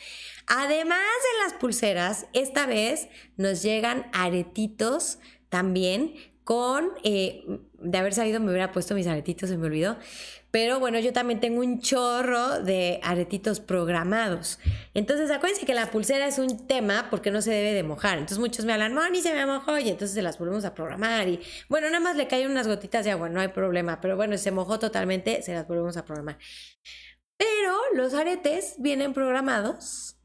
Además 0.46 0.98
de 0.98 1.44
las 1.44 1.60
pulseras, 1.60 2.26
esta 2.32 2.66
vez 2.66 3.08
nos 3.36 3.62
llegan 3.62 4.06
aretitos 4.12 5.18
también 5.48 6.14
con, 6.44 6.90
eh, 7.04 7.44
de 7.78 7.98
haber 7.98 8.14
sabido 8.14 8.40
me 8.40 8.50
hubiera 8.50 8.72
puesto 8.72 8.94
mis 8.94 9.06
aretitos, 9.06 9.50
se 9.50 9.56
me 9.56 9.66
olvidó. 9.66 9.98
Pero 10.50 10.80
bueno, 10.80 10.98
yo 10.98 11.12
también 11.12 11.38
tengo 11.38 11.60
un 11.60 11.80
chorro 11.80 12.60
de 12.60 13.00
aretitos 13.02 13.60
programados. 13.60 14.58
Entonces, 14.94 15.30
acuérdense 15.30 15.64
que 15.64 15.74
la 15.74 15.90
pulsera 15.90 16.26
es 16.26 16.38
un 16.38 16.66
tema 16.66 17.06
porque 17.08 17.30
no 17.30 17.40
se 17.40 17.52
debe 17.52 17.72
de 17.72 17.82
mojar. 17.82 18.18
Entonces, 18.18 18.38
muchos 18.38 18.64
me 18.64 18.72
hablan, 18.72 18.94
Moni, 18.94 19.20
se 19.22 19.32
me 19.32 19.46
mojó 19.46 19.78
y 19.78 19.88
entonces 19.88 20.14
se 20.14 20.22
las 20.22 20.38
volvemos 20.38 20.64
a 20.64 20.74
programar. 20.74 21.28
Y 21.28 21.40
bueno, 21.68 21.86
nada 21.88 22.00
más 22.00 22.16
le 22.16 22.26
caen 22.26 22.50
unas 22.50 22.66
gotitas 22.66 23.04
de 23.04 23.12
agua, 23.12 23.28
no 23.28 23.40
hay 23.40 23.48
problema. 23.48 24.00
Pero 24.00 24.16
bueno, 24.16 24.36
se 24.38 24.50
mojó 24.50 24.78
totalmente, 24.78 25.42
se 25.42 25.54
las 25.54 25.68
volvemos 25.68 25.96
a 25.96 26.04
programar. 26.04 26.38
Pero 27.36 27.76
los 27.94 28.14
aretes 28.14 28.74
vienen 28.78 29.14
programados 29.14 30.16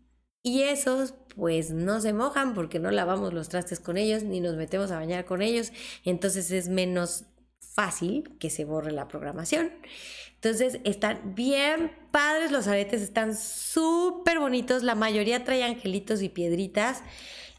y 0.42 0.64
esos 0.64 1.14
pues 1.36 1.72
no 1.72 2.02
se 2.02 2.14
mojan 2.14 2.54
porque 2.54 2.80
no 2.80 2.92
lavamos 2.92 3.34
los 3.34 3.50
trastes 3.50 3.80
con 3.80 3.98
ellos 3.98 4.24
ni 4.24 4.40
nos 4.40 4.56
metemos 4.56 4.92
a 4.92 4.98
bañar 4.98 5.26
con 5.26 5.42
ellos. 5.42 5.72
Entonces 6.04 6.52
es 6.52 6.68
menos 6.68 7.26
fácil 7.76 8.32
que 8.40 8.50
se 8.50 8.66
borre 8.66 8.92
la 8.92 9.08
programación. 9.08 9.72
Entonces 10.36 10.80
están 10.84 11.36
bien 11.36 11.92
padres 12.12 12.52
los 12.52 12.68
aretes, 12.68 13.02
están 13.02 13.36
súper 13.36 14.40
bonitos. 14.40 14.84
La 14.84 14.96
mayoría 14.96 15.44
trae 15.44 15.64
angelitos 15.64 16.22
y 16.22 16.30
piedritas 16.30 17.04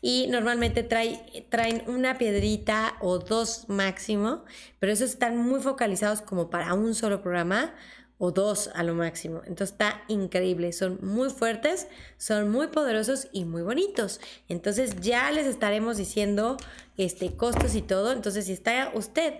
y 0.00 0.26
normalmente 0.28 0.82
trae, 0.82 1.46
traen 1.50 1.82
una 1.86 2.16
piedrita 2.16 2.94
o 3.00 3.18
dos 3.18 3.68
máximo, 3.68 4.44
pero 4.78 4.92
esos 4.92 5.10
están 5.10 5.36
muy 5.36 5.60
focalizados 5.60 6.22
como 6.22 6.48
para 6.48 6.74
un 6.74 6.94
solo 6.94 7.22
programa 7.22 7.74
o 8.18 8.30
dos 8.30 8.70
a 8.74 8.82
lo 8.82 8.94
máximo. 8.94 9.42
Entonces 9.46 9.72
está 9.72 10.02
increíble, 10.08 10.72
son 10.72 10.98
muy 11.02 11.30
fuertes, 11.30 11.86
son 12.16 12.50
muy 12.50 12.68
poderosos 12.68 13.28
y 13.32 13.44
muy 13.44 13.62
bonitos. 13.62 14.20
Entonces 14.48 14.96
ya 15.00 15.30
les 15.30 15.46
estaremos 15.46 15.96
diciendo 15.96 16.56
este 16.96 17.36
costos 17.36 17.74
y 17.74 17.82
todo. 17.82 18.12
Entonces 18.12 18.46
si 18.46 18.52
está 18.52 18.90
usted 18.94 19.34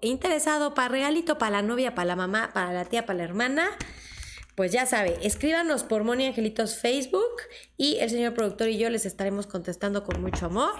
interesado 0.00 0.74
para 0.74 0.88
regalito 0.88 1.38
para 1.38 1.52
la 1.52 1.62
novia, 1.62 1.94
para 1.94 2.06
la 2.06 2.16
mamá, 2.16 2.50
para 2.54 2.72
la 2.72 2.84
tía, 2.84 3.04
para 3.04 3.18
la 3.18 3.24
hermana, 3.24 3.68
pues 4.54 4.72
ya 4.72 4.86
sabe, 4.86 5.18
escríbanos 5.22 5.84
por 5.84 6.04
Moni 6.04 6.26
Angelitos 6.26 6.76
Facebook 6.76 7.42
y 7.76 7.96
el 7.96 8.10
señor 8.10 8.34
productor 8.34 8.68
y 8.68 8.78
yo 8.78 8.90
les 8.90 9.06
estaremos 9.06 9.46
contestando 9.46 10.04
con 10.04 10.20
mucho 10.20 10.46
amor 10.46 10.74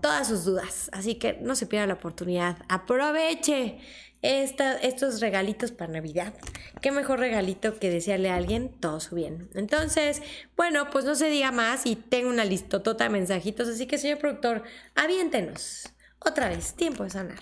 todas 0.00 0.28
sus 0.28 0.44
dudas. 0.44 0.88
Así 0.92 1.16
que 1.16 1.34
no 1.42 1.54
se 1.54 1.66
pierda 1.66 1.86
la 1.86 1.94
oportunidad. 1.94 2.58
Aproveche 2.68 3.78
estos 4.22 5.20
regalitos 5.20 5.72
para 5.72 5.92
Navidad. 5.92 6.32
Qué 6.80 6.92
mejor 6.92 7.18
regalito 7.18 7.78
que 7.78 7.90
desearle 7.90 8.30
a 8.30 8.36
alguien 8.36 8.70
todo 8.80 9.00
su 9.00 9.16
bien. 9.16 9.50
Entonces, 9.54 10.22
bueno, 10.56 10.90
pues 10.90 11.04
no 11.04 11.14
se 11.14 11.28
diga 11.28 11.50
más 11.52 11.86
y 11.86 11.96
tengo 11.96 12.28
una 12.30 12.44
listotota 12.44 13.04
de 13.04 13.10
mensajitos. 13.10 13.68
Así 13.68 13.86
que, 13.86 13.98
señor 13.98 14.18
productor, 14.18 14.62
aviéntenos. 14.94 15.92
Otra 16.18 16.48
vez, 16.48 16.74
tiempo 16.74 17.04
de 17.04 17.10
sanar. 17.10 17.40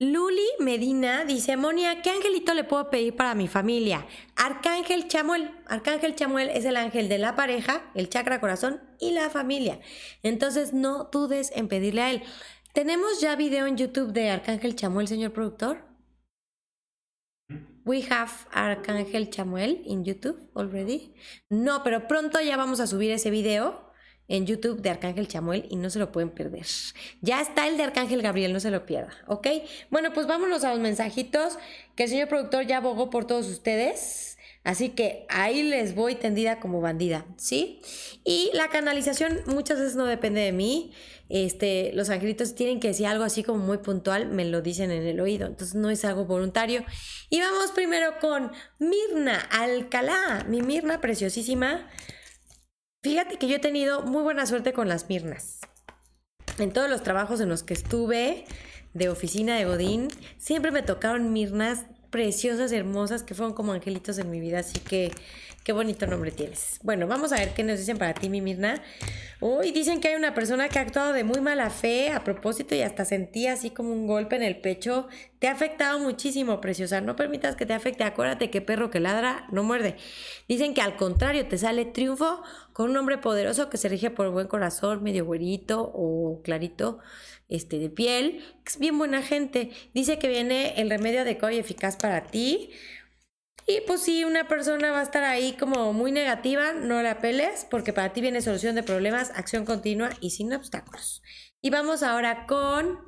Luli 0.00 0.46
Medina 0.60 1.24
dice, 1.24 1.56
Monia, 1.56 2.02
¿qué 2.02 2.10
angelito 2.10 2.54
le 2.54 2.62
puedo 2.62 2.88
pedir 2.88 3.16
para 3.16 3.34
mi 3.34 3.48
familia? 3.48 4.06
Arcángel 4.36 5.08
Chamuel. 5.08 5.50
Arcángel 5.66 6.14
Chamuel 6.14 6.50
es 6.50 6.64
el 6.66 6.76
ángel 6.76 7.08
de 7.08 7.18
la 7.18 7.34
pareja, 7.34 7.90
el 7.96 8.08
chakra 8.08 8.40
corazón 8.40 8.80
y 9.00 9.10
la 9.10 9.28
familia. 9.28 9.80
Entonces 10.22 10.72
no 10.72 11.08
dudes 11.10 11.50
en 11.52 11.66
pedirle 11.66 12.02
a 12.02 12.10
él. 12.12 12.22
¿Tenemos 12.72 13.20
ya 13.20 13.34
video 13.34 13.66
en 13.66 13.76
YouTube 13.76 14.12
de 14.12 14.30
Arcángel 14.30 14.76
Chamuel, 14.76 15.08
señor 15.08 15.32
productor? 15.32 15.84
We 17.84 18.06
have 18.08 18.30
Arcángel 18.52 19.30
Chamuel 19.30 19.82
in 19.84 20.04
YouTube 20.04 20.38
already. 20.54 21.12
No, 21.50 21.82
pero 21.82 22.06
pronto 22.06 22.40
ya 22.40 22.56
vamos 22.56 22.78
a 22.78 22.86
subir 22.86 23.10
ese 23.10 23.30
video 23.30 23.87
en 24.28 24.46
YouTube 24.46 24.82
de 24.82 24.90
Arcángel 24.90 25.26
Chamuel 25.26 25.66
y 25.70 25.76
no 25.76 25.90
se 25.90 25.98
lo 25.98 26.12
pueden 26.12 26.30
perder. 26.30 26.66
Ya 27.20 27.40
está 27.40 27.66
el 27.66 27.76
de 27.76 27.84
Arcángel 27.84 28.22
Gabriel, 28.22 28.52
no 28.52 28.60
se 28.60 28.70
lo 28.70 28.86
pierda, 28.86 29.12
¿ok? 29.26 29.48
Bueno, 29.90 30.12
pues 30.12 30.26
vámonos 30.26 30.64
a 30.64 30.70
los 30.70 30.80
mensajitos 30.80 31.58
que 31.96 32.04
el 32.04 32.10
señor 32.10 32.28
productor 32.28 32.66
ya 32.66 32.76
abogó 32.76 33.10
por 33.10 33.26
todos 33.26 33.48
ustedes. 33.48 34.36
Así 34.64 34.90
que 34.90 35.24
ahí 35.30 35.62
les 35.62 35.94
voy 35.94 36.14
tendida 36.14 36.60
como 36.60 36.82
bandida, 36.82 37.24
¿sí? 37.36 37.80
Y 38.22 38.50
la 38.52 38.68
canalización 38.68 39.40
muchas 39.46 39.78
veces 39.78 39.96
no 39.96 40.04
depende 40.04 40.42
de 40.42 40.52
mí. 40.52 40.92
Este, 41.30 41.92
los 41.94 42.10
angelitos 42.10 42.54
tienen 42.54 42.80
que 42.80 42.88
decir 42.88 43.06
algo 43.06 43.24
así 43.24 43.42
como 43.42 43.64
muy 43.64 43.78
puntual, 43.78 44.28
me 44.28 44.44
lo 44.44 44.60
dicen 44.60 44.90
en 44.90 45.06
el 45.06 45.20
oído, 45.20 45.46
entonces 45.46 45.74
no 45.74 45.88
es 45.88 46.04
algo 46.04 46.26
voluntario. 46.26 46.84
Y 47.30 47.40
vamos 47.40 47.70
primero 47.72 48.18
con 48.20 48.50
Mirna 48.78 49.38
Alcalá, 49.50 50.44
mi 50.48 50.60
Mirna 50.60 51.00
preciosísima. 51.00 51.88
Fíjate 53.00 53.36
que 53.36 53.46
yo 53.46 53.56
he 53.56 53.60
tenido 53.60 54.02
muy 54.02 54.22
buena 54.22 54.44
suerte 54.44 54.72
con 54.72 54.88
las 54.88 55.08
Mirnas. 55.08 55.60
En 56.58 56.72
todos 56.72 56.90
los 56.90 57.04
trabajos 57.04 57.40
en 57.40 57.48
los 57.48 57.62
que 57.62 57.74
estuve 57.74 58.44
de 58.92 59.08
oficina 59.08 59.56
de 59.56 59.66
Godín, 59.66 60.08
siempre 60.36 60.72
me 60.72 60.82
tocaron 60.82 61.32
Mirnas 61.32 61.86
preciosas, 62.10 62.72
hermosas, 62.72 63.22
que 63.22 63.34
fueron 63.34 63.54
como 63.54 63.72
angelitos 63.72 64.18
en 64.18 64.32
mi 64.32 64.40
vida, 64.40 64.60
así 64.60 64.80
que 64.80 65.12
Qué 65.68 65.74
bonito 65.74 66.06
nombre 66.06 66.30
tienes. 66.30 66.80
Bueno, 66.82 67.06
vamos 67.06 67.30
a 67.30 67.36
ver 67.36 67.52
qué 67.52 67.62
nos 67.62 67.78
dicen 67.78 67.98
para 67.98 68.14
ti, 68.14 68.30
mi 68.30 68.40
Mirna. 68.40 68.82
Uy, 69.42 69.70
dicen 69.70 70.00
que 70.00 70.08
hay 70.08 70.14
una 70.14 70.32
persona 70.32 70.70
que 70.70 70.78
ha 70.78 70.80
actuado 70.80 71.12
de 71.12 71.24
muy 71.24 71.42
mala 71.42 71.68
fe 71.68 72.10
a 72.10 72.24
propósito 72.24 72.74
y 72.74 72.80
hasta 72.80 73.04
sentí 73.04 73.48
así 73.48 73.68
como 73.68 73.92
un 73.92 74.06
golpe 74.06 74.34
en 74.36 74.42
el 74.42 74.62
pecho. 74.62 75.08
Te 75.38 75.46
ha 75.46 75.52
afectado 75.52 75.98
muchísimo, 75.98 76.62
preciosa. 76.62 77.02
No 77.02 77.16
permitas 77.16 77.54
que 77.54 77.66
te 77.66 77.74
afecte. 77.74 78.04
Acuérdate 78.04 78.48
que 78.48 78.62
perro 78.62 78.88
que 78.88 78.98
ladra 78.98 79.46
no 79.52 79.62
muerde. 79.62 79.96
Dicen 80.48 80.72
que 80.72 80.80
al 80.80 80.96
contrario, 80.96 81.46
te 81.46 81.58
sale 81.58 81.84
triunfo 81.84 82.42
con 82.72 82.88
un 82.88 82.96
hombre 82.96 83.18
poderoso 83.18 83.68
que 83.68 83.76
se 83.76 83.90
rige 83.90 84.08
por 84.08 84.30
buen 84.30 84.46
corazón, 84.46 85.02
medio 85.02 85.26
güerito 85.26 85.82
o 85.94 86.40
clarito 86.42 86.98
este, 87.50 87.78
de 87.78 87.90
piel. 87.90 88.42
Es 88.64 88.78
bien 88.78 88.96
buena 88.96 89.20
gente. 89.20 89.70
Dice 89.92 90.18
que 90.18 90.28
viene 90.28 90.80
el 90.80 90.88
remedio 90.88 91.20
adecuado 91.20 91.54
y 91.54 91.58
eficaz 91.58 91.96
para 91.96 92.24
ti. 92.24 92.70
Y 93.70 93.82
pues 93.82 94.00
si 94.00 94.24
una 94.24 94.48
persona 94.48 94.92
va 94.92 95.00
a 95.00 95.02
estar 95.02 95.22
ahí 95.24 95.52
como 95.52 95.92
muy 95.92 96.10
negativa, 96.10 96.72
no 96.72 97.02
la 97.02 97.18
peles 97.18 97.66
porque 97.70 97.92
para 97.92 98.14
ti 98.14 98.22
viene 98.22 98.40
solución 98.40 98.74
de 98.74 98.82
problemas, 98.82 99.30
acción 99.34 99.66
continua 99.66 100.08
y 100.22 100.30
sin 100.30 100.54
obstáculos. 100.54 101.22
Y 101.60 101.68
vamos 101.68 102.02
ahora 102.02 102.46
con... 102.46 102.98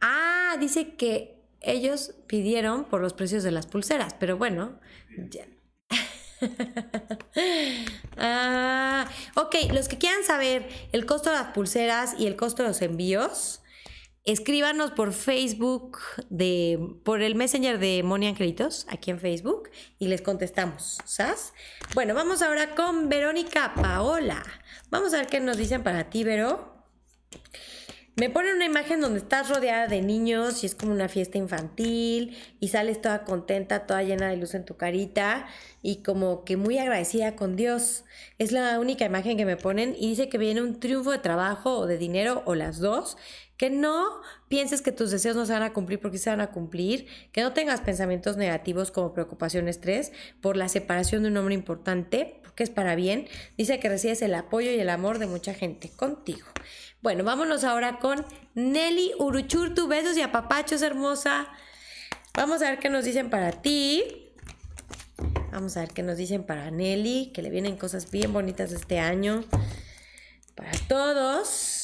Ah, 0.00 0.56
dice 0.60 0.94
que 0.94 1.42
ellos 1.60 2.14
pidieron 2.28 2.84
por 2.84 3.00
los 3.00 3.12
precios 3.12 3.42
de 3.42 3.50
las 3.50 3.66
pulseras, 3.66 4.14
pero 4.14 4.36
bueno, 4.36 4.78
ya. 5.30 5.48
ah, 8.16 9.10
ok, 9.34 9.56
los 9.72 9.88
que 9.88 9.98
quieran 9.98 10.22
saber 10.22 10.68
el 10.92 11.06
costo 11.06 11.30
de 11.30 11.36
las 11.36 11.48
pulseras 11.48 12.14
y 12.20 12.28
el 12.28 12.36
costo 12.36 12.62
de 12.62 12.68
los 12.68 12.82
envíos, 12.82 13.63
escríbanos 14.24 14.92
por 14.92 15.12
Facebook, 15.12 15.98
de, 16.30 16.78
por 17.04 17.22
el 17.22 17.34
Messenger 17.34 17.78
de 17.78 18.02
Moni 18.02 18.26
Angelitos, 18.26 18.86
aquí 18.88 19.10
en 19.10 19.20
Facebook, 19.20 19.70
y 19.98 20.08
les 20.08 20.22
contestamos, 20.22 20.98
¿sabes? 21.04 21.52
Bueno, 21.94 22.14
vamos 22.14 22.42
ahora 22.42 22.74
con 22.74 23.08
Verónica 23.08 23.74
Paola. 23.74 24.42
Vamos 24.90 25.12
a 25.14 25.18
ver 25.18 25.26
qué 25.26 25.40
nos 25.40 25.56
dicen 25.56 25.82
para 25.82 26.08
ti, 26.10 26.24
Vero. 26.24 26.72
Me 28.16 28.30
ponen 28.30 28.54
una 28.54 28.64
imagen 28.64 29.00
donde 29.00 29.18
estás 29.18 29.48
rodeada 29.48 29.88
de 29.88 30.00
niños 30.00 30.62
y 30.62 30.66
es 30.66 30.76
como 30.76 30.92
una 30.92 31.08
fiesta 31.08 31.36
infantil 31.36 32.38
y 32.60 32.68
sales 32.68 33.02
toda 33.02 33.24
contenta, 33.24 33.86
toda 33.86 34.04
llena 34.04 34.28
de 34.28 34.36
luz 34.36 34.54
en 34.54 34.64
tu 34.64 34.76
carita 34.76 35.48
y 35.82 36.04
como 36.04 36.44
que 36.44 36.56
muy 36.56 36.78
agradecida 36.78 37.34
con 37.34 37.56
Dios. 37.56 38.04
Es 38.38 38.52
la 38.52 38.78
única 38.78 39.04
imagen 39.04 39.36
que 39.36 39.44
me 39.44 39.56
ponen 39.56 39.96
y 39.98 40.10
dice 40.10 40.28
que 40.28 40.38
viene 40.38 40.62
un 40.62 40.78
triunfo 40.78 41.10
de 41.10 41.18
trabajo 41.18 41.76
o 41.76 41.86
de 41.88 41.98
dinero 41.98 42.44
o 42.46 42.54
las 42.54 42.78
dos 42.78 43.16
que 43.56 43.70
no 43.70 44.20
pienses 44.48 44.82
que 44.82 44.92
tus 44.92 45.10
deseos 45.10 45.36
no 45.36 45.46
se 45.46 45.52
van 45.52 45.62
a 45.62 45.72
cumplir 45.72 46.00
porque 46.00 46.18
se 46.18 46.30
van 46.30 46.40
a 46.40 46.50
cumplir, 46.50 47.06
que 47.32 47.42
no 47.42 47.52
tengas 47.52 47.80
pensamientos 47.80 48.36
negativos 48.36 48.90
como 48.90 49.14
preocupación, 49.14 49.68
estrés 49.68 50.12
por 50.40 50.56
la 50.56 50.68
separación 50.68 51.22
de 51.22 51.28
un 51.28 51.36
hombre 51.36 51.54
importante, 51.54 52.40
porque 52.42 52.64
es 52.64 52.70
para 52.70 52.94
bien. 52.94 53.28
Dice 53.56 53.78
que 53.78 53.88
recibes 53.88 54.22
el 54.22 54.34
apoyo 54.34 54.70
y 54.70 54.78
el 54.80 54.90
amor 54.90 55.18
de 55.18 55.26
mucha 55.26 55.54
gente 55.54 55.90
contigo. 55.90 56.46
Bueno, 57.02 57.22
vámonos 57.22 57.64
ahora 57.64 57.98
con 57.98 58.24
Nelly 58.54 59.12
Uruchurtu. 59.18 59.86
Besos 59.86 60.16
y 60.16 60.22
apapachos, 60.22 60.82
hermosa. 60.82 61.48
Vamos 62.34 62.62
a 62.62 62.70
ver 62.70 62.78
qué 62.78 62.88
nos 62.88 63.04
dicen 63.04 63.30
para 63.30 63.52
ti. 63.52 64.32
Vamos 65.52 65.76
a 65.76 65.80
ver 65.80 65.90
qué 65.90 66.02
nos 66.02 66.16
dicen 66.16 66.44
para 66.44 66.70
Nelly, 66.70 67.30
que 67.32 67.42
le 67.42 67.50
vienen 67.50 67.76
cosas 67.76 68.10
bien 68.10 68.32
bonitas 68.32 68.72
este 68.72 68.98
año. 68.98 69.44
Para 70.56 70.72
todos. 70.88 71.83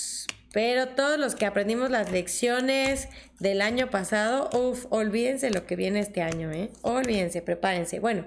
Pero 0.53 0.89
todos 0.89 1.19
los 1.19 1.35
que 1.35 1.47
aprendimos 1.47 1.91
las 1.91 2.11
lecciones 2.11 3.09
del 3.39 3.63
año 3.63 3.89
pasado, 3.89 4.51
uff, 4.53 4.87
olvídense 4.91 5.51
lo 5.51 5.67
que 5.67 5.77
viene 5.77 6.01
este 6.01 6.23
año, 6.23 6.51
¿eh? 6.51 6.71
Olvídense, 6.83 7.41
prepárense. 7.41 8.01
Bueno, 8.01 8.27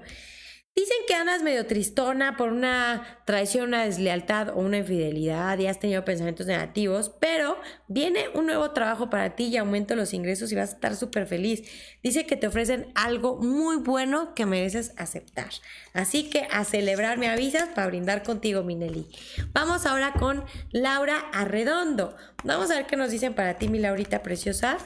Dicen 0.75 0.97
que 1.07 1.13
andas 1.13 1.43
medio 1.43 1.67
tristona 1.67 2.35
por 2.35 2.51
una 2.51 3.19
traición, 3.25 3.67
una 3.67 3.85
deslealtad 3.85 4.49
o 4.49 4.55
una 4.55 4.77
infidelidad 4.77 5.59
y 5.59 5.67
has 5.67 5.79
tenido 5.79 6.03
pensamientos 6.03 6.47
negativos, 6.47 7.11
pero 7.19 7.59
viene 7.87 8.25
un 8.33 8.47
nuevo 8.47 8.71
trabajo 8.71 9.07
para 9.07 9.35
ti 9.35 9.45
y 9.45 9.57
aumento 9.57 9.95
los 9.95 10.15
ingresos 10.15 10.51
y 10.51 10.55
vas 10.55 10.71
a 10.71 10.73
estar 10.73 10.95
súper 10.95 11.27
feliz. 11.27 11.61
Dice 12.01 12.25
que 12.25 12.37
te 12.37 12.47
ofrecen 12.47 12.91
algo 12.95 13.35
muy 13.37 13.77
bueno 13.77 14.33
que 14.33 14.47
mereces 14.47 14.93
aceptar. 14.97 15.51
Así 15.93 16.31
que 16.31 16.47
a 16.51 16.63
celebrar 16.65 17.19
me 17.19 17.29
avisas 17.29 17.69
para 17.69 17.85
brindar 17.85 18.23
contigo, 18.23 18.63
Minelli. 18.63 19.07
Vamos 19.53 19.85
ahora 19.85 20.13
con 20.13 20.43
Laura 20.71 21.19
Arredondo. 21.33 22.15
Vamos 22.43 22.71
a 22.71 22.75
ver 22.77 22.87
qué 22.87 22.95
nos 22.95 23.11
dicen 23.11 23.35
para 23.35 23.59
ti, 23.59 23.67
mi 23.67 23.77
Laurita 23.77 24.23
preciosa. 24.23 24.79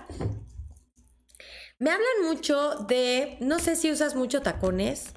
Me 1.80 1.92
hablan 1.92 2.24
mucho 2.26 2.76
de, 2.90 3.38
no 3.40 3.60
sé 3.60 3.78
si 3.78 3.90
usas 3.90 4.16
mucho 4.16 4.42
tacones. 4.42 5.14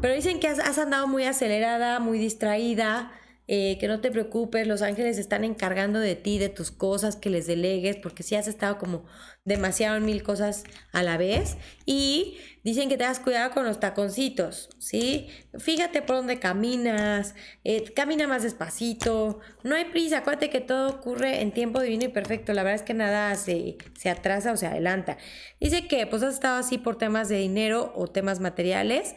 Pero 0.00 0.14
dicen 0.14 0.40
que 0.40 0.48
has, 0.48 0.78
andado 0.78 1.06
muy 1.06 1.24
acelerada, 1.24 2.00
muy 2.00 2.18
distraída, 2.18 3.12
eh, 3.48 3.76
que 3.80 3.88
no 3.88 4.00
te 4.00 4.10
preocupes, 4.10 4.66
los 4.66 4.80
ángeles 4.80 5.18
están 5.18 5.44
encargando 5.44 5.98
de 5.98 6.14
ti, 6.14 6.38
de 6.38 6.48
tus 6.48 6.70
cosas, 6.70 7.16
que 7.16 7.30
les 7.30 7.46
delegues, 7.46 7.96
porque 7.96 8.22
si 8.22 8.36
has 8.36 8.46
estado 8.46 8.78
como 8.78 9.04
demasiado 9.44 9.96
en 9.96 10.04
mil 10.04 10.22
cosas 10.22 10.64
a 10.92 11.02
la 11.02 11.16
vez. 11.16 11.56
Y 11.84 12.38
dicen 12.62 12.88
que 12.88 12.96
te 12.96 13.04
das 13.04 13.18
cuidado 13.18 13.50
con 13.52 13.64
los 13.64 13.80
taconcitos, 13.80 14.70
¿sí? 14.78 15.28
Fíjate 15.58 16.00
por 16.00 16.16
dónde 16.16 16.38
caminas, 16.38 17.34
eh, 17.64 17.92
camina 17.92 18.28
más 18.28 18.42
despacito, 18.44 19.40
no 19.64 19.74
hay 19.74 19.86
prisa, 19.86 20.18
acuérdate 20.18 20.48
que 20.50 20.60
todo 20.60 20.88
ocurre 20.88 21.42
en 21.42 21.52
tiempo 21.52 21.80
divino 21.80 22.04
y 22.04 22.08
perfecto, 22.08 22.52
la 22.52 22.62
verdad 22.62 22.80
es 22.80 22.86
que 22.86 22.94
nada 22.94 23.34
se, 23.34 23.78
se 23.98 24.10
atrasa 24.10 24.52
o 24.52 24.56
se 24.56 24.66
adelanta. 24.66 25.18
Dice 25.58 25.88
que 25.88 26.06
pues 26.06 26.22
has 26.22 26.34
estado 26.34 26.58
así 26.58 26.78
por 26.78 26.96
temas 26.96 27.28
de 27.28 27.36
dinero 27.36 27.92
o 27.96 28.06
temas 28.06 28.38
materiales. 28.40 29.16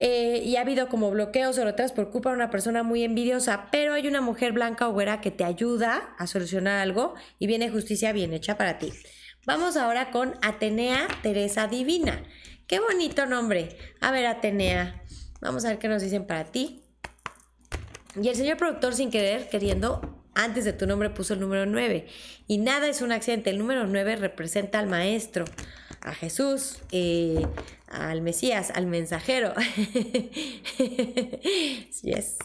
Eh, 0.00 0.42
y 0.44 0.56
ha 0.56 0.62
habido 0.62 0.88
como 0.88 1.10
bloqueos 1.10 1.56
o 1.58 1.64
retrasos 1.64 1.92
por 1.92 2.10
culpa 2.10 2.30
de 2.30 2.36
una 2.36 2.50
persona 2.50 2.82
muy 2.82 3.04
envidiosa, 3.04 3.68
pero 3.70 3.94
hay 3.94 4.08
una 4.08 4.20
mujer 4.20 4.52
blanca 4.52 4.88
o 4.88 4.92
güera 4.92 5.20
que 5.20 5.30
te 5.30 5.44
ayuda 5.44 6.14
a 6.18 6.26
solucionar 6.26 6.80
algo 6.80 7.14
y 7.38 7.46
viene 7.46 7.70
justicia 7.70 8.12
bien 8.12 8.32
hecha 8.32 8.58
para 8.58 8.78
ti. 8.78 8.92
Vamos 9.46 9.76
ahora 9.76 10.10
con 10.10 10.34
Atenea 10.42 11.06
Teresa 11.22 11.68
Divina. 11.68 12.22
Qué 12.66 12.80
bonito 12.80 13.26
nombre. 13.26 13.76
A 14.00 14.10
ver, 14.10 14.26
Atenea, 14.26 15.02
vamos 15.40 15.64
a 15.64 15.68
ver 15.68 15.78
qué 15.78 15.88
nos 15.88 16.02
dicen 16.02 16.26
para 16.26 16.44
ti. 16.44 16.82
Y 18.20 18.28
el 18.28 18.36
señor 18.36 18.56
productor, 18.56 18.94
sin 18.94 19.10
querer, 19.10 19.48
queriendo, 19.48 20.24
antes 20.34 20.64
de 20.64 20.72
tu 20.72 20.86
nombre 20.86 21.10
puso 21.10 21.34
el 21.34 21.40
número 21.40 21.66
9. 21.66 22.06
Y 22.46 22.58
nada 22.58 22.88
es 22.88 23.02
un 23.02 23.12
accidente. 23.12 23.50
El 23.50 23.58
número 23.58 23.86
9 23.86 24.16
representa 24.16 24.78
al 24.78 24.86
maestro, 24.86 25.44
a 26.00 26.14
Jesús, 26.14 26.78
eh, 26.92 27.46
al 27.94 28.20
Mesías, 28.22 28.70
al 28.74 28.86
mensajero. 28.86 29.54
yes. 32.02 32.38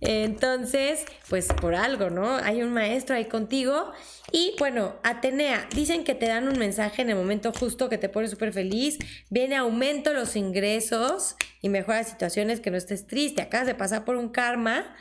Entonces, 0.00 1.04
pues 1.28 1.48
por 1.48 1.74
algo, 1.74 2.10
¿no? 2.10 2.36
Hay 2.36 2.62
un 2.62 2.72
maestro 2.72 3.16
ahí 3.16 3.26
contigo. 3.26 3.92
Y 4.30 4.54
bueno, 4.58 4.96
Atenea, 5.02 5.68
dicen 5.74 6.04
que 6.04 6.14
te 6.14 6.26
dan 6.26 6.48
un 6.48 6.58
mensaje 6.58 7.02
en 7.02 7.10
el 7.10 7.16
momento 7.16 7.52
justo 7.52 7.88
que 7.88 7.98
te 7.98 8.08
pone 8.08 8.28
súper 8.28 8.52
feliz. 8.52 8.98
Viene 9.30 9.56
aumento 9.56 10.12
los 10.12 10.36
ingresos 10.36 11.36
y 11.60 11.68
mejora 11.68 12.04
situaciones 12.04 12.60
que 12.60 12.70
no 12.70 12.76
estés 12.76 13.06
triste. 13.06 13.42
Acabas 13.42 13.66
de 13.66 13.74
pasar 13.74 14.04
por 14.04 14.16
un 14.16 14.28
karma 14.28 14.94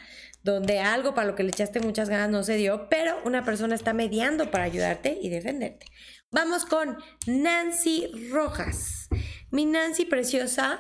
donde 0.43 0.79
algo 0.79 1.13
para 1.13 1.27
lo 1.27 1.35
que 1.35 1.43
le 1.43 1.49
echaste 1.49 1.79
muchas 1.79 2.09
ganas 2.09 2.29
no 2.29 2.43
se 2.43 2.55
dio, 2.55 2.89
pero 2.89 3.15
una 3.25 3.45
persona 3.45 3.75
está 3.75 3.93
mediando 3.93 4.49
para 4.49 4.63
ayudarte 4.63 5.17
y 5.21 5.29
defenderte. 5.29 5.85
Vamos 6.33 6.63
con 6.63 6.97
Nancy 7.27 8.09
Rojas. 8.31 9.09
Mi 9.49 9.65
Nancy 9.65 10.05
preciosa. 10.05 10.79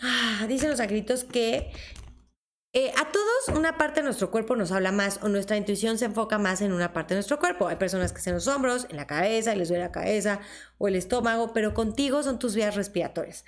Ah, 0.00 0.46
dicen 0.48 0.70
los 0.70 0.80
agritos 0.80 1.24
que 1.24 1.70
eh, 2.72 2.90
a 2.96 3.12
todos 3.12 3.58
una 3.58 3.76
parte 3.76 4.00
de 4.00 4.04
nuestro 4.04 4.30
cuerpo 4.30 4.56
nos 4.56 4.72
habla 4.72 4.90
más 4.90 5.20
o 5.22 5.28
nuestra 5.28 5.58
intuición 5.58 5.98
se 5.98 6.06
enfoca 6.06 6.38
más 6.38 6.62
en 6.62 6.72
una 6.72 6.94
parte 6.94 7.12
de 7.12 7.18
nuestro 7.18 7.38
cuerpo. 7.38 7.68
Hay 7.68 7.76
personas 7.76 8.14
que 8.14 8.22
se 8.22 8.30
en 8.30 8.36
los 8.36 8.48
hombros, 8.48 8.86
en 8.88 8.96
la 8.96 9.06
cabeza, 9.06 9.54
les 9.54 9.68
duele 9.68 9.84
la 9.84 9.92
cabeza 9.92 10.40
o 10.78 10.88
el 10.88 10.96
estómago, 10.96 11.52
pero 11.52 11.74
contigo 11.74 12.22
son 12.22 12.38
tus 12.38 12.54
vías 12.54 12.74
respiratorias 12.74 13.44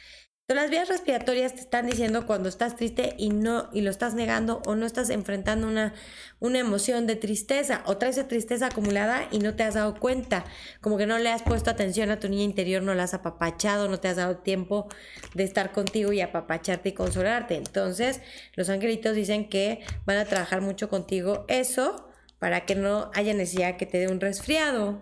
las 0.53 0.69
vías 0.69 0.91
respiratorias 0.91 1.55
te 1.55 1.61
están 1.61 1.87
diciendo 1.87 2.27
cuando 2.27 2.51
estás 2.51 2.77
triste 2.77 3.15
y 3.17 3.31
no 3.31 3.71
y 3.73 3.81
lo 3.81 3.91
estás 3.91 4.13
negando 4.13 4.61
o 4.67 4.75
no 4.75 4.85
estás 4.85 5.09
enfrentando 5.09 5.67
una, 5.67 5.95
una 6.39 6.59
emoción 6.59 7.07
de 7.07 7.17
tristeza 7.17 7.83
o 7.87 7.97
traes 7.97 8.29
tristeza 8.29 8.67
acumulada 8.67 9.27
y 9.31 9.39
no 9.39 9.57
te 9.57 9.63
has 9.63 9.73
dado 9.73 9.99
cuenta, 9.99 10.45
como 10.83 10.99
que 10.99 11.07
no 11.07 11.17
le 11.17 11.31
has 11.31 11.43
puesto 11.43 11.71
atención 11.71 12.11
a 12.11 12.21
tu 12.21 12.29
niña 12.29 12.43
interior, 12.43 12.83
no 12.83 12.95
la 12.95 13.05
has 13.05 13.15
apapachado, 13.15 13.89
no 13.89 14.01
te 14.01 14.09
has 14.09 14.17
dado 14.17 14.37
tiempo 14.37 14.87
de 15.33 15.45
estar 15.45 15.73
contigo 15.73 16.13
y 16.13 16.21
apapacharte 16.21 16.91
y 16.91 16.93
consolarte. 16.93 17.57
Entonces, 17.57 18.21
los 18.55 18.69
angelitos 18.69 19.17
dicen 19.17 19.49
que 19.49 19.81
van 20.05 20.19
a 20.19 20.27
trabajar 20.27 20.61
mucho 20.61 20.91
contigo 20.91 21.47
eso 21.49 22.07
para 22.39 22.67
que 22.67 22.75
no 22.75 23.11
haya 23.15 23.33
necesidad 23.33 23.79
que 23.79 23.87
te 23.87 23.97
dé 23.97 24.09
un 24.09 24.21
resfriado. 24.21 25.01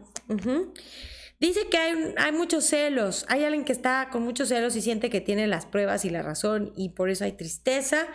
Dice 1.43 1.67
que 1.69 1.77
hay, 1.77 2.15
hay, 2.19 2.31
muchos 2.31 2.67
celos, 2.67 3.27
hay 3.29 3.43
alguien 3.43 3.65
que 3.65 3.73
está 3.73 4.11
con 4.13 4.23
muchos 4.23 4.49
celos 4.49 4.77
y 4.77 4.81
siente 4.81 5.11
que 5.11 5.21
tiene 5.21 5.49
las 5.49 5.67
pruebas 5.67 6.05
y 6.05 6.11
la 6.11 6.23
razón 6.23 6.73
y 6.77 6.91
por 6.91 7.11
eso 7.11 7.25
hay 7.25 7.33
tristeza, 7.33 8.07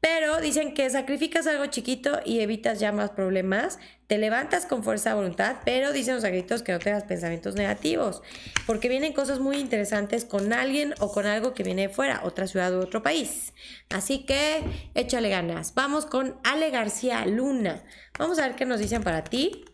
pero 0.00 0.40
dicen 0.40 0.74
que 0.74 0.90
sacrificas 0.90 1.46
algo 1.46 1.66
chiquito 1.66 2.18
y 2.24 2.40
evitas 2.40 2.80
ya 2.80 2.90
más 2.90 3.10
problemas, 3.10 3.78
te 4.08 4.18
levantas 4.18 4.66
con 4.66 4.82
fuerza 4.82 5.10
de 5.10 5.14
voluntad, 5.14 5.58
pero 5.64 5.92
dicen 5.92 6.16
los 6.16 6.24
agritos 6.24 6.64
que 6.64 6.72
no 6.72 6.80
tengas 6.80 7.04
pensamientos 7.04 7.54
negativos, 7.54 8.22
porque 8.66 8.88
vienen 8.88 9.12
cosas 9.12 9.38
muy 9.38 9.58
interesantes 9.58 10.24
con 10.24 10.52
alguien 10.52 10.94
o 10.98 11.12
con 11.12 11.26
algo 11.26 11.54
que 11.54 11.62
viene 11.62 11.82
de 11.82 11.88
fuera, 11.94 12.22
otra 12.24 12.48
ciudad 12.48 12.76
u 12.76 12.80
otro 12.80 13.04
país. 13.04 13.52
Así 13.88 14.24
que 14.26 14.64
échale 14.96 15.28
ganas. 15.28 15.74
Vamos 15.74 16.06
con 16.06 16.34
Ale 16.42 16.70
García 16.70 17.24
Luna. 17.24 17.84
Vamos 18.18 18.40
a 18.40 18.48
ver 18.48 18.56
qué 18.56 18.66
nos 18.66 18.80
dicen 18.80 19.04
para 19.04 19.22
ti. 19.22 19.64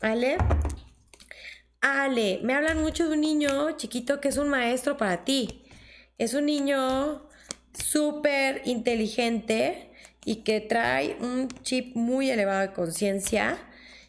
Ale, 0.00 0.38
Ale, 1.86 2.40
me 2.42 2.54
hablan 2.54 2.80
mucho 2.80 3.06
de 3.06 3.12
un 3.12 3.20
niño 3.20 3.72
chiquito 3.72 4.18
que 4.18 4.28
es 4.28 4.38
un 4.38 4.48
maestro 4.48 4.96
para 4.96 5.22
ti. 5.22 5.66
Es 6.16 6.32
un 6.32 6.46
niño 6.46 7.28
súper 7.74 8.62
inteligente 8.64 9.90
y 10.24 10.36
que 10.36 10.62
trae 10.62 11.18
un 11.20 11.48
chip 11.62 11.94
muy 11.94 12.30
elevado 12.30 12.62
de 12.62 12.72
conciencia. 12.72 13.58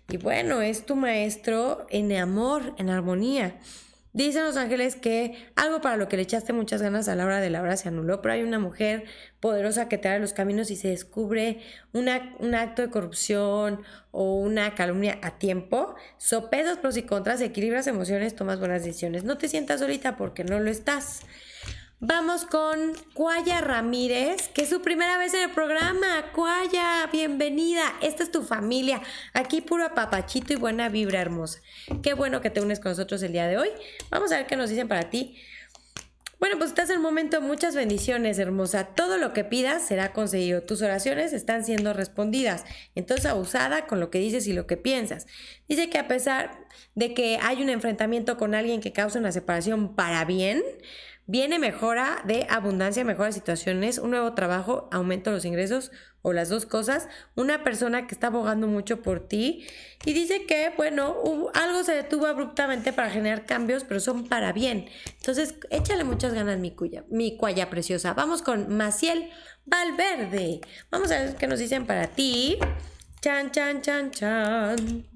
Y 0.08 0.16
bueno, 0.16 0.62
es 0.62 0.86
tu 0.86 0.96
maestro 0.96 1.86
en 1.90 2.14
amor, 2.14 2.74
en 2.78 2.90
armonía. 2.90 3.60
Dicen 4.16 4.46
los 4.46 4.56
ángeles 4.56 4.96
que 4.96 5.36
algo 5.58 5.82
para 5.82 5.98
lo 5.98 6.08
que 6.08 6.16
le 6.16 6.24
echaste 6.24 6.54
muchas 6.54 6.82
ganas 6.82 7.10
a 7.10 7.16
la 7.16 7.26
hora 7.26 7.42
de 7.42 7.50
la 7.50 7.62
hora 7.62 7.76
se 7.76 7.90
anuló, 7.90 8.22
pero 8.22 8.34
hay 8.34 8.44
una 8.44 8.60
mujer 8.60 9.04
poderosa 9.42 9.90
que 9.90 9.98
te 9.98 10.08
abre 10.08 10.22
los 10.22 10.32
caminos 10.32 10.72
y 10.72 10.78
se 10.78 10.88
descubre 10.88 11.60
un 11.92 12.08
acto 12.08 12.82
de 12.82 12.90
corrupción 12.90 13.82
o 14.12 14.36
una 14.36 14.74
calumnia 14.74 15.20
a 15.22 15.38
tiempo. 15.38 15.96
Sopesas 16.18 16.78
pros 16.78 16.96
y 16.96 17.04
contras, 17.04 17.42
equilibras 17.42 17.88
emociones, 17.88 18.38
tomas 18.38 18.58
buenas 18.58 18.86
decisiones. 18.86 19.26
No 19.26 19.38
te 19.38 19.50
sientas 19.50 19.82
solita 19.82 20.16
porque 20.16 20.46
no 20.46 20.62
lo 20.62 20.72
estás. 20.72 21.20
Vamos 22.08 22.46
con 22.46 22.94
Cuaya 23.16 23.62
Ramírez, 23.62 24.50
que 24.50 24.62
es 24.62 24.70
su 24.70 24.84
primera 24.84 25.18
vez 25.18 25.34
en 25.34 25.42
el 25.42 25.50
programa. 25.50 26.32
Cuaya, 26.36 27.10
bienvenida. 27.12 27.82
Esta 28.00 28.22
es 28.22 28.30
tu 28.30 28.44
familia. 28.44 29.02
Aquí 29.34 29.60
puro 29.62 29.92
papachito 29.96 30.54
y 30.54 30.56
buena 30.56 30.88
vibra 30.88 31.20
hermosa. 31.20 31.62
Qué 32.04 32.14
bueno 32.14 32.42
que 32.42 32.52
te 32.52 32.62
unes 32.62 32.80
con 32.80 32.92
nosotros 32.92 33.24
el 33.24 33.32
día 33.32 33.48
de 33.48 33.58
hoy. 33.58 33.70
Vamos 34.12 34.32
a 34.32 34.38
ver 34.38 34.46
qué 34.46 34.56
nos 34.56 34.70
dicen 34.70 34.88
para 34.88 35.10
ti. 35.10 35.36
Bueno, 36.40 36.60
pues 36.60 36.70
estás 36.70 36.92
en 36.92 36.98
el 36.98 37.02
momento. 37.02 37.42
Muchas 37.42 37.76
bendiciones, 37.76 38.38
hermosa. 38.38 38.86
Todo 38.86 39.18
lo 39.18 39.34
que 39.34 39.44
pidas 39.44 39.88
será 39.88 40.14
conseguido. 40.14 40.62
Tus 40.62 40.84
oraciones 40.84 41.34
están 41.34 41.66
siendo 41.66 41.92
respondidas. 41.94 42.66
Entonces, 42.94 43.26
abusada 43.26 43.88
con 43.88 44.00
lo 44.00 44.12
que 44.12 44.20
dices 44.20 44.46
y 44.46 44.54
lo 44.54 44.68
que 44.68 44.78
piensas. 44.78 45.26
Dice 45.68 45.90
que 45.90 45.98
a 45.98 46.08
pesar 46.08 46.68
de 46.94 47.16
que 47.16 47.40
hay 47.42 47.64
un 47.64 47.70
enfrentamiento 47.70 48.38
con 48.38 48.54
alguien 48.54 48.80
que 48.80 48.94
causa 48.94 49.18
una 49.18 49.32
separación 49.32 49.96
para 49.96 50.24
bien, 50.24 50.62
Viene 51.28 51.58
mejora 51.58 52.22
de 52.26 52.46
abundancia, 52.50 53.04
mejora 53.04 53.28
de 53.28 53.34
situaciones, 53.34 53.98
un 53.98 54.12
nuevo 54.12 54.34
trabajo, 54.34 54.88
aumento 54.92 55.32
de 55.32 55.38
los 55.38 55.46
ingresos 55.46 55.92
o 56.22 56.34
las 56.34 56.50
dos 56.50 56.68
cosas, 56.68 57.08
una 57.36 57.64
persona 57.64 58.06
que 58.06 58.14
está 58.14 58.28
abogando 58.28 58.68
mucho 58.68 59.02
por 59.02 59.28
ti 59.28 59.66
y 60.06 60.14
dice 60.14 60.46
que, 60.46 60.72
bueno, 60.78 61.16
algo 61.54 61.84
se 61.84 61.94
detuvo 61.94 62.28
abruptamente 62.28 62.94
para 62.94 63.10
generar 63.10 63.46
cambios, 63.46 63.84
pero 63.84 64.00
son 64.00 64.28
para 64.28 64.54
bien. 64.54 64.88
Entonces, 65.18 65.56
échale 65.72 66.04
muchas 66.04 66.34
ganas, 66.34 66.60
mi, 66.60 66.72
cuya, 66.72 67.06
mi 67.10 67.38
cuaya 67.38 67.70
preciosa. 67.72 68.14
Vamos 68.14 68.44
con 68.44 68.76
Maciel 68.76 69.30
Valverde. 69.66 70.62
Vamos 70.92 71.12
a 71.12 71.20
ver 71.20 71.36
qué 71.36 71.48
nos 71.48 71.58
dicen 71.58 71.88
para 71.88 72.08
ti. 72.08 72.58
Chan, 73.22 73.52
chan, 73.52 73.82
chan, 73.82 74.12
chan. 74.12 75.08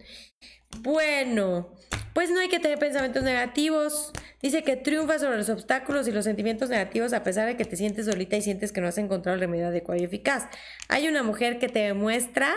Bueno, 0.80 1.76
pues 2.14 2.32
no 2.32 2.40
hay 2.40 2.50
que 2.50 2.60
tener 2.60 2.80
pensamientos 2.80 3.24
negativos. 3.24 4.12
Dice 4.42 4.64
que 4.64 4.78
triunfa 4.78 5.20
sobre 5.20 5.38
los 5.38 5.50
obstáculos 5.50 6.08
y 6.08 6.12
los 6.12 6.24
sentimientos 6.24 6.70
negativos 6.70 7.12
a 7.14 7.24
pesar 7.24 7.48
de 7.48 7.58
que 7.58 7.66
te 7.66 7.76
sientes 7.76 8.06
solita 8.06 8.38
y 8.38 8.42
sientes 8.42 8.72
que 8.72 8.80
no 8.80 8.88
has 8.88 8.98
encontrado 8.98 9.36
el 9.36 9.42
remedio 9.42 9.68
adecuado 9.68 10.02
y 10.02 10.06
eficaz. 10.06 10.48
Hay 10.88 11.08
una 11.08 11.24
mujer 11.24 11.60
que 11.60 11.68
te 11.68 11.80
demuestra 11.80 12.56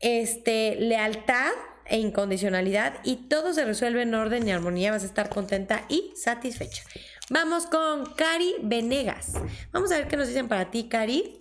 este, 0.00 0.76
lealtad 0.76 1.52
e 1.84 1.98
incondicionalidad 1.98 2.94
y 3.04 3.28
todo 3.28 3.52
se 3.52 3.64
resuelve 3.64 4.02
en 4.02 4.14
orden 4.14 4.46
y 4.46 4.50
armonía. 4.50 4.90
Vas 4.90 5.04
a 5.04 5.06
estar 5.06 5.28
contenta 5.28 5.84
y 5.88 6.12
satisfecha. 6.16 6.82
Vamos 7.30 7.66
con 7.66 8.14
Cari 8.14 8.56
Venegas. 8.62 9.34
Vamos 9.70 9.92
a 9.92 9.98
ver 9.98 10.08
qué 10.08 10.16
nos 10.16 10.26
dicen 10.26 10.48
para 10.48 10.70
ti, 10.72 10.88
Cari. 10.88 11.40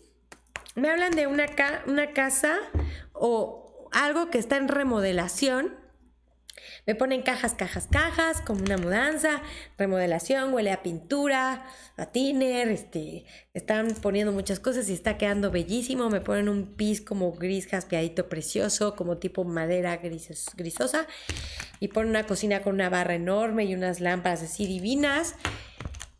Me 0.75 0.89
hablan 0.89 1.11
de 1.11 1.25
una, 1.25 1.45
una 1.87 2.13
casa 2.13 2.57
o 3.13 3.89
algo 3.91 4.29
que 4.29 4.37
está 4.37 4.57
en 4.57 4.67
remodelación 4.67 5.78
me 6.89 6.95
ponen 6.95 7.21
cajas, 7.21 7.53
cajas, 7.53 7.87
cajas, 7.87 8.41
como 8.41 8.61
una 8.61 8.75
mudanza, 8.75 9.43
remodelación, 9.77 10.51
huele 10.55 10.71
a 10.71 10.81
pintura, 10.81 11.63
a 11.97 12.07
tiner, 12.07 12.67
este, 12.69 13.25
están 13.53 13.89
poniendo 14.01 14.31
muchas 14.31 14.59
cosas 14.59 14.89
y 14.89 14.93
está 14.93 15.15
quedando 15.15 15.51
bellísimo. 15.51 16.09
Me 16.09 16.19
ponen 16.19 16.49
un 16.49 16.73
pis 16.73 16.99
como 16.99 17.31
gris 17.33 17.67
jaspeadito 17.67 18.27
precioso, 18.27 18.95
como 18.95 19.17
tipo 19.17 19.43
madera 19.43 19.97
grisosa. 19.97 21.05
Y 21.79 21.89
ponen 21.89 22.09
una 22.09 22.25
cocina 22.25 22.63
con 22.63 22.73
una 22.73 22.89
barra 22.89 23.13
enorme 23.13 23.65
y 23.65 23.75
unas 23.75 23.99
lámparas 23.99 24.41
así 24.41 24.65
divinas. 24.65 25.35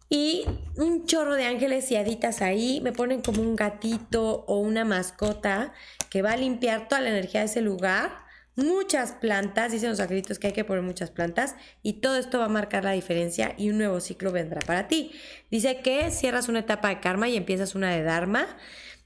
Y 0.08 0.46
un 0.78 1.08
chorro 1.08 1.34
de 1.34 1.46
ángeles 1.46 1.90
y 1.90 1.96
haditas 1.96 2.44
ahí. 2.44 2.80
Me 2.82 2.92
ponen 2.92 3.24
como 3.24 3.42
un 3.42 3.56
gatito 3.56 4.46
o 4.46 4.60
una 4.60 4.86
mascota 4.86 5.74
que 6.12 6.22
va 6.22 6.34
a 6.34 6.38
limpiar 6.38 6.88
toda 6.88 7.02
la 7.02 7.10
energía 7.10 7.40
de 7.40 7.48
ese 7.48 7.62
lugar 7.62 8.29
muchas 8.60 9.14
plantas, 9.14 9.72
dicen 9.72 9.90
los 9.90 10.00
acrílicos 10.00 10.40
que 10.40 10.48
hay 10.48 10.54
que 10.54 10.64
poner 10.64 10.84
muchas 10.84 11.12
plantas 11.12 11.56
y 11.82 11.94
todo 12.02 12.18
esto 12.18 12.40
va 12.40 12.46
a 12.46 12.50
marcar 12.50 12.84
la 12.84 12.92
diferencia 12.92 13.54
y 13.58 13.70
un 13.70 13.78
nuevo 13.78 14.00
ciclo 14.00 14.32
vendrá 14.32 14.60
para 14.62 14.88
ti. 14.88 15.12
Dice 15.50 15.82
que 15.82 16.12
cierras 16.12 16.50
una 16.50 16.60
etapa 16.60 16.90
de 16.90 17.00
karma 17.00 17.30
y 17.30 17.38
empiezas 17.38 17.76
una 17.76 17.96
de 17.96 18.04
dharma. 18.04 18.46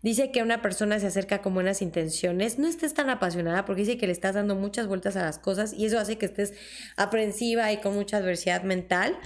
Dice 0.02 0.32
que 0.32 0.44
una 0.44 0.62
persona 0.62 1.00
se 1.00 1.08
acerca 1.08 1.42
con 1.42 1.54
buenas 1.54 1.82
intenciones, 1.82 2.60
no 2.60 2.68
estés 2.68 2.94
tan 2.94 3.10
apasionada 3.10 3.64
porque 3.64 3.84
dice 3.84 3.98
que 3.98 4.06
le 4.06 4.12
estás 4.12 4.36
dando 4.36 4.54
muchas 4.56 4.86
vueltas 4.88 5.16
a 5.16 5.22
las 5.22 5.40
cosas 5.40 5.72
y 5.72 5.86
eso 5.86 5.98
hace 5.98 6.18
que 6.18 6.26
estés 6.26 6.54
aprensiva 6.98 7.72
y 7.72 7.78
con 7.78 7.96
mucha 7.96 8.18
adversidad 8.18 8.64
mental. 8.64 9.18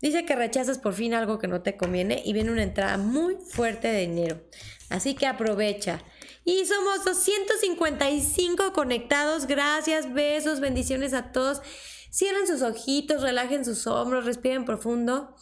Dice 0.00 0.24
que 0.24 0.34
rechazas 0.34 0.78
por 0.78 0.92
fin 0.92 1.14
algo 1.14 1.38
que 1.38 1.46
no 1.46 1.62
te 1.62 1.76
conviene 1.76 2.20
y 2.24 2.32
viene 2.32 2.50
una 2.50 2.64
entrada 2.64 2.98
muy 2.98 3.36
fuerte 3.36 3.88
de 3.88 4.00
dinero. 4.00 4.40
Así 4.90 5.14
que 5.14 5.26
aprovecha. 5.26 6.02
Y 6.44 6.66
somos 6.66 7.04
255 7.04 8.72
conectados. 8.74 9.46
Gracias, 9.46 10.12
besos, 10.12 10.60
bendiciones 10.60 11.14
a 11.14 11.32
todos. 11.32 11.62
Cierren 12.12 12.46
sus 12.46 12.60
ojitos, 12.62 13.22
relajen 13.22 13.64
sus 13.64 13.86
hombros, 13.86 14.26
respiren 14.26 14.66
profundo. 14.66 15.34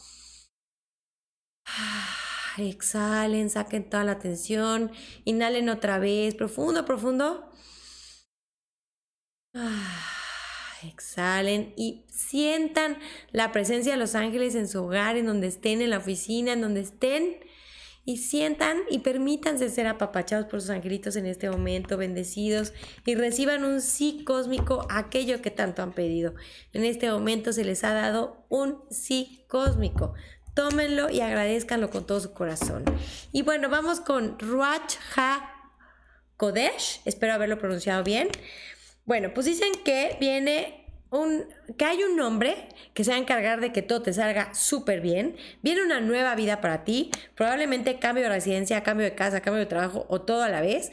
Exhalen, 2.57 3.49
saquen 3.49 3.89
toda 3.89 4.05
la 4.05 4.19
tensión. 4.19 4.91
Inhalen 5.25 5.67
otra 5.69 5.99
vez, 5.99 6.35
profundo, 6.35 6.85
profundo. 6.85 7.51
Exhalen 10.83 11.73
y 11.75 12.05
sientan 12.09 12.97
la 13.31 13.51
presencia 13.51 13.93
de 13.93 13.99
los 13.99 14.15
ángeles 14.15 14.55
en 14.55 14.69
su 14.69 14.83
hogar, 14.83 15.17
en 15.17 15.25
donde 15.25 15.47
estén, 15.47 15.81
en 15.81 15.89
la 15.89 15.97
oficina, 15.97 16.53
en 16.53 16.61
donde 16.61 16.79
estén 16.81 17.39
y 18.05 18.17
sientan 18.17 18.79
y 18.89 18.99
permítanse 18.99 19.69
ser 19.69 19.87
apapachados 19.87 20.47
por 20.47 20.61
sus 20.61 20.69
angelitos 20.69 21.15
en 21.15 21.25
este 21.25 21.49
momento, 21.49 21.97
bendecidos 21.97 22.73
y 23.05 23.15
reciban 23.15 23.63
un 23.63 23.81
sí 23.81 24.23
cósmico 24.25 24.85
aquello 24.89 25.41
que 25.41 25.51
tanto 25.51 25.81
han 25.81 25.93
pedido. 25.93 26.33
En 26.73 26.83
este 26.83 27.09
momento 27.09 27.53
se 27.53 27.63
les 27.63 27.83
ha 27.83 27.93
dado 27.93 28.45
un 28.49 28.83
sí 28.89 29.45
cósmico. 29.47 30.13
Tómenlo 30.53 31.09
y 31.09 31.21
agradezcanlo 31.21 31.89
con 31.89 32.05
todo 32.05 32.19
su 32.19 32.33
corazón. 32.33 32.83
Y 33.31 33.41
bueno, 33.41 33.69
vamos 33.69 33.99
con 34.01 34.37
Ruach 34.37 34.95
Ha 35.15 35.49
Kodesh. 36.37 37.01
Espero 37.05 37.33
haberlo 37.33 37.57
pronunciado 37.57 38.03
bien. 38.03 38.27
Bueno, 39.05 39.33
pues 39.33 39.45
dicen 39.45 39.71
que 39.83 40.17
viene 40.19 40.82
que 41.77 41.85
hay 41.85 42.03
un 42.03 42.19
hombre 42.21 42.69
que 42.93 43.03
se 43.03 43.11
va 43.11 43.17
a 43.17 43.19
encargar 43.19 43.61
de 43.61 43.71
que 43.71 43.81
todo 43.81 44.01
te 44.01 44.13
salga 44.13 44.53
súper 44.53 45.01
bien. 45.01 45.35
Viene 45.61 45.83
una 45.83 45.99
nueva 45.99 46.35
vida 46.35 46.59
para 46.59 46.83
ti, 46.83 47.11
probablemente 47.35 47.99
cambio 47.99 48.23
de 48.23 48.29
residencia, 48.29 48.83
cambio 48.83 49.05
de 49.05 49.15
casa, 49.15 49.41
cambio 49.41 49.59
de 49.59 49.67
trabajo 49.67 50.05
o 50.09 50.21
todo 50.21 50.43
a 50.43 50.49
la 50.49 50.61
vez. 50.61 50.91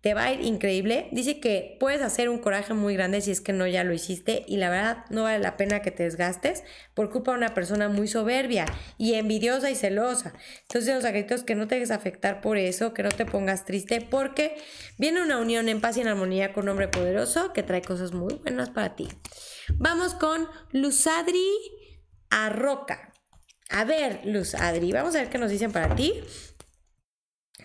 Te 0.00 0.14
va 0.14 0.24
a 0.24 0.32
ir 0.32 0.40
increíble. 0.40 1.08
Dice 1.12 1.38
que 1.38 1.76
puedes 1.78 2.02
hacer 2.02 2.28
un 2.28 2.38
coraje 2.38 2.74
muy 2.74 2.94
grande 2.94 3.20
si 3.20 3.30
es 3.30 3.40
que 3.40 3.52
no 3.52 3.68
ya 3.68 3.84
lo 3.84 3.92
hiciste 3.92 4.44
y 4.48 4.56
la 4.56 4.68
verdad 4.68 5.04
no 5.10 5.22
vale 5.22 5.38
la 5.38 5.56
pena 5.56 5.80
que 5.80 5.92
te 5.92 6.02
desgastes 6.02 6.64
por 6.92 7.10
culpa 7.10 7.30
de 7.30 7.38
una 7.38 7.54
persona 7.54 7.88
muy 7.88 8.08
soberbia 8.08 8.66
y 8.98 9.14
envidiosa 9.14 9.70
y 9.70 9.76
celosa. 9.76 10.34
Entonces 10.62 10.92
los 10.92 11.04
agritos 11.04 11.44
que 11.44 11.54
no 11.54 11.68
te 11.68 11.76
dejes 11.76 11.92
afectar 11.92 12.40
por 12.40 12.58
eso, 12.58 12.92
que 12.94 13.04
no 13.04 13.10
te 13.10 13.26
pongas 13.26 13.64
triste 13.64 14.00
porque 14.00 14.56
viene 14.98 15.22
una 15.22 15.38
unión 15.38 15.68
en 15.68 15.80
paz 15.80 15.96
y 15.96 16.00
en 16.00 16.08
armonía 16.08 16.52
con 16.52 16.64
un 16.64 16.70
hombre 16.70 16.88
poderoso 16.88 17.52
que 17.52 17.62
trae 17.62 17.82
cosas 17.82 18.10
muy 18.10 18.34
buenas 18.34 18.70
para 18.70 18.96
ti. 18.96 19.06
Vamos 19.78 20.14
con 20.14 20.48
Luzadri 20.72 21.48
Arroca. 22.30 23.12
A 23.68 23.84
ver, 23.84 24.20
Luzadri, 24.24 24.92
vamos 24.92 25.14
a 25.14 25.20
ver 25.20 25.30
qué 25.30 25.38
nos 25.38 25.50
dicen 25.50 25.72
para 25.72 25.94
ti. 25.94 26.14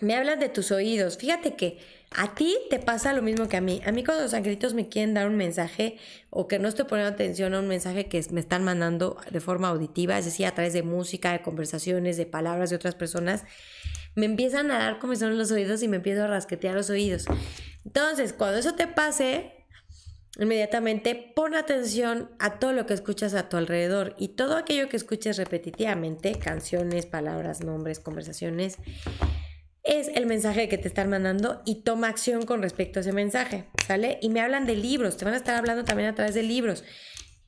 Me 0.00 0.14
hablan 0.14 0.38
de 0.38 0.48
tus 0.48 0.70
oídos. 0.70 1.18
Fíjate 1.18 1.56
que 1.56 1.78
a 2.10 2.34
ti 2.34 2.56
te 2.70 2.78
pasa 2.78 3.12
lo 3.12 3.22
mismo 3.22 3.48
que 3.48 3.56
a 3.56 3.60
mí. 3.60 3.80
A 3.84 3.92
mí 3.92 4.04
cuando 4.04 4.22
los 4.22 4.34
angelitos 4.34 4.74
me 4.74 4.88
quieren 4.88 5.14
dar 5.14 5.26
un 5.26 5.36
mensaje 5.36 5.98
o 6.30 6.48
que 6.48 6.58
no 6.58 6.68
estoy 6.68 6.86
poniendo 6.86 7.12
atención 7.12 7.54
a 7.54 7.60
un 7.60 7.68
mensaje 7.68 8.08
que 8.08 8.24
me 8.30 8.40
están 8.40 8.64
mandando 8.64 9.18
de 9.30 9.40
forma 9.40 9.68
auditiva, 9.68 10.18
es 10.18 10.24
decir, 10.24 10.46
a 10.46 10.54
través 10.54 10.72
de 10.72 10.82
música, 10.82 11.32
de 11.32 11.42
conversaciones, 11.42 12.16
de 12.16 12.26
palabras 12.26 12.70
de 12.70 12.76
otras 12.76 12.94
personas, 12.94 13.44
me 14.14 14.26
empiezan 14.26 14.70
a 14.70 14.78
dar 14.78 14.98
comezón 14.98 15.32
en 15.32 15.38
los 15.38 15.50
oídos 15.50 15.82
y 15.82 15.88
me 15.88 15.96
empiezo 15.96 16.24
a 16.24 16.28
rasquetear 16.28 16.74
los 16.74 16.90
oídos. 16.90 17.26
Entonces, 17.84 18.32
cuando 18.32 18.58
eso 18.58 18.74
te 18.74 18.86
pase, 18.86 19.57
inmediatamente 20.38 21.32
pon 21.34 21.54
atención 21.54 22.30
a 22.38 22.58
todo 22.58 22.72
lo 22.72 22.86
que 22.86 22.94
escuchas 22.94 23.34
a 23.34 23.48
tu 23.48 23.56
alrededor 23.56 24.14
y 24.18 24.28
todo 24.28 24.56
aquello 24.56 24.88
que 24.88 24.96
escuches 24.96 25.36
repetitivamente, 25.36 26.32
canciones, 26.36 27.06
palabras, 27.06 27.62
nombres, 27.62 27.98
conversaciones, 27.98 28.78
es 29.82 30.08
el 30.08 30.26
mensaje 30.26 30.68
que 30.68 30.78
te 30.78 30.88
están 30.88 31.08
mandando 31.08 31.62
y 31.64 31.82
toma 31.82 32.08
acción 32.08 32.44
con 32.44 32.62
respecto 32.62 32.98
a 32.98 33.02
ese 33.02 33.12
mensaje, 33.12 33.64
¿sale? 33.86 34.18
Y 34.20 34.28
me 34.28 34.40
hablan 34.40 34.66
de 34.66 34.76
libros, 34.76 35.16
te 35.16 35.24
van 35.24 35.34
a 35.34 35.38
estar 35.38 35.56
hablando 35.56 35.84
también 35.84 36.10
a 36.10 36.14
través 36.14 36.34
de 36.34 36.42
libros. 36.42 36.84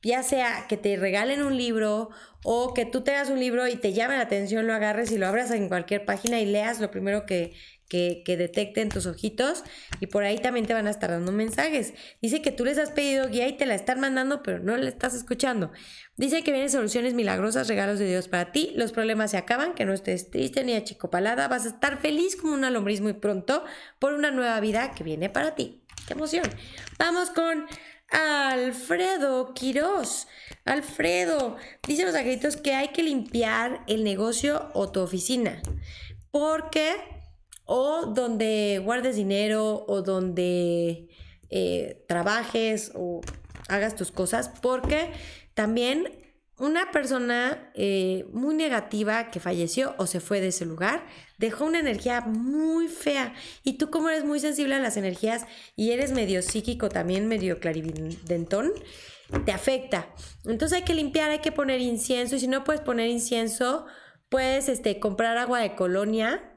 Ya 0.01 0.23
sea 0.23 0.65
que 0.67 0.77
te 0.77 0.97
regalen 0.97 1.43
un 1.43 1.55
libro 1.55 2.09
o 2.43 2.73
que 2.73 2.85
tú 2.85 3.01
tengas 3.01 3.29
un 3.29 3.39
libro 3.39 3.67
y 3.67 3.75
te 3.75 3.93
llame 3.93 4.15
la 4.15 4.23
atención, 4.23 4.65
lo 4.65 4.73
agarres 4.73 5.11
y 5.11 5.19
lo 5.19 5.27
abras 5.27 5.51
en 5.51 5.67
cualquier 5.67 6.03
página 6.03 6.39
y 6.39 6.47
leas 6.47 6.79
lo 6.79 6.89
primero 6.89 7.27
que, 7.27 7.53
que, 7.91 8.37
detecten 8.37 8.87
tus 8.87 9.05
ojitos 9.05 9.65
y 9.99 10.07
por 10.07 10.23
ahí 10.23 10.37
también 10.37 10.65
te 10.65 10.73
van 10.73 10.87
a 10.87 10.89
estar 10.89 11.09
dando 11.09 11.33
mensajes. 11.33 11.93
Dice 12.21 12.41
que 12.41 12.51
tú 12.51 12.63
les 12.63 12.77
has 12.77 12.91
pedido 12.91 13.27
guía 13.27 13.47
y 13.49 13.57
te 13.57 13.65
la 13.65 13.75
están 13.75 13.99
mandando, 13.99 14.41
pero 14.41 14.59
no 14.59 14.77
la 14.77 14.87
estás 14.87 15.13
escuchando. 15.13 15.71
Dice 16.15 16.41
que 16.41 16.51
vienen 16.51 16.69
soluciones 16.69 17.13
milagrosas, 17.13 17.67
regalos 17.67 17.99
de 17.99 18.07
Dios 18.07 18.29
para 18.29 18.53
ti, 18.53 18.71
los 18.75 18.93
problemas 18.93 19.31
se 19.31 19.37
acaban, 19.37 19.73
que 19.73 19.83
no 19.83 19.93
estés 19.93 20.29
triste 20.29 20.63
ni 20.63 20.73
achicopalada, 20.73 21.49
vas 21.49 21.65
a 21.65 21.69
estar 21.69 21.99
feliz 21.99 22.37
como 22.37 22.53
una 22.53 22.69
lombriz 22.69 23.01
muy 23.01 23.13
pronto 23.13 23.65
por 23.99 24.13
una 24.13 24.31
nueva 24.31 24.59
vida 24.61 24.91
que 24.91 25.03
viene 25.03 25.29
para 25.29 25.55
ti. 25.55 25.83
¡Qué 26.07 26.13
emoción! 26.13 26.49
Vamos 26.97 27.29
con 27.31 27.65
Alfredo 28.09 29.53
Quiroz. 29.53 30.27
Alfredo, 30.63 31.57
dicen 31.85 32.05
los 32.05 32.15
agritos 32.15 32.55
que 32.55 32.73
hay 32.73 32.89
que 32.89 33.03
limpiar 33.03 33.83
el 33.87 34.05
negocio 34.05 34.69
o 34.73 34.91
tu 34.91 35.01
oficina. 35.01 35.61
Porque 36.31 37.10
o 37.73 38.07
donde 38.07 38.81
guardes 38.83 39.15
dinero 39.15 39.85
o 39.87 40.01
donde 40.01 41.07
eh, 41.49 42.03
trabajes 42.05 42.91
o 42.95 43.21
hagas 43.69 43.95
tus 43.95 44.11
cosas, 44.11 44.51
porque 44.61 45.13
también 45.53 46.09
una 46.57 46.91
persona 46.91 47.71
eh, 47.73 48.25
muy 48.33 48.55
negativa 48.55 49.31
que 49.31 49.39
falleció 49.39 49.95
o 49.97 50.05
se 50.05 50.19
fue 50.19 50.41
de 50.41 50.49
ese 50.49 50.65
lugar 50.65 51.05
dejó 51.37 51.63
una 51.63 51.79
energía 51.79 52.19
muy 52.19 52.89
fea. 52.89 53.33
Y 53.63 53.77
tú 53.77 53.89
como 53.89 54.09
eres 54.09 54.25
muy 54.25 54.41
sensible 54.41 54.75
a 54.75 54.79
las 54.79 54.97
energías 54.97 55.45
y 55.77 55.91
eres 55.91 56.11
medio 56.11 56.41
psíquico 56.41 56.89
también, 56.89 57.29
medio 57.29 57.61
clarividentón, 57.61 58.73
te 59.45 59.53
afecta. 59.53 60.09
Entonces 60.43 60.79
hay 60.79 60.83
que 60.83 60.93
limpiar, 60.93 61.31
hay 61.31 61.39
que 61.39 61.53
poner 61.53 61.79
incienso. 61.79 62.35
Y 62.35 62.41
si 62.41 62.47
no 62.49 62.65
puedes 62.65 62.81
poner 62.81 63.07
incienso, 63.07 63.85
puedes 64.27 64.67
este, 64.67 64.99
comprar 64.99 65.37
agua 65.37 65.61
de 65.61 65.73
colonia 65.73 66.50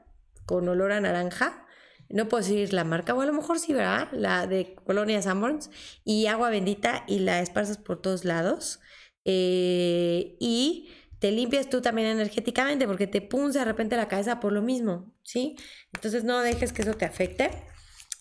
con 0.45 0.67
olor 0.67 0.91
a 0.91 1.01
naranja. 1.01 1.65
No 2.09 2.27
puedo 2.27 2.43
decir 2.43 2.71
la 2.73 2.83
marca, 2.83 3.13
o 3.15 3.21
a 3.21 3.25
lo 3.25 3.33
mejor 3.33 3.59
sí, 3.59 3.73
¿verdad? 3.73 4.09
La 4.11 4.45
de 4.47 4.75
Colonia 4.85 5.21
Sanborns. 5.21 5.69
Y 6.03 6.27
agua 6.27 6.49
bendita 6.49 7.03
y 7.07 7.19
la 7.19 7.41
esparzas 7.41 7.77
por 7.77 8.01
todos 8.01 8.25
lados. 8.25 8.79
Eh, 9.25 10.35
y 10.39 10.89
te 11.19 11.31
limpias 11.31 11.69
tú 11.69 11.81
también 11.81 12.07
energéticamente 12.07 12.85
porque 12.85 13.07
te 13.07 13.21
punza 13.21 13.59
de 13.59 13.65
repente 13.65 13.97
la 13.97 14.07
cabeza 14.07 14.39
por 14.39 14.51
lo 14.51 14.61
mismo, 14.61 15.13
¿sí? 15.23 15.55
Entonces 15.93 16.23
no 16.23 16.41
dejes 16.41 16.71
que 16.71 16.83
eso 16.83 16.93
te 16.93 17.05
afecte 17.05 17.49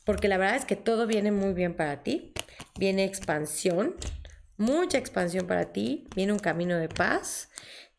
porque 0.05 0.29
la 0.29 0.39
verdad 0.39 0.57
es 0.57 0.65
que 0.65 0.77
todo 0.77 1.07
viene 1.07 1.31
muy 1.33 1.55
bien 1.55 1.75
para 1.75 2.03
ti. 2.03 2.33
Viene 2.79 3.05
expansión, 3.05 3.95
mucha 4.57 4.99
expansión 4.99 5.47
para 5.47 5.73
ti, 5.73 6.07
viene 6.15 6.33
un 6.33 6.39
camino 6.39 6.77
de 6.77 6.89
paz 6.89 7.51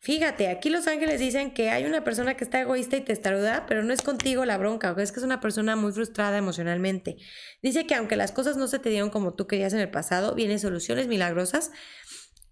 Fíjate, 0.06 0.46
aquí 0.46 0.70
los 0.70 0.86
ángeles 0.86 1.18
dicen 1.18 1.50
que 1.50 1.70
hay 1.70 1.84
una 1.84 2.04
persona 2.04 2.36
que 2.36 2.44
está 2.44 2.60
egoísta 2.60 2.96
y 2.96 3.00
testaruda, 3.00 3.66
pero 3.66 3.82
no 3.82 3.92
es 3.92 4.02
contigo 4.02 4.44
la 4.44 4.56
bronca, 4.56 4.94
es 4.98 5.10
que 5.10 5.18
es 5.18 5.24
una 5.24 5.40
persona 5.40 5.74
muy 5.74 5.90
frustrada 5.90 6.38
emocionalmente. 6.38 7.16
Dice 7.60 7.88
que 7.88 7.96
aunque 7.96 8.14
las 8.14 8.30
cosas 8.30 8.56
no 8.56 8.68
se 8.68 8.78
te 8.78 8.88
dieron 8.88 9.10
como 9.10 9.34
tú 9.34 9.48
querías 9.48 9.72
en 9.72 9.80
el 9.80 9.90
pasado, 9.90 10.36
vienen 10.36 10.60
soluciones 10.60 11.08
milagrosas 11.08 11.72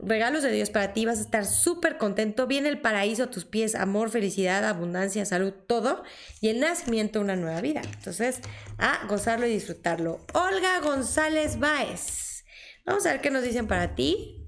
regalos 0.00 0.42
de 0.42 0.50
Dios 0.50 0.70
para 0.70 0.92
ti, 0.92 1.06
vas 1.06 1.18
a 1.18 1.22
estar 1.22 1.46
súper 1.46 1.96
contento, 1.96 2.48
viene 2.48 2.68
el 2.70 2.80
paraíso 2.80 3.22
a 3.22 3.30
tus 3.30 3.44
pies, 3.44 3.76
amor, 3.76 4.10
felicidad, 4.10 4.64
abundancia, 4.64 5.24
salud, 5.24 5.52
todo, 5.68 6.02
y 6.40 6.48
el 6.48 6.58
nacimiento 6.58 7.20
una 7.20 7.36
nueva 7.36 7.60
vida. 7.60 7.82
Entonces, 7.84 8.40
a 8.78 9.06
gozarlo 9.06 9.46
y 9.46 9.50
disfrutarlo. 9.50 10.26
Olga 10.32 10.80
González 10.80 11.60
Báez. 11.60 12.44
Vamos 12.84 13.06
a 13.06 13.12
ver 13.12 13.20
qué 13.20 13.30
nos 13.30 13.44
dicen 13.44 13.68
para 13.68 13.94
ti. 13.94 14.43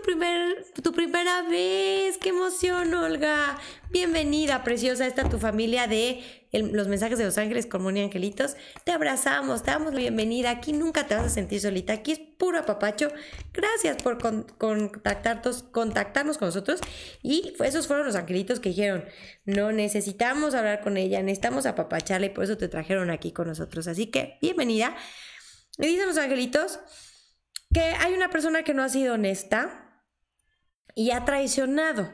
¡Ay, 0.00 0.06
es 0.06 0.06
tu, 0.06 0.06
primer, 0.06 0.64
tu 0.82 0.92
primera 0.92 1.42
vez! 1.42 2.18
¡Qué 2.18 2.30
emoción, 2.30 2.92
Olga! 2.94 3.58
Bienvenida, 3.90 4.62
preciosa, 4.62 5.06
esta 5.06 5.28
tu 5.28 5.38
familia 5.38 5.86
de 5.86 6.22
los 6.52 6.88
mensajes 6.88 7.18
de 7.18 7.24
los 7.24 7.38
ángeles 7.38 7.66
con 7.66 7.82
Moni 7.82 8.00
Angelitos. 8.00 8.56
Te 8.84 8.92
abrazamos, 8.92 9.62
te 9.62 9.70
damos 9.70 9.92
la 9.92 10.00
bienvenida. 10.00 10.50
Aquí 10.50 10.72
nunca 10.72 11.06
te 11.06 11.14
vas 11.14 11.26
a 11.26 11.28
sentir 11.28 11.60
solita. 11.60 11.94
Aquí 11.94 12.12
es 12.12 12.18
puro 12.18 12.58
apapacho. 12.58 13.08
Gracias 13.52 14.02
por 14.02 14.18
contactarnos, 14.58 15.64
contactarnos 15.64 16.38
con 16.38 16.48
nosotros. 16.48 16.80
Y 17.22 17.54
esos 17.64 17.86
fueron 17.86 18.06
los 18.06 18.16
angelitos 18.16 18.60
que 18.60 18.70
dijeron, 18.70 19.04
no 19.44 19.72
necesitamos 19.72 20.54
hablar 20.54 20.80
con 20.80 20.96
ella, 20.96 21.22
necesitamos 21.22 21.66
apapacharla 21.66 22.26
y 22.26 22.30
por 22.30 22.44
eso 22.44 22.56
te 22.56 22.68
trajeron 22.68 23.10
aquí 23.10 23.32
con 23.32 23.48
nosotros. 23.48 23.86
Así 23.88 24.06
que, 24.06 24.38
bienvenida. 24.40 24.96
Me 25.78 25.86
dicen 25.86 26.06
los 26.06 26.18
angelitos 26.18 26.78
que 27.72 27.80
hay 27.80 28.14
una 28.14 28.30
persona 28.30 28.62
que 28.62 28.74
no 28.74 28.82
ha 28.82 28.88
sido 28.88 29.14
honesta 29.14 29.89
y 30.94 31.10
ha 31.10 31.24
traicionado, 31.24 32.10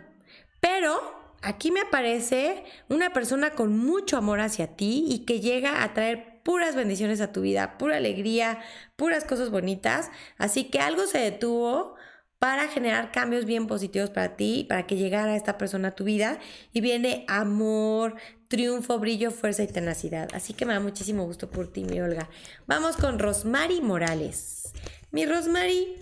pero 0.60 1.00
aquí 1.42 1.70
me 1.70 1.80
aparece 1.80 2.64
una 2.88 3.12
persona 3.12 3.50
con 3.50 3.76
mucho 3.76 4.16
amor 4.16 4.40
hacia 4.40 4.76
ti 4.76 5.06
y 5.08 5.24
que 5.24 5.40
llega 5.40 5.82
a 5.82 5.94
traer 5.94 6.42
puras 6.42 6.76
bendiciones 6.76 7.20
a 7.20 7.32
tu 7.32 7.40
vida, 7.40 7.76
pura 7.78 7.96
alegría, 7.96 8.60
puras 8.96 9.24
cosas 9.24 9.50
bonitas, 9.50 10.10
así 10.38 10.64
que 10.64 10.80
algo 10.80 11.06
se 11.06 11.18
detuvo 11.18 11.96
para 12.38 12.68
generar 12.68 13.12
cambios 13.12 13.46
bien 13.46 13.66
positivos 13.66 14.10
para 14.10 14.36
ti, 14.36 14.66
para 14.68 14.86
que 14.86 14.96
llegara 14.96 15.36
esta 15.36 15.58
persona 15.58 15.88
a 15.88 15.94
tu 15.94 16.04
vida 16.04 16.38
y 16.72 16.80
viene 16.80 17.24
amor, 17.28 18.16
triunfo, 18.48 18.98
brillo, 18.98 19.30
fuerza 19.30 19.62
y 19.62 19.68
tenacidad. 19.68 20.28
Así 20.34 20.52
que 20.52 20.66
me 20.66 20.74
da 20.74 20.80
muchísimo 20.80 21.24
gusto 21.24 21.50
por 21.50 21.72
ti, 21.72 21.84
mi 21.84 22.00
Olga. 22.00 22.28
Vamos 22.66 22.96
con 22.96 23.18
Rosmary 23.18 23.80
Morales. 23.80 24.72
Mi 25.10 25.24
Rosemary, 25.24 25.96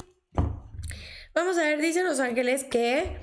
vamos 1.35 1.59
a 1.59 1.63
ver, 1.63 1.81
dicen 1.81 2.05
los 2.05 2.21
ángeles 2.21 2.65
que 2.65 3.17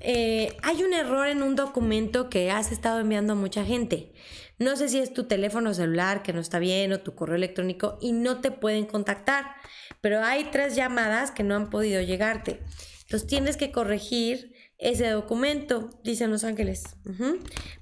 eh, 0.00 0.56
hay 0.62 0.82
un 0.82 0.92
error 0.92 1.26
en 1.26 1.42
un 1.42 1.56
documento 1.56 2.28
que 2.28 2.50
has 2.50 2.70
estado 2.72 3.00
enviando 3.00 3.32
a 3.32 3.36
mucha 3.36 3.64
gente. 3.64 4.12
No 4.58 4.76
sé 4.76 4.88
si 4.88 4.98
es 4.98 5.12
tu 5.12 5.24
teléfono 5.24 5.74
celular 5.74 6.22
que 6.22 6.32
no 6.32 6.40
está 6.40 6.58
bien 6.58 6.92
o 6.92 7.00
tu 7.00 7.14
correo 7.14 7.36
electrónico 7.36 7.98
y 8.00 8.12
no 8.12 8.40
te 8.40 8.50
pueden 8.50 8.86
contactar, 8.86 9.54
pero 10.00 10.22
hay 10.22 10.44
tres 10.44 10.76
llamadas 10.76 11.30
que 11.30 11.42
no 11.42 11.54
han 11.54 11.70
podido 11.70 12.00
llegarte. 12.00 12.62
Entonces 13.02 13.28
tienes 13.28 13.56
que 13.56 13.70
corregir 13.70 14.54
ese 14.78 15.08
documento, 15.10 15.90
dicen 16.04 16.30
los 16.30 16.44
ángeles. 16.44 16.84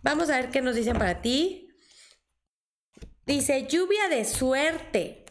Vamos 0.03 0.30
a 0.30 0.37
ver 0.37 0.51
qué 0.51 0.62
nos 0.62 0.74
dicen 0.74 0.99
para 0.99 1.22
ti. 1.22 1.68
Dice 3.26 3.66
lluvia 3.68 4.09
de 4.09 4.24
suerte. 4.24 5.24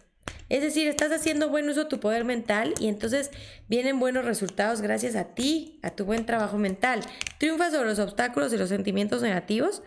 Es 0.50 0.62
decir, 0.62 0.88
estás 0.88 1.12
haciendo 1.12 1.50
buen 1.50 1.68
uso 1.70 1.86
de 1.86 1.90
tu 1.90 2.00
poder 2.00 2.26
mental 2.26 2.74
y 2.80 2.88
entonces 2.88 3.32
vienen 3.68 4.00
buenos 4.00 4.26
resultados 4.26 4.82
gracias 4.82 5.16
a 5.16 5.34
ti, 5.34 5.80
a 5.82 5.92
tu 5.92 6.06
buen 6.06 6.26
trabajo 6.26 6.58
mental. 6.58 7.02
Triunfas 7.40 7.74
sobre 7.74 7.90
los 7.90 8.00
obstáculos 8.00 8.54
y 8.54 8.58
los 8.58 8.70
sentimientos 8.70 9.22
negativos. 9.22 9.82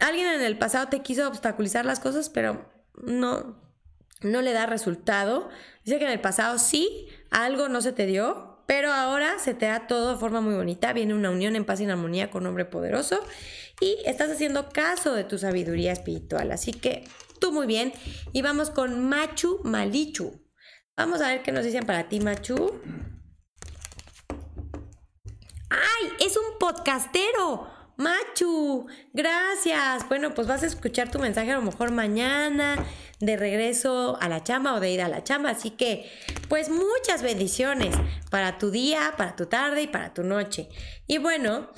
Alguien 0.00 0.26
en 0.26 0.42
el 0.42 0.58
pasado 0.58 0.88
te 0.88 1.00
quiso 1.00 1.26
obstaculizar 1.26 1.86
las 1.86 2.00
cosas, 2.00 2.28
pero 2.28 2.68
no, 3.02 3.60
no 4.20 4.42
le 4.42 4.52
da 4.52 4.66
resultado. 4.66 5.48
Dice 5.84 5.98
que 5.98 6.04
en 6.04 6.10
el 6.10 6.20
pasado 6.20 6.58
sí, 6.58 7.08
algo 7.30 7.68
no 7.68 7.80
se 7.80 7.92
te 7.92 8.06
dio, 8.06 8.62
pero 8.66 8.92
ahora 8.92 9.38
se 9.38 9.54
te 9.54 9.66
da 9.66 9.86
todo 9.86 10.14
de 10.14 10.20
forma 10.20 10.40
muy 10.40 10.54
bonita. 10.54 10.92
Viene 10.92 11.14
una 11.14 11.30
unión 11.30 11.56
en 11.56 11.64
paz 11.64 11.80
y 11.80 11.84
en 11.84 11.90
armonía 11.90 12.30
con 12.30 12.42
un 12.42 12.48
hombre 12.48 12.64
poderoso 12.64 13.20
y 13.80 13.98
estás 14.04 14.30
haciendo 14.30 14.68
caso 14.68 15.14
de 15.14 15.24
tu 15.24 15.38
sabiduría 15.38 15.92
espiritual. 15.92 16.52
Así 16.52 16.72
que 16.72 17.04
tú 17.40 17.52
muy 17.52 17.66
bien. 17.66 17.92
Y 18.32 18.42
vamos 18.42 18.70
con 18.70 19.08
Machu 19.08 19.60
Malichu. 19.64 20.40
Vamos 20.96 21.20
a 21.20 21.28
ver 21.28 21.42
qué 21.42 21.52
nos 21.52 21.64
dicen 21.64 21.84
para 21.86 22.08
ti, 22.08 22.20
Machu. 22.20 22.80
¡Ay! 25.70 26.12
Es 26.20 26.36
un 26.36 26.58
podcastero. 26.58 27.68
Machu, 27.96 28.86
gracias. 29.12 30.08
Bueno, 30.08 30.34
pues 30.34 30.48
vas 30.48 30.62
a 30.62 30.66
escuchar 30.66 31.10
tu 31.10 31.20
mensaje 31.20 31.52
a 31.52 31.56
lo 31.56 31.62
mejor 31.62 31.92
mañana, 31.92 32.84
de 33.20 33.36
regreso 33.36 34.18
a 34.20 34.28
la 34.28 34.42
chamba 34.42 34.74
o 34.74 34.80
de 34.80 34.90
ir 34.90 35.00
a 35.00 35.08
la 35.08 35.22
chamba. 35.22 35.50
Así 35.50 35.70
que, 35.70 36.10
pues 36.48 36.70
muchas 36.70 37.22
bendiciones 37.22 37.94
para 38.30 38.58
tu 38.58 38.70
día, 38.70 39.14
para 39.16 39.36
tu 39.36 39.46
tarde 39.46 39.82
y 39.82 39.86
para 39.86 40.12
tu 40.12 40.24
noche. 40.24 40.68
Y 41.06 41.18
bueno, 41.18 41.70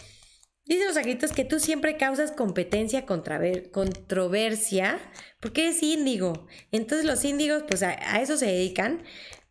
Dicen 0.66 0.88
los 0.88 0.96
agritos 0.96 1.32
que 1.32 1.44
tú 1.44 1.60
siempre 1.60 1.96
causas 1.96 2.32
competencia, 2.32 3.06
controversia, 3.06 4.98
porque 5.38 5.68
es 5.68 5.80
índigo. 5.80 6.48
Entonces 6.72 7.06
los 7.06 7.24
índigos, 7.24 7.62
pues 7.68 7.84
a, 7.84 7.92
eso 8.20 8.36
se 8.36 8.46
dedican. 8.46 9.04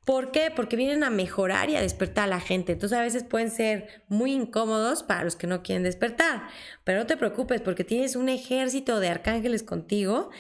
¿Por 0.04 0.32
qué? 0.32 0.52
Porque 0.54 0.76
vienen 0.76 1.06
a 1.06 1.10
mejorar 1.10 1.70
y 1.70 1.78
a 1.78 1.82
despertar 1.82 2.26
a 2.26 2.28
la 2.28 2.42
gente. 2.42 2.74
Entonces 2.74 2.98
a 2.98 3.02
veces 3.02 3.24
pueden 3.24 3.50
ser 3.50 4.04
muy 4.10 4.34
incómodos 4.34 5.04
para 5.04 5.24
los 5.24 5.38
que 5.38 5.48
no 5.48 5.64
quieren 5.64 5.84
despertar. 5.84 6.50
Pero 6.84 7.00
no 7.00 7.08
te 7.08 7.16
preocupes 7.16 7.62
porque 7.62 7.86
tienes 7.86 8.18
un 8.18 8.28
ejército 8.28 9.00
de 9.00 9.08
arcángeles 9.08 9.64
contigo 9.64 10.32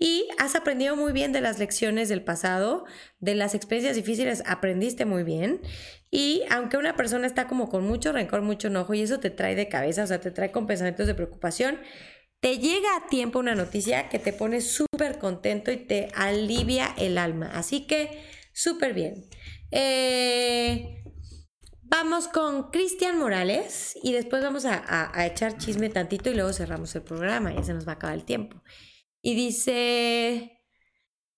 y 0.00 0.26
has 0.38 0.56
aprendido 0.56 0.96
muy 0.96 1.12
bien 1.12 1.32
de 1.32 1.40
las 1.40 1.60
lecciones 1.60 2.08
del 2.08 2.24
pasado, 2.24 2.84
de 3.20 3.36
las 3.36 3.54
experiencias 3.54 3.94
difíciles 3.94 4.42
aprendiste 4.46 5.04
muy 5.04 5.22
bien 5.22 5.60
y 6.16 6.44
aunque 6.48 6.76
una 6.76 6.94
persona 6.94 7.26
está 7.26 7.48
como 7.48 7.68
con 7.68 7.84
mucho 7.88 8.12
rencor, 8.12 8.40
mucho 8.40 8.68
enojo 8.68 8.94
y 8.94 9.02
eso 9.02 9.18
te 9.18 9.30
trae 9.30 9.56
de 9.56 9.68
cabeza, 9.68 10.04
o 10.04 10.06
sea, 10.06 10.20
te 10.20 10.30
trae 10.30 10.52
con 10.52 10.68
pensamientos 10.68 11.08
de 11.08 11.14
preocupación, 11.16 11.80
te 12.38 12.58
llega 12.58 12.88
a 12.96 13.08
tiempo 13.08 13.40
una 13.40 13.56
noticia 13.56 14.08
que 14.08 14.20
te 14.20 14.32
pone 14.32 14.60
súper 14.60 15.18
contento 15.18 15.72
y 15.72 15.76
te 15.76 16.10
alivia 16.14 16.94
el 16.98 17.18
alma. 17.18 17.50
Así 17.52 17.88
que 17.88 18.22
súper 18.52 18.94
bien. 18.94 19.24
Eh, 19.72 21.02
vamos 21.82 22.28
con 22.28 22.70
Cristian 22.70 23.18
Morales 23.18 23.98
y 24.00 24.12
después 24.12 24.40
vamos 24.40 24.66
a, 24.66 24.84
a, 25.12 25.26
echar 25.26 25.58
chisme 25.58 25.88
tantito 25.88 26.30
y 26.30 26.34
luego 26.34 26.52
cerramos 26.52 26.94
el 26.94 27.02
programa, 27.02 27.52
ya 27.52 27.64
se 27.64 27.74
nos 27.74 27.88
va 27.88 27.92
a 27.92 27.94
acabar 27.96 28.14
el 28.14 28.24
tiempo. 28.24 28.62
Y 29.20 29.34
dice, 29.34 30.53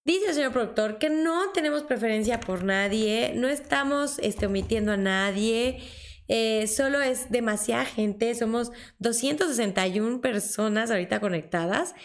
Dice 0.06 0.28
el 0.28 0.34
señor 0.34 0.52
productor 0.52 0.98
que 0.98 1.10
no 1.10 1.50
tenemos 1.50 1.82
preferencia 1.82 2.38
por 2.38 2.62
nadie, 2.62 3.32
no 3.34 3.48
estamos 3.48 4.20
este, 4.20 4.46
omitiendo 4.46 4.92
a 4.92 4.96
nadie, 4.96 5.80
eh, 6.28 6.68
solo 6.68 7.00
es 7.00 7.28
demasiada 7.32 7.84
gente, 7.84 8.32
somos 8.36 8.70
261 9.00 10.20
personas 10.20 10.92
ahorita 10.92 11.18
conectadas 11.18 11.96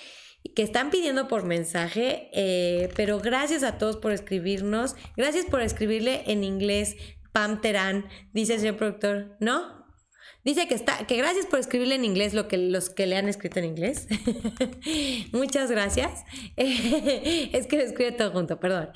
que 0.55 0.63
están 0.63 0.89
pidiendo 0.89 1.27
por 1.27 1.43
mensaje, 1.43 2.31
eh, 2.33 2.89
pero 2.95 3.19
gracias 3.19 3.61
a 3.61 3.77
todos 3.77 3.97
por 3.97 4.13
escribirnos, 4.13 4.95
gracias 5.15 5.45
por 5.45 5.61
escribirle 5.61 6.23
en 6.25 6.43
inglés 6.43 6.95
Pam 7.31 7.61
Terán, 7.61 8.07
dice 8.33 8.55
el 8.55 8.61
señor 8.61 8.77
productor, 8.77 9.37
¿no? 9.39 9.80
Dice 10.43 10.67
que 10.67 10.73
está, 10.73 11.05
que 11.05 11.17
gracias 11.17 11.45
por 11.45 11.59
escribirle 11.59 11.95
en 11.95 12.03
inglés 12.03 12.33
lo 12.33 12.47
que 12.47 12.57
los 12.57 12.89
que 12.89 13.05
le 13.05 13.15
han 13.15 13.29
escrito 13.29 13.59
en 13.59 13.65
inglés. 13.65 14.07
muchas 15.31 15.69
gracias. 15.69 16.23
es 16.57 17.67
que 17.67 17.77
lo 17.77 17.83
escribe 17.83 18.11
todo 18.11 18.31
junto, 18.31 18.59
perdón. 18.59 18.89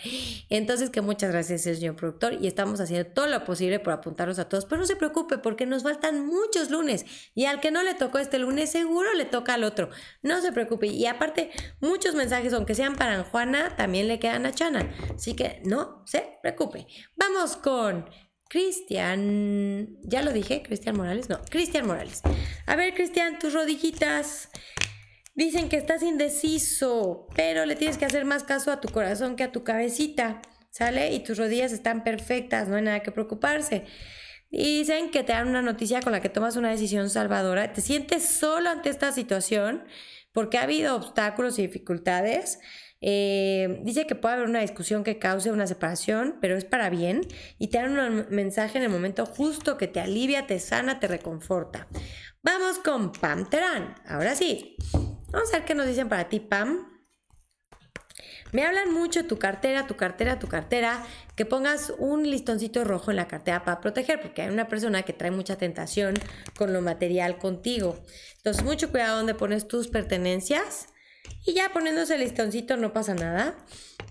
Entonces, 0.50 0.90
que 0.90 1.02
muchas 1.02 1.32
gracias, 1.32 1.62
señor 1.62 1.96
productor, 1.96 2.34
y 2.42 2.48
estamos 2.48 2.80
haciendo 2.80 3.12
todo 3.12 3.28
lo 3.28 3.44
posible 3.46 3.80
por 3.80 3.94
apuntarlos 3.94 4.40
a 4.40 4.50
todos. 4.50 4.66
Pero 4.66 4.82
no 4.82 4.88
se 4.88 4.96
preocupe, 4.96 5.38
porque 5.38 5.68
nos 5.68 5.84
faltan 5.84 6.26
muchos 6.26 6.72
lunes. 6.72 7.06
Y 7.36 7.46
al 7.46 7.60
que 7.62 7.70
no 7.70 7.84
le 7.84 7.94
tocó 7.94 8.18
este 8.18 8.40
lunes, 8.40 8.72
seguro 8.72 9.14
le 9.14 9.26
toca 9.26 9.54
al 9.54 9.64
otro. 9.64 9.92
No 10.24 10.42
se 10.42 10.52
preocupe. 10.52 10.88
Y 10.88 11.06
aparte, 11.06 11.52
muchos 11.80 12.16
mensajes, 12.16 12.54
aunque 12.54 12.74
sean 12.74 12.96
para 12.96 13.24
Juana, 13.24 13.76
también 13.76 14.08
le 14.08 14.18
quedan 14.18 14.48
a 14.48 14.52
Chana. 14.52 14.92
Así 15.14 15.36
que 15.36 15.62
no 15.64 16.02
se 16.06 16.40
preocupe. 16.42 16.88
Vamos 17.16 17.56
con 17.56 18.10
Cristian, 18.50 19.98
ya 20.04 20.22
lo 20.22 20.32
dije, 20.32 20.62
Cristian 20.64 20.96
Morales, 20.96 21.30
no, 21.30 21.40
Cristian 21.50 21.88
Morales. 21.88 22.22
A 22.66 22.76
ver, 22.76 22.94
Cristian, 22.94 23.40
tus 23.40 23.54
rodillitas 23.54 24.50
dicen 25.34 25.68
que 25.70 25.78
estás 25.78 26.04
indeciso, 26.04 27.28
pero 27.36 27.66
le 27.66 27.76
tienes 27.76 27.98
que 27.98 28.06
hacer 28.06 28.26
más 28.26 28.44
caso 28.44 28.72
a 28.72 28.80
tu 28.80 28.90
corazón 28.90 29.36
que 29.36 29.44
a 29.44 29.52
tu 29.52 29.64
cabecita, 29.64 30.42
¿sale? 30.70 31.14
Y 31.14 31.20
tus 31.20 31.38
rodillas 31.38 31.72
están 31.72 32.04
perfectas, 32.04 32.68
no 32.68 32.76
hay 32.76 32.84
nada 32.84 33.02
que 33.02 33.12
preocuparse. 33.12 33.86
Dicen 34.52 35.10
que 35.10 35.24
te 35.24 35.34
dan 35.34 35.50
una 35.50 35.62
noticia 35.62 36.02
con 36.02 36.14
la 36.14 36.22
que 36.22 36.30
tomas 36.30 36.56
una 36.56 36.70
decisión 36.70 37.10
salvadora. 37.10 37.74
Te 37.74 37.82
sientes 37.82 38.24
solo 38.24 38.70
ante 38.70 38.90
esta 38.90 39.12
situación 39.12 39.84
porque 40.32 40.58
ha 40.58 40.64
habido 40.64 40.96
obstáculos 40.96 41.60
y 41.60 41.64
dificultades 41.64 42.60
eh, 43.08 43.82
dice 43.84 44.08
que 44.08 44.16
puede 44.16 44.34
haber 44.34 44.50
una 44.50 44.62
discusión 44.62 45.04
que 45.04 45.20
cause 45.20 45.52
una 45.52 45.68
separación, 45.68 46.40
pero 46.42 46.58
es 46.58 46.66
para 46.66 46.90
bien 46.90 47.22
y 47.60 47.68
te 47.68 47.78
dan 47.78 48.00
un 48.00 48.26
mensaje 48.32 48.80
en 48.80 48.84
el 48.84 48.90
momento 48.90 49.28
justo 49.28 49.78
que 49.78 49.88
te 49.88 50.00
alivia, 50.00 50.48
te 50.48 50.60
sana, 50.60 51.00
te 51.00 51.08
reconforta. 51.08 51.88
Vamos 52.42 52.80
con 52.80 53.12
Pam 53.12 53.48
Terán. 53.48 53.94
Ahora 54.08 54.34
sí. 54.34 54.76
Vamos 55.32 55.54
a 55.54 55.58
ver 55.58 55.66
qué 55.66 55.76
nos 55.76 55.86
dicen 55.86 56.10
para 56.10 56.30
ti, 56.30 56.40
Pam. 56.40 56.96
Me 58.52 58.64
hablan 58.64 58.92
mucho 58.92 59.28
tu 59.28 59.38
cartera, 59.38 59.86
tu 59.86 59.96
cartera, 59.96 60.40
tu 60.40 60.48
cartera, 60.48 61.04
que 61.36 61.46
pongas 61.46 61.94
un 62.00 62.28
listoncito 62.28 62.84
rojo 62.86 63.12
en 63.12 63.18
la 63.18 63.28
cartera 63.28 63.64
para 63.64 63.82
proteger, 63.82 64.20
porque 64.20 64.42
hay 64.42 64.50
una 64.50 64.68
persona 64.68 65.04
que 65.04 65.14
trae 65.14 65.30
mucha 65.30 65.58
tentación 65.58 66.16
con 66.58 66.74
lo 66.74 66.82
material 66.82 67.38
contigo. 67.38 68.00
Entonces, 68.38 68.64
mucho 68.64 68.90
cuidado 68.90 69.18
donde 69.18 69.36
pones 69.36 69.68
tus 69.68 69.90
pertenencias. 69.90 70.88
Y 71.46 71.54
ya 71.54 71.70
poniéndose 71.72 72.16
el 72.16 72.22
listoncito 72.22 72.76
no 72.78 72.92
pasa 72.92 73.14
nada, 73.14 73.56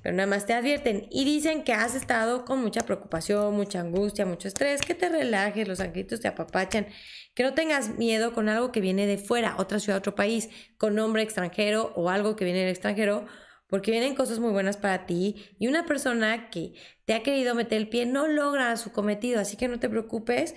pero 0.03 0.15
nada 0.15 0.29
más 0.29 0.47
te 0.47 0.53
advierten 0.53 1.09
y 1.11 1.25
dicen 1.25 1.65
que 1.65 1.73
has 1.73 1.95
estado 1.95 2.45
con 2.45 2.61
mucha 2.61 2.83
preocupación, 2.83 3.55
mucha 3.55 3.81
angustia, 3.81 4.25
mucho 4.25 4.49
estrés, 4.49 4.83
que 4.83 4.95
te 4.95 5.09
relajes, 5.09 5.67
los 5.67 5.81
angelitos 5.81 6.21
te 6.21 6.29
apapachan, 6.29 6.87
que 7.35 7.43
no 7.43 7.55
tengas 7.55 7.97
miedo 7.99 8.33
con 8.33 8.49
algo 8.49 8.71
que 8.71 8.81
viene 8.81 9.07
de 9.07 9.19
fuera, 9.19 9.57
otra 9.59 9.81
ciudad, 9.81 9.99
otro 9.99 10.15
país, 10.15 10.49
con 10.79 10.95
nombre 10.95 11.23
extranjero 11.23 11.93
o 11.97 12.11
algo 12.11 12.37
que 12.37 12.45
viene 12.45 12.61
del 12.61 12.69
extranjero, 12.69 13.27
porque 13.67 13.91
vienen 13.91 14.15
cosas 14.15 14.39
muy 14.39 14.53
buenas 14.53 14.77
para 14.77 15.07
ti 15.07 15.57
y 15.59 15.67
una 15.67 15.87
persona 15.87 16.51
que 16.51 16.75
te 17.07 17.15
ha 17.15 17.23
querido 17.23 17.55
meter 17.55 17.79
el 17.79 17.89
pie 17.89 18.07
no 18.07 18.29
logra 18.29 18.77
su 18.77 18.93
cometido, 18.93 19.41
así 19.41 19.57
que 19.57 19.69
no 19.69 19.81
te 19.81 19.89
preocupes. 19.89 20.55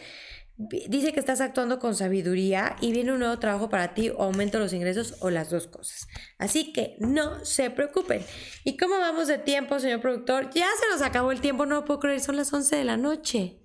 Dice 0.57 1.13
que 1.13 1.19
estás 1.19 1.39
actuando 1.39 1.77
con 1.77 1.93
sabiduría 1.93 2.75
y 2.81 2.91
viene 2.91 3.11
un 3.11 3.19
nuevo 3.19 3.37
trabajo 3.37 3.69
para 3.69 3.93
ti 3.93 4.09
o 4.09 4.23
aumento 4.23 4.57
los 4.57 4.73
ingresos 4.73 5.15
o 5.19 5.29
las 5.29 5.51
dos 5.51 5.67
cosas. 5.67 6.07
Así 6.39 6.73
que 6.73 6.95
no 6.99 7.45
se 7.45 7.69
preocupen. 7.69 8.25
¿Y 8.63 8.75
cómo 8.75 8.97
vamos 8.97 9.27
de 9.27 9.37
tiempo, 9.37 9.79
señor 9.79 10.01
productor? 10.01 10.49
Ya 10.55 10.65
se 10.79 10.89
nos 10.91 11.03
acabó 11.03 11.31
el 11.31 11.41
tiempo, 11.41 11.67
no 11.67 11.85
puedo 11.85 11.99
creer, 11.99 12.21
son 12.21 12.37
las 12.37 12.51
11 12.51 12.75
de 12.75 12.83
la 12.83 12.97
noche. 12.97 13.59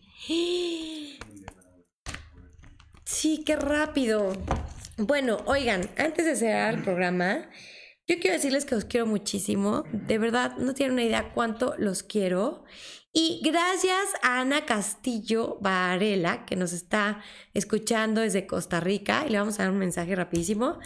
Sí, 3.05 3.43
qué 3.47 3.57
rápido. 3.57 4.33
Bueno, 4.99 5.39
oigan, 5.47 5.89
antes 5.97 6.27
de 6.27 6.37
cerrar 6.37 6.75
el 6.75 6.83
programa, 6.83 7.49
yo 8.07 8.19
quiero 8.21 8.35
decirles 8.35 8.67
que 8.67 8.75
os 8.75 8.85
quiero 8.85 9.07
muchísimo. 9.07 9.85
De 9.93 10.19
verdad, 10.19 10.57
no 10.59 10.75
tienen 10.75 10.93
una 10.93 11.05
idea 11.05 11.33
cuánto 11.33 11.75
los 11.79 12.03
quiero. 12.03 12.65
Y 13.15 13.41
gracias 13.45 14.09
a 14.23 14.41
Ana 14.41 14.65
Castillo 14.65 15.59
Varela, 15.61 16.47
que 16.47 16.57
nos 16.57 16.73
está 16.73 17.21
escuchando 17.53 18.23
desde 18.23 18.47
Costa 18.47 18.81
Rica, 18.81 19.25
y 19.27 19.31
le 19.31 19.39
vamos 19.39 19.61
a 19.61 19.65
dar 19.65 19.73
un 19.73 19.79
mensaje 19.79 20.17
rapidísimo. 20.17 20.79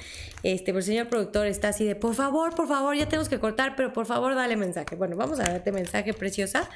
Este, 0.42 0.72
pues 0.72 0.86
el 0.86 0.94
señor 0.94 1.08
productor 1.08 1.46
está 1.46 1.68
así 1.68 1.84
de, 1.84 1.94
por 1.94 2.16
favor, 2.16 2.56
por 2.56 2.66
favor, 2.66 2.96
ya 2.96 3.08
tenemos 3.08 3.28
que 3.28 3.38
cortar, 3.38 3.76
pero 3.76 3.92
por 3.92 4.06
favor, 4.06 4.34
dale 4.34 4.56
mensaje. 4.56 4.96
Bueno, 4.96 5.16
vamos 5.16 5.38
a 5.38 5.44
darte 5.44 5.70
mensaje, 5.70 6.14
preciosa. 6.14 6.68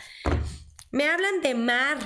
Me 0.92 1.08
hablan 1.08 1.40
de 1.42 1.54
mar 1.56 1.98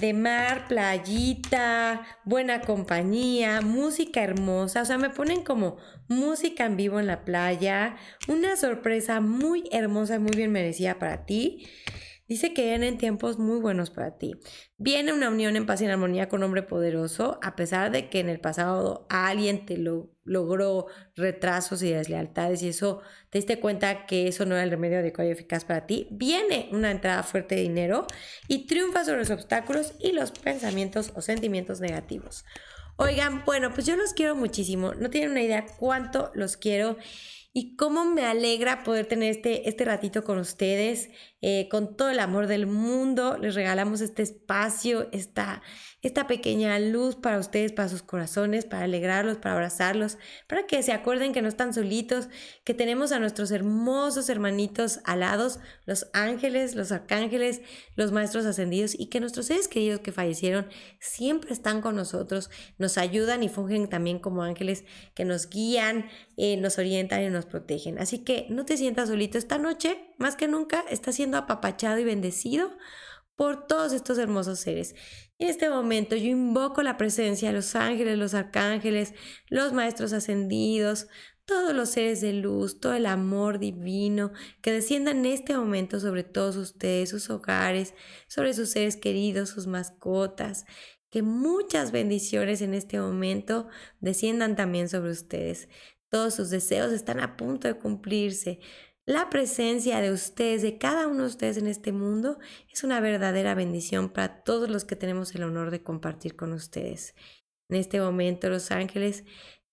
de 0.00 0.12
mar, 0.12 0.66
playita, 0.66 2.04
buena 2.24 2.62
compañía, 2.62 3.60
música 3.60 4.24
hermosa, 4.24 4.82
o 4.82 4.84
sea, 4.84 4.98
me 4.98 5.10
ponen 5.10 5.44
como 5.44 5.76
música 6.08 6.66
en 6.66 6.76
vivo 6.76 6.98
en 6.98 7.06
la 7.06 7.24
playa, 7.24 7.96
una 8.26 8.56
sorpresa 8.56 9.20
muy 9.20 9.68
hermosa 9.70 10.16
y 10.16 10.18
muy 10.18 10.32
bien 10.34 10.50
merecida 10.50 10.98
para 10.98 11.24
ti. 11.26 11.68
Dice 12.34 12.52
que 12.52 12.64
vienen 12.64 12.98
tiempos 12.98 13.38
muy 13.38 13.60
buenos 13.60 13.90
para 13.90 14.18
ti. 14.18 14.34
Viene 14.76 15.12
una 15.12 15.28
unión 15.28 15.54
en 15.54 15.66
paz 15.66 15.80
y 15.80 15.84
en 15.84 15.92
armonía 15.92 16.28
con 16.28 16.42
hombre 16.42 16.64
poderoso, 16.64 17.38
a 17.44 17.54
pesar 17.54 17.92
de 17.92 18.08
que 18.10 18.18
en 18.18 18.28
el 18.28 18.40
pasado 18.40 19.06
alguien 19.08 19.64
te 19.66 19.78
lo 19.78 20.10
logró 20.24 20.86
retrasos 21.14 21.80
y 21.84 21.92
deslealtades 21.92 22.60
y 22.64 22.70
eso 22.70 23.02
te 23.30 23.38
diste 23.38 23.60
cuenta 23.60 24.04
que 24.06 24.26
eso 24.26 24.46
no 24.46 24.56
era 24.56 24.64
el 24.64 24.70
remedio 24.70 24.98
adecuado 24.98 25.30
y 25.30 25.32
eficaz 25.32 25.64
para 25.64 25.86
ti. 25.86 26.08
Viene 26.10 26.70
una 26.72 26.90
entrada 26.90 27.22
fuerte 27.22 27.54
de 27.54 27.60
dinero 27.60 28.04
y 28.48 28.66
triunfa 28.66 29.04
sobre 29.04 29.20
los 29.20 29.30
obstáculos 29.30 29.94
y 30.00 30.10
los 30.10 30.32
pensamientos 30.32 31.12
o 31.14 31.22
sentimientos 31.22 31.80
negativos. 31.80 32.44
Oigan, 32.96 33.44
bueno, 33.44 33.72
pues 33.72 33.86
yo 33.86 33.94
los 33.94 34.12
quiero 34.12 34.34
muchísimo. 34.34 34.92
No 34.94 35.08
tienen 35.08 35.30
una 35.30 35.42
idea 35.42 35.66
cuánto 35.78 36.32
los 36.34 36.56
quiero 36.56 36.96
y 37.56 37.76
cómo 37.76 38.04
me 38.04 38.24
alegra 38.26 38.82
poder 38.82 39.06
tener 39.06 39.30
este, 39.30 39.68
este 39.68 39.84
ratito 39.84 40.24
con 40.24 40.38
ustedes, 40.38 41.10
eh, 41.40 41.68
con 41.70 41.96
todo 41.96 42.10
el 42.10 42.18
amor 42.18 42.48
del 42.48 42.66
mundo. 42.66 43.38
Les 43.38 43.54
regalamos 43.54 44.00
este 44.00 44.22
espacio, 44.22 45.08
esta, 45.12 45.62
esta 46.06 46.26
pequeña 46.26 46.78
luz 46.78 47.16
para 47.16 47.38
ustedes, 47.38 47.72
para 47.72 47.88
sus 47.88 48.02
corazones, 48.02 48.66
para 48.66 48.84
alegrarlos, 48.84 49.38
para 49.38 49.54
abrazarlos, 49.54 50.18
para 50.46 50.66
que 50.66 50.82
se 50.82 50.92
acuerden 50.92 51.32
que 51.32 51.40
no 51.40 51.48
están 51.48 51.72
solitos, 51.72 52.28
que 52.62 52.74
tenemos 52.74 53.10
a 53.10 53.18
nuestros 53.18 53.50
hermosos 53.50 54.28
hermanitos 54.28 55.00
alados, 55.04 55.60
los 55.86 56.08
ángeles, 56.12 56.74
los 56.74 56.92
arcángeles, 56.92 57.62
los 57.96 58.12
maestros 58.12 58.44
ascendidos 58.44 58.94
y 58.98 59.06
que 59.06 59.18
nuestros 59.18 59.46
seres 59.46 59.66
queridos 59.66 60.00
que 60.00 60.12
fallecieron 60.12 60.68
siempre 61.00 61.52
están 61.52 61.80
con 61.80 61.96
nosotros, 61.96 62.50
nos 62.76 62.98
ayudan 62.98 63.42
y 63.42 63.48
fungen 63.48 63.88
también 63.88 64.18
como 64.18 64.42
ángeles 64.42 64.84
que 65.14 65.24
nos 65.24 65.48
guían, 65.48 66.10
eh, 66.36 66.58
nos 66.58 66.78
orientan 66.78 67.22
y 67.22 67.30
nos 67.30 67.46
protegen. 67.46 67.98
Así 67.98 68.18
que 68.18 68.46
no 68.50 68.66
te 68.66 68.76
sientas 68.76 69.08
solito 69.08 69.38
esta 69.38 69.56
noche, 69.56 70.14
más 70.18 70.36
que 70.36 70.48
nunca, 70.48 70.84
estás 70.90 71.14
siendo 71.14 71.38
apapachado 71.38 71.98
y 71.98 72.04
bendecido 72.04 72.70
por 73.36 73.66
todos 73.66 73.92
estos 73.92 74.18
hermosos 74.18 74.60
seres. 74.60 74.94
En 75.44 75.50
este 75.50 75.68
momento 75.68 76.16
yo 76.16 76.30
invoco 76.30 76.82
la 76.82 76.96
presencia 76.96 77.48
de 77.48 77.54
los 77.54 77.76
ángeles, 77.76 78.16
los 78.16 78.32
arcángeles, 78.32 79.12
los 79.50 79.74
maestros 79.74 80.14
ascendidos, 80.14 81.06
todos 81.44 81.74
los 81.74 81.90
seres 81.90 82.22
de 82.22 82.32
luz, 82.32 82.80
todo 82.80 82.94
el 82.94 83.04
amor 83.04 83.58
divino 83.58 84.32
que 84.62 84.72
desciendan 84.72 85.18
en 85.18 85.26
este 85.26 85.54
momento 85.54 86.00
sobre 86.00 86.24
todos 86.24 86.56
ustedes, 86.56 87.10
sus 87.10 87.28
hogares, 87.28 87.92
sobre 88.26 88.54
sus 88.54 88.70
seres 88.70 88.96
queridos, 88.96 89.50
sus 89.50 89.66
mascotas. 89.66 90.64
Que 91.10 91.20
muchas 91.20 91.92
bendiciones 91.92 92.62
en 92.62 92.72
este 92.72 92.98
momento 92.98 93.68
desciendan 94.00 94.56
también 94.56 94.88
sobre 94.88 95.10
ustedes. 95.10 95.68
Todos 96.08 96.32
sus 96.32 96.48
deseos 96.48 96.90
están 96.90 97.20
a 97.20 97.36
punto 97.36 97.68
de 97.68 97.74
cumplirse. 97.74 98.60
La 99.06 99.28
presencia 99.28 100.00
de 100.00 100.10
ustedes, 100.10 100.62
de 100.62 100.78
cada 100.78 101.08
uno 101.08 101.22
de 101.22 101.28
ustedes 101.28 101.58
en 101.58 101.66
este 101.66 101.92
mundo, 101.92 102.38
es 102.72 102.84
una 102.84 103.00
verdadera 103.00 103.54
bendición 103.54 104.08
para 104.08 104.42
todos 104.42 104.70
los 104.70 104.86
que 104.86 104.96
tenemos 104.96 105.34
el 105.34 105.42
honor 105.42 105.70
de 105.70 105.82
compartir 105.82 106.36
con 106.36 106.54
ustedes. 106.54 107.14
En 107.68 107.76
este 107.76 108.00
momento 108.00 108.48
los 108.48 108.70
ángeles 108.70 109.24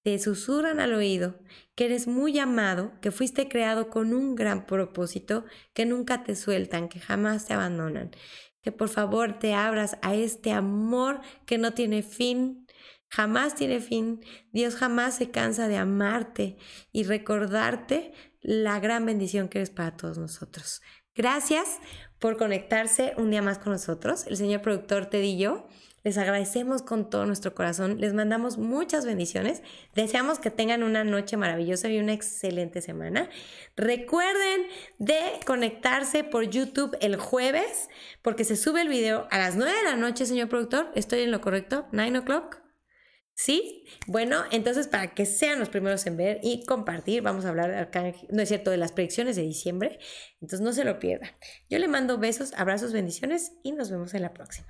te 0.04 0.20
susurran 0.20 0.82
al 0.82 0.94
oído 0.94 1.40
que 1.76 1.86
eres 1.86 2.08
muy 2.08 2.40
amado, 2.40 2.92
que 3.00 3.12
fuiste 3.12 3.48
creado 3.48 3.90
con 3.90 4.14
un 4.14 4.36
gran 4.36 4.66
propósito, 4.66 5.46
que 5.74 5.86
nunca 5.86 6.24
te 6.24 6.36
sueltan, 6.36 6.90
que 6.90 7.00
jamás 7.00 7.46
te 7.46 7.54
abandonan. 7.54 8.12
Que 8.62 8.74
por 8.74 8.90
favor 8.90 9.40
te 9.40 9.54
abras 9.54 9.98
a 10.02 10.14
este 10.14 10.52
amor 10.52 11.22
que 11.46 11.58
no 11.58 11.74
tiene 11.74 12.04
fin, 12.04 12.68
jamás 13.08 13.56
tiene 13.56 13.80
fin. 13.80 14.26
Dios 14.52 14.76
jamás 14.76 15.16
se 15.16 15.32
cansa 15.32 15.70
de 15.70 15.78
amarte 15.78 16.58
y 16.92 17.04
recordarte 17.04 18.14
la 18.42 18.80
gran 18.80 19.06
bendición 19.06 19.50
que 19.50 19.60
eres 19.60 19.70
para 19.70 19.96
todos 19.96 20.18
nosotros. 20.18 20.82
Gracias 21.16 21.80
por 22.20 22.38
conectarse 22.38 23.14
un 23.18 23.32
día 23.32 23.42
más 23.42 23.60
con 23.60 23.74
nosotros. 23.74 24.26
El 24.28 24.38
señor 24.38 24.62
productor 24.62 25.08
Ted 25.08 25.24
y 25.24 25.38
yo 25.38 25.68
les 26.04 26.18
agradecemos 26.18 26.82
con 26.82 27.10
todo 27.10 27.26
nuestro 27.26 27.54
corazón. 27.54 28.00
Les 28.00 28.14
mandamos 28.14 28.58
muchas 28.58 29.06
bendiciones. 29.06 29.62
Deseamos 29.94 30.40
que 30.40 30.50
tengan 30.50 30.84
una 30.84 31.04
noche 31.04 31.38
maravillosa 31.38 31.90
y 31.90 32.00
una 32.00 32.14
excelente 32.14 32.82
semana. 32.82 33.30
Recuerden 33.76 34.68
de 34.98 35.20
conectarse 35.46 36.24
por 36.24 36.50
YouTube 36.50 36.98
el 37.02 37.18
jueves 37.18 37.90
porque 38.22 38.46
se 38.46 38.56
sube 38.56 38.82
el 38.82 38.90
video 38.90 39.28
a 39.30 39.38
las 39.38 39.56
9 39.56 39.72
de 39.72 39.84
la 39.84 39.96
noche, 39.96 40.26
señor 40.26 40.50
productor. 40.50 40.92
¿Estoy 40.96 41.22
en 41.22 41.32
lo 41.32 41.42
correcto? 41.42 41.86
¿9 41.92 42.20
o'clock? 42.20 42.61
¿Sí? 43.34 43.86
Bueno, 44.08 44.44
entonces 44.52 44.88
para 44.88 45.14
que 45.14 45.26
sean 45.26 45.60
los 45.60 45.70
primeros 45.70 46.06
en 46.06 46.18
ver 46.18 46.40
y 46.44 46.66
compartir, 46.66 47.22
vamos 47.22 47.46
a 47.46 47.50
hablar, 47.50 47.74
acá, 47.74 48.14
no 48.30 48.42
es 48.42 48.50
cierto, 48.50 48.72
de 48.72 48.78
las 48.78 48.92
predicciones 48.92 49.36
de 49.36 49.42
diciembre. 49.44 50.00
Entonces 50.42 50.62
no 50.62 50.74
se 50.74 50.84
lo 50.84 51.00
pierdan. 51.00 51.32
Yo 51.70 51.80
le 51.80 51.88
mando 51.88 52.18
besos, 52.18 52.54
abrazos, 52.56 52.94
bendiciones 52.94 53.54
y 53.64 53.72
nos 53.72 53.90
vemos 53.90 54.14
en 54.14 54.22
la 54.22 54.34
próxima. 54.34 54.68